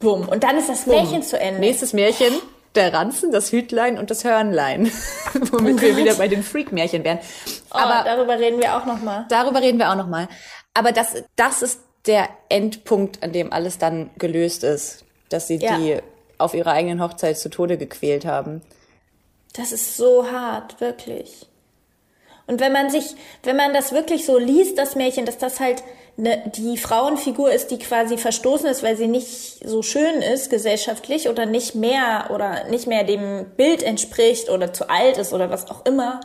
Bumm. 0.01 0.29
Und 0.29 0.43
dann 0.45 0.57
ist 0.59 0.69
das 0.69 0.87
Märchen 0.87 1.23
zu 1.23 1.39
Ende. 1.41 1.61
Nächstes 1.61 1.93
Märchen, 1.93 2.33
der 2.75 2.93
Ranzen, 2.93 3.33
das 3.33 3.53
Hütlein 3.53 3.99
und 3.99 4.11
das 4.11 4.23
Hörnlein. 4.25 4.91
Womit 5.51 5.81
wir 5.81 5.97
wieder 5.97 6.15
bei 6.15 6.29
den 6.29 6.43
Freak-Märchen 6.43 7.05
wären. 7.05 7.19
Oh, 7.71 7.79
Aber 7.79 8.05
darüber 8.05 8.39
reden 8.39 8.61
wir 8.61 8.77
auch 8.77 8.85
noch 8.87 9.03
mal. 9.03 9.27
darüber 9.31 9.61
reden 9.61 9.79
wir 9.79 9.91
auch 9.91 9.97
noch 9.97 10.07
mal. 10.09 10.29
Aber 10.75 10.93
das, 10.93 11.15
das 11.37 11.63
ist 11.63 11.81
der 12.07 12.29
Endpunkt, 12.49 13.23
an 13.23 13.33
dem 13.33 13.53
alles 13.53 13.79
dann 13.79 14.11
gelöst 14.19 14.65
ist. 14.65 15.05
Dass 15.31 15.47
sie 15.49 15.57
Ja. 15.57 15.77
die 15.79 15.99
auf 16.39 16.55
ihrer 16.55 16.73
eigenen 16.73 17.03
Hochzeit 17.03 17.37
zu 17.39 17.49
Tode 17.51 17.77
gequält 17.79 18.25
haben. 18.25 18.63
Das 19.55 19.73
ist 19.73 19.97
so 19.97 20.31
hart, 20.31 20.81
wirklich. 20.81 21.48
Und 22.49 22.61
wenn 22.61 22.73
man 22.73 22.89
sich, 22.89 23.15
wenn 23.43 23.57
man 23.57 23.75
das 23.75 23.93
wirklich 23.93 24.25
so 24.25 24.39
liest, 24.39 24.79
das 24.79 24.97
Märchen, 24.97 25.27
dass 25.27 25.37
das 25.37 25.61
halt 25.61 25.85
ne, 26.17 26.43
die 26.57 26.79
Frauenfigur 26.79 27.53
ist, 27.53 27.71
die 27.71 27.79
quasi 27.79 28.17
verstoßen 28.17 28.67
ist, 28.69 28.83
weil 28.83 28.97
sie 28.97 29.07
nicht 29.07 29.61
so 29.67 29.83
schön 29.83 30.23
ist 30.23 30.49
gesellschaftlich 30.49 31.29
oder 31.29 31.45
nicht 31.45 31.75
mehr 31.75 32.31
oder 32.33 32.65
nicht 32.71 32.87
mehr 32.87 33.05
dem 33.05 33.47
Bild 33.57 33.83
entspricht 33.83 34.49
oder 34.49 34.73
zu 34.73 34.89
alt 34.89 35.19
ist 35.19 35.35
oder 35.35 35.51
was 35.51 35.71
auch 35.71 35.85
immer, 35.85 36.21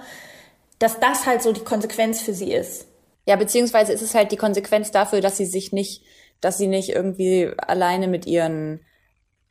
dass 0.79 1.01
das 1.01 1.25
halt 1.25 1.43
so 1.43 1.51
die 1.51 1.63
Konsequenz 1.63 2.21
für 2.21 2.33
sie 2.33 2.53
ist. 2.53 2.87
Ja, 3.25 3.35
beziehungsweise 3.35 3.91
ist 3.91 4.01
es 4.01 4.15
halt 4.15 4.31
die 4.31 4.37
Konsequenz 4.37 4.91
dafür, 4.91 5.19
dass 5.19 5.35
sie 5.35 5.45
sich 5.45 5.73
nicht, 5.73 6.03
dass 6.39 6.57
sie 6.57 6.67
nicht 6.67 6.89
irgendwie 6.89 7.51
alleine 7.57 8.07
mit 8.07 8.25
ihren 8.25 8.79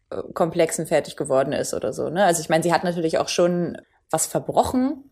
äh, 0.09 0.23
Komplexen 0.33 0.87
fertig 0.87 1.17
geworden 1.17 1.53
ist 1.53 1.75
oder 1.75 1.93
so. 1.93 2.09
Ne? 2.09 2.25
Also 2.25 2.41
ich 2.41 2.49
meine, 2.49 2.63
sie 2.63 2.73
hat 2.73 2.83
natürlich 2.83 3.19
auch 3.19 3.29
schon 3.29 3.77
was 4.11 4.27
verbrochen, 4.27 5.11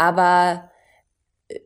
aber 0.00 0.70
äh, 1.48 1.58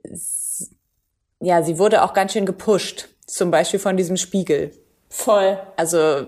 ja, 1.41 1.63
sie 1.63 1.79
wurde 1.79 2.03
auch 2.03 2.15
ganz 2.15 2.33
schön 2.33 2.47
gepusht, 2.47 3.09
zum 3.27 3.53
Beispiel 3.53 3.79
von 3.79 3.97
diesem 3.97 4.17
Spiegel. 4.17 4.73
Voll. 5.09 5.59
Also 5.77 6.27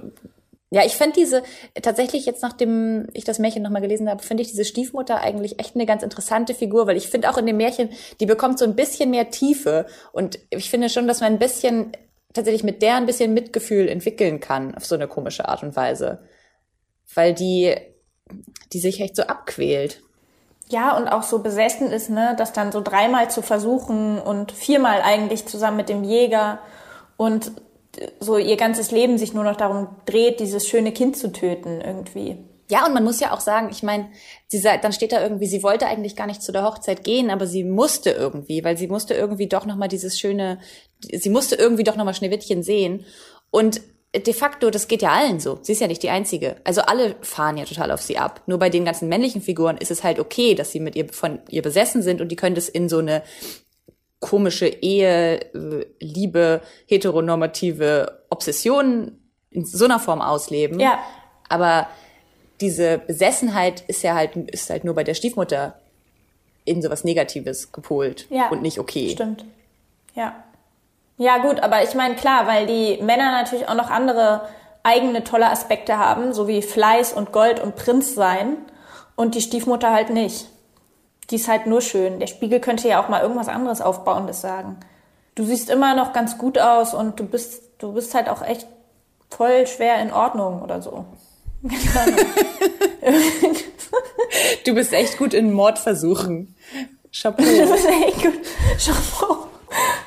ja, 0.71 0.85
ich 0.85 0.95
fände 0.95 1.17
diese, 1.19 1.43
tatsächlich 1.83 2.25
jetzt 2.25 2.43
nachdem 2.43 3.09
ich 3.13 3.25
das 3.25 3.41
Märchen 3.41 3.63
nochmal 3.63 3.83
gelesen 3.83 4.09
habe, 4.09 4.23
finde 4.23 4.43
ich 4.43 4.51
diese 4.51 4.65
Stiefmutter 4.65 5.21
eigentlich 5.21 5.59
echt 5.59 5.75
eine 5.75 5.87
ganz 5.87 6.05
interessante 6.05 6.55
Figur, 6.55 6.87
weil 6.87 6.97
ich 6.97 7.09
finde 7.09 7.29
auch 7.29 7.39
in 7.39 7.47
dem 7.47 7.57
Märchen, 7.57 7.91
die 8.21 8.27
bekommt 8.27 8.61
so 8.61 8.65
ein 8.65 8.77
bisschen 8.77 9.11
mehr 9.11 9.31
Tiefe 9.31 9.87
und 10.13 10.39
ich 10.51 10.71
finde 10.71 10.89
schon, 10.89 11.09
dass 11.09 11.21
man 11.21 11.33
ein 11.33 11.39
bisschen, 11.41 11.93
tatsächlich 12.33 12.63
mit 12.63 12.83
der 12.83 12.97
ein 12.97 13.07
bisschen 13.07 13.35
Mitgefühl 13.35 13.89
entwickeln 13.89 14.39
kann, 14.39 14.77
auf 14.77 14.87
so 14.87 14.95
eine 14.95 15.09
komische 15.09 15.49
Art 15.49 15.65
und 15.65 15.75
Weise. 15.75 16.21
Weil 17.15 17.35
die, 17.35 17.75
die 18.73 18.79
sich 18.79 19.01
echt 19.01 19.17
so 19.17 19.23
abquält. 19.23 20.03
Ja, 20.69 20.97
und 20.97 21.09
auch 21.09 21.23
so 21.23 21.41
besessen 21.41 21.93
ist, 21.93 22.11
ne, 22.11 22.35
das 22.37 22.53
dann 22.53 22.73
so 22.73 22.81
dreimal 22.81 23.31
zu 23.31 23.41
versuchen 23.41 24.19
und 24.19 24.51
viermal 24.51 25.01
eigentlich 25.03 25.47
zusammen 25.47 25.77
mit 25.77 25.89
dem 25.89 26.03
Jäger 26.03 26.59
und 27.17 27.53
so 28.21 28.37
ihr 28.37 28.57
ganzes 28.57 28.91
Leben 28.91 29.17
sich 29.17 29.33
nur 29.33 29.45
noch 29.45 29.57
darum 29.57 29.89
dreht, 30.07 30.41
dieses 30.41 30.67
schöne 30.67 30.93
Kind 30.93 31.17
zu 31.17 31.33
töten 31.33 31.81
irgendwie. 31.81 32.45
Ja, 32.69 32.85
und 32.85 32.95
man 32.95 33.05
muss 33.05 33.21
ja 33.21 33.33
auch 33.33 33.41
sagen, 33.41 33.69
ich 33.71 33.85
meine, 33.85 34.09
sie 34.49 34.59
sagt, 34.59 34.83
dann 34.83 34.93
steht 34.93 35.13
da 35.13 35.23
irgendwie, 35.23 35.47
sie 35.47 35.63
wollte 35.63 35.87
eigentlich 35.87 36.17
gar 36.17 36.27
nicht 36.27 36.43
zu 36.43 36.51
der 36.51 36.65
Hochzeit 36.65 37.05
gehen, 37.05 37.31
aber 37.31 37.47
sie 37.47 37.63
musste 37.63 38.11
irgendwie, 38.11 38.65
weil 38.65 38.77
sie 38.77 38.89
musste 38.89 39.15
irgendwie 39.15 39.47
doch 39.47 39.67
noch 39.67 39.77
mal 39.77 39.87
dieses 39.87 40.19
schöne, 40.19 40.59
sie 41.01 41.31
musste 41.31 41.55
irgendwie 41.55 41.85
doch 41.85 41.95
noch 41.97 42.05
mal 42.05 42.15
Schneewittchen 42.15 42.65
sehen. 42.65 43.05
Und 43.51 43.81
de 44.19 44.35
facto, 44.35 44.71
das 44.71 44.89
geht 44.89 45.03
ja 45.03 45.11
allen 45.13 45.41
so. 45.41 45.59
Sie 45.63 45.73
ist 45.73 45.81
ja 45.81 45.87
nicht 45.87 46.03
die 46.03 46.11
einzige. 46.11 46.57
Also 46.65 46.83
alle 46.83 47.17
fahren 47.23 47.57
ja 47.57 47.65
total 47.65 47.91
auf 47.91 48.03
sie 48.03 48.19
ab. 48.19 48.43
Nur 48.47 48.59
bei 48.59 48.69
den 48.71 48.85
ganzen 48.85 49.09
männlichen 49.09 49.43
Figuren 49.43 49.77
ist 49.77 49.91
es 49.91 50.03
halt 50.05 50.19
okay, 50.19 50.55
dass 50.55 50.71
sie 50.73 50.81
mit 50.81 50.97
ihr 50.97 51.09
von 51.13 51.41
ihr 51.49 51.63
besessen 51.63 52.03
sind 52.03 52.21
und 52.21 52.29
die 52.29 52.37
können 52.37 52.55
das 52.55 52.69
in 52.69 52.89
so 52.89 52.99
eine 52.99 53.23
komische 54.21 54.67
Ehe, 54.67 55.41
äh, 55.55 55.87
Liebe, 56.01 56.63
heteronormative 56.89 58.23
Obsession 58.31 59.19
in 59.51 59.65
so 59.65 59.85
einer 59.85 60.01
Form 60.01 60.21
ausleben. 60.21 60.81
Ja. 60.81 60.99
Aber 61.49 61.89
diese 62.61 62.99
Besessenheit 62.99 63.83
ist 63.89 64.03
ja 64.03 64.15
halt, 64.15 64.37
ist 64.37 64.71
halt 64.71 64.85
nur 64.85 64.95
bei 64.95 65.05
der 65.05 65.15
Stiefmutter 65.15 65.79
in 66.65 66.83
sowas 66.83 67.05
Negatives 67.05 67.73
gepolt 67.73 68.27
Ja. 68.31 68.49
und 68.49 68.63
nicht 68.63 68.79
okay. 68.79 69.11
Stimmt. 69.11 69.45
Ja. 70.15 70.45
Ja, 71.19 71.39
gut, 71.39 71.61
aber 71.61 71.83
ich 71.83 71.95
meine, 71.95 72.15
klar, 72.15 72.47
weil 72.47 72.67
die 72.67 73.03
Männer 73.03 73.33
natürlich 73.33 73.69
auch 73.69 73.75
noch 73.75 73.91
andere 73.91 74.49
eigene 74.83 75.25
tolle 75.25 75.51
Aspekte 75.51 75.99
haben, 75.99 76.33
so 76.33 76.47
wie 76.47 76.63
Fleiß 76.63 77.13
und 77.13 77.33
Gold 77.33 77.61
und 77.61 77.77
Prinz 77.77 78.15
sein 78.15 78.57
und 79.17 79.35
die 79.35 79.41
Stiefmutter 79.41 79.93
halt 79.93 80.11
nicht. 80.11 80.47
Die 81.31 81.37
ist 81.37 81.49
halt 81.49 81.67
nur 81.67 81.81
schön. 81.81 82.21
Der 82.21 82.29
Spiegel 82.29 82.61
könnte 82.61 82.87
ja 82.87 83.03
auch 83.03 83.09
mal 83.09 83.23
irgendwas 83.23 83.49
anderes 83.49 83.81
Aufbauendes 83.81 84.41
sagen. 84.41 84.77
Du 85.35 85.45
siehst 85.45 85.71
immer 85.71 85.95
noch 85.95 86.13
ganz 86.13 86.39
gut 86.39 86.59
aus 86.59 86.95
und 86.95 87.19
du 87.19 87.25
bist, 87.25 87.63
du 87.79 87.93
bist 87.93 88.15
halt 88.15 88.29
auch 88.29 88.43
echt 88.43 88.67
voll 89.31 89.67
schwer 89.67 90.01
in 90.01 90.13
Ordnung 90.13 90.63
oder 90.63 90.81
so. 90.83 91.05
Du 94.65 94.75
bist 94.75 94.93
echt 94.93 95.19
gut 95.19 95.33
in 95.33 95.53
Mordversuchen. 95.53 96.57
Chapeau. 97.13 97.45
Das 97.45 97.71
ist 97.71 97.87
echt 97.87 98.23
gut. 98.23 98.35
Chapeau. 98.85 99.46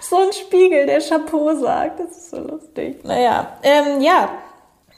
So 0.09 0.17
ein 0.17 0.33
Spiegel, 0.33 0.87
der 0.87 1.01
Chapeau 1.01 1.53
sagt. 1.55 1.99
Das 1.99 2.11
ist 2.11 2.31
so 2.31 2.39
lustig. 2.39 3.03
Naja, 3.03 3.59
ähm, 3.61 4.01
ja. 4.01 4.29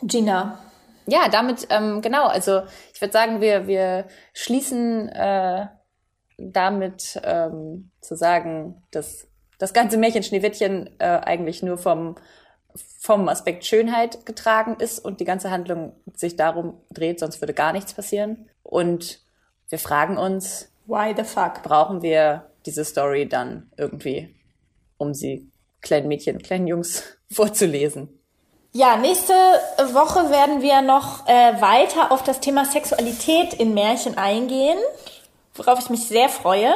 Gina. 0.01 0.57
Ja, 1.05 1.27
damit, 1.29 1.67
ähm, 1.69 2.01
genau, 2.01 2.27
also 2.27 2.61
ich 2.93 3.01
würde 3.01 3.11
sagen, 3.11 3.41
wir, 3.41 3.67
wir 3.67 4.05
schließen 4.33 5.09
äh, 5.09 5.67
damit 6.37 7.19
ähm, 7.23 7.91
zu 7.99 8.15
sagen, 8.15 8.83
dass 8.91 9.27
das 9.59 9.73
ganze 9.73 9.97
Märchen 9.97 10.23
Schneewittchen 10.23 10.89
äh, 10.99 11.19
eigentlich 11.23 11.61
nur 11.61 11.77
vom, 11.77 12.15
vom 12.99 13.27
Aspekt 13.27 13.65
Schönheit 13.65 14.25
getragen 14.25 14.77
ist 14.79 14.99
und 14.99 15.19
die 15.19 15.25
ganze 15.25 15.51
Handlung 15.51 15.93
sich 16.13 16.37
darum 16.37 16.79
dreht, 16.89 17.19
sonst 17.19 17.41
würde 17.41 17.53
gar 17.53 17.73
nichts 17.73 17.93
passieren. 17.93 18.49
Und 18.63 19.19
wir 19.67 19.79
fragen 19.79 20.17
uns, 20.17 20.71
Why 20.85 21.13
the 21.15 21.23
fuck? 21.23 21.63
brauchen 21.63 22.01
wir 22.01 22.49
diese 22.65 22.85
Story 22.85 23.27
dann 23.27 23.71
irgendwie, 23.77 24.35
um 25.01 25.13
sie 25.13 25.49
kleinen 25.81 26.07
Mädchen, 26.07 26.41
kleinen 26.41 26.67
Jungs 26.67 27.03
vorzulesen? 27.31 28.09
Ja, 28.73 28.95
nächste 28.95 29.33
Woche 29.91 30.29
werden 30.29 30.61
wir 30.61 30.81
noch 30.81 31.27
äh, 31.27 31.59
weiter 31.59 32.11
auf 32.11 32.23
das 32.23 32.39
Thema 32.39 32.63
Sexualität 32.63 33.53
in 33.53 33.73
Märchen 33.73 34.17
eingehen, 34.17 34.77
worauf 35.55 35.79
ich 35.79 35.89
mich 35.89 36.07
sehr 36.07 36.29
freue, 36.29 36.73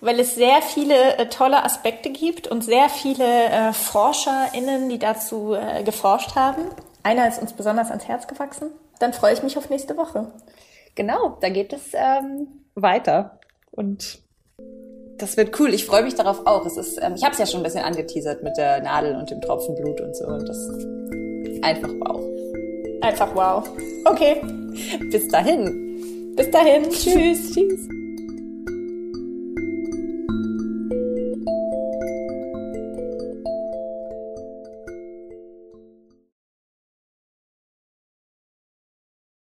weil 0.00 0.18
es 0.18 0.34
sehr 0.34 0.62
viele 0.62 1.18
äh, 1.18 1.28
tolle 1.28 1.62
Aspekte 1.62 2.08
gibt 2.08 2.48
und 2.48 2.64
sehr 2.64 2.88
viele 2.88 3.26
äh, 3.26 3.72
ForscherInnen, 3.74 4.88
die 4.88 4.98
dazu 4.98 5.52
äh, 5.52 5.82
geforscht 5.82 6.36
haben. 6.36 6.62
Einer 7.02 7.28
ist 7.28 7.42
uns 7.42 7.52
besonders 7.52 7.90
ans 7.90 8.08
Herz 8.08 8.26
gewachsen. 8.26 8.70
Dann 8.98 9.12
freue 9.12 9.34
ich 9.34 9.42
mich 9.42 9.58
auf 9.58 9.68
nächste 9.68 9.98
Woche. 9.98 10.32
Genau, 10.94 11.36
da 11.42 11.50
geht 11.50 11.74
es 11.74 11.92
ähm, 11.92 12.64
weiter. 12.74 13.40
Und 13.70 14.20
das 15.20 15.36
wird 15.36 15.58
cool. 15.60 15.72
Ich 15.74 15.84
freue 15.84 16.02
mich 16.02 16.14
darauf 16.14 16.46
auch. 16.46 16.66
Es 16.66 16.76
ist, 16.76 16.98
ähm, 17.02 17.14
ich 17.16 17.22
habe 17.22 17.32
es 17.32 17.38
ja 17.38 17.46
schon 17.46 17.60
ein 17.60 17.64
bisschen 17.64 17.84
angeteasert 17.84 18.42
mit 18.42 18.56
der 18.56 18.82
Nadel 18.82 19.16
und 19.16 19.30
dem 19.30 19.40
Tropfen 19.40 19.74
Blut 19.74 20.00
und 20.00 20.16
so. 20.16 20.26
Und 20.26 20.48
das 20.48 20.58
einfach 21.62 21.90
wow. 22.00 22.24
Einfach 23.02 23.34
wow. 23.34 23.68
Okay, 24.04 24.40
Bis 25.10 25.28
dahin. 25.28 26.32
bis 26.36 26.50
dahin. 26.50 26.88
Tschüss. 26.90 27.52
Tschüss. 27.52 27.99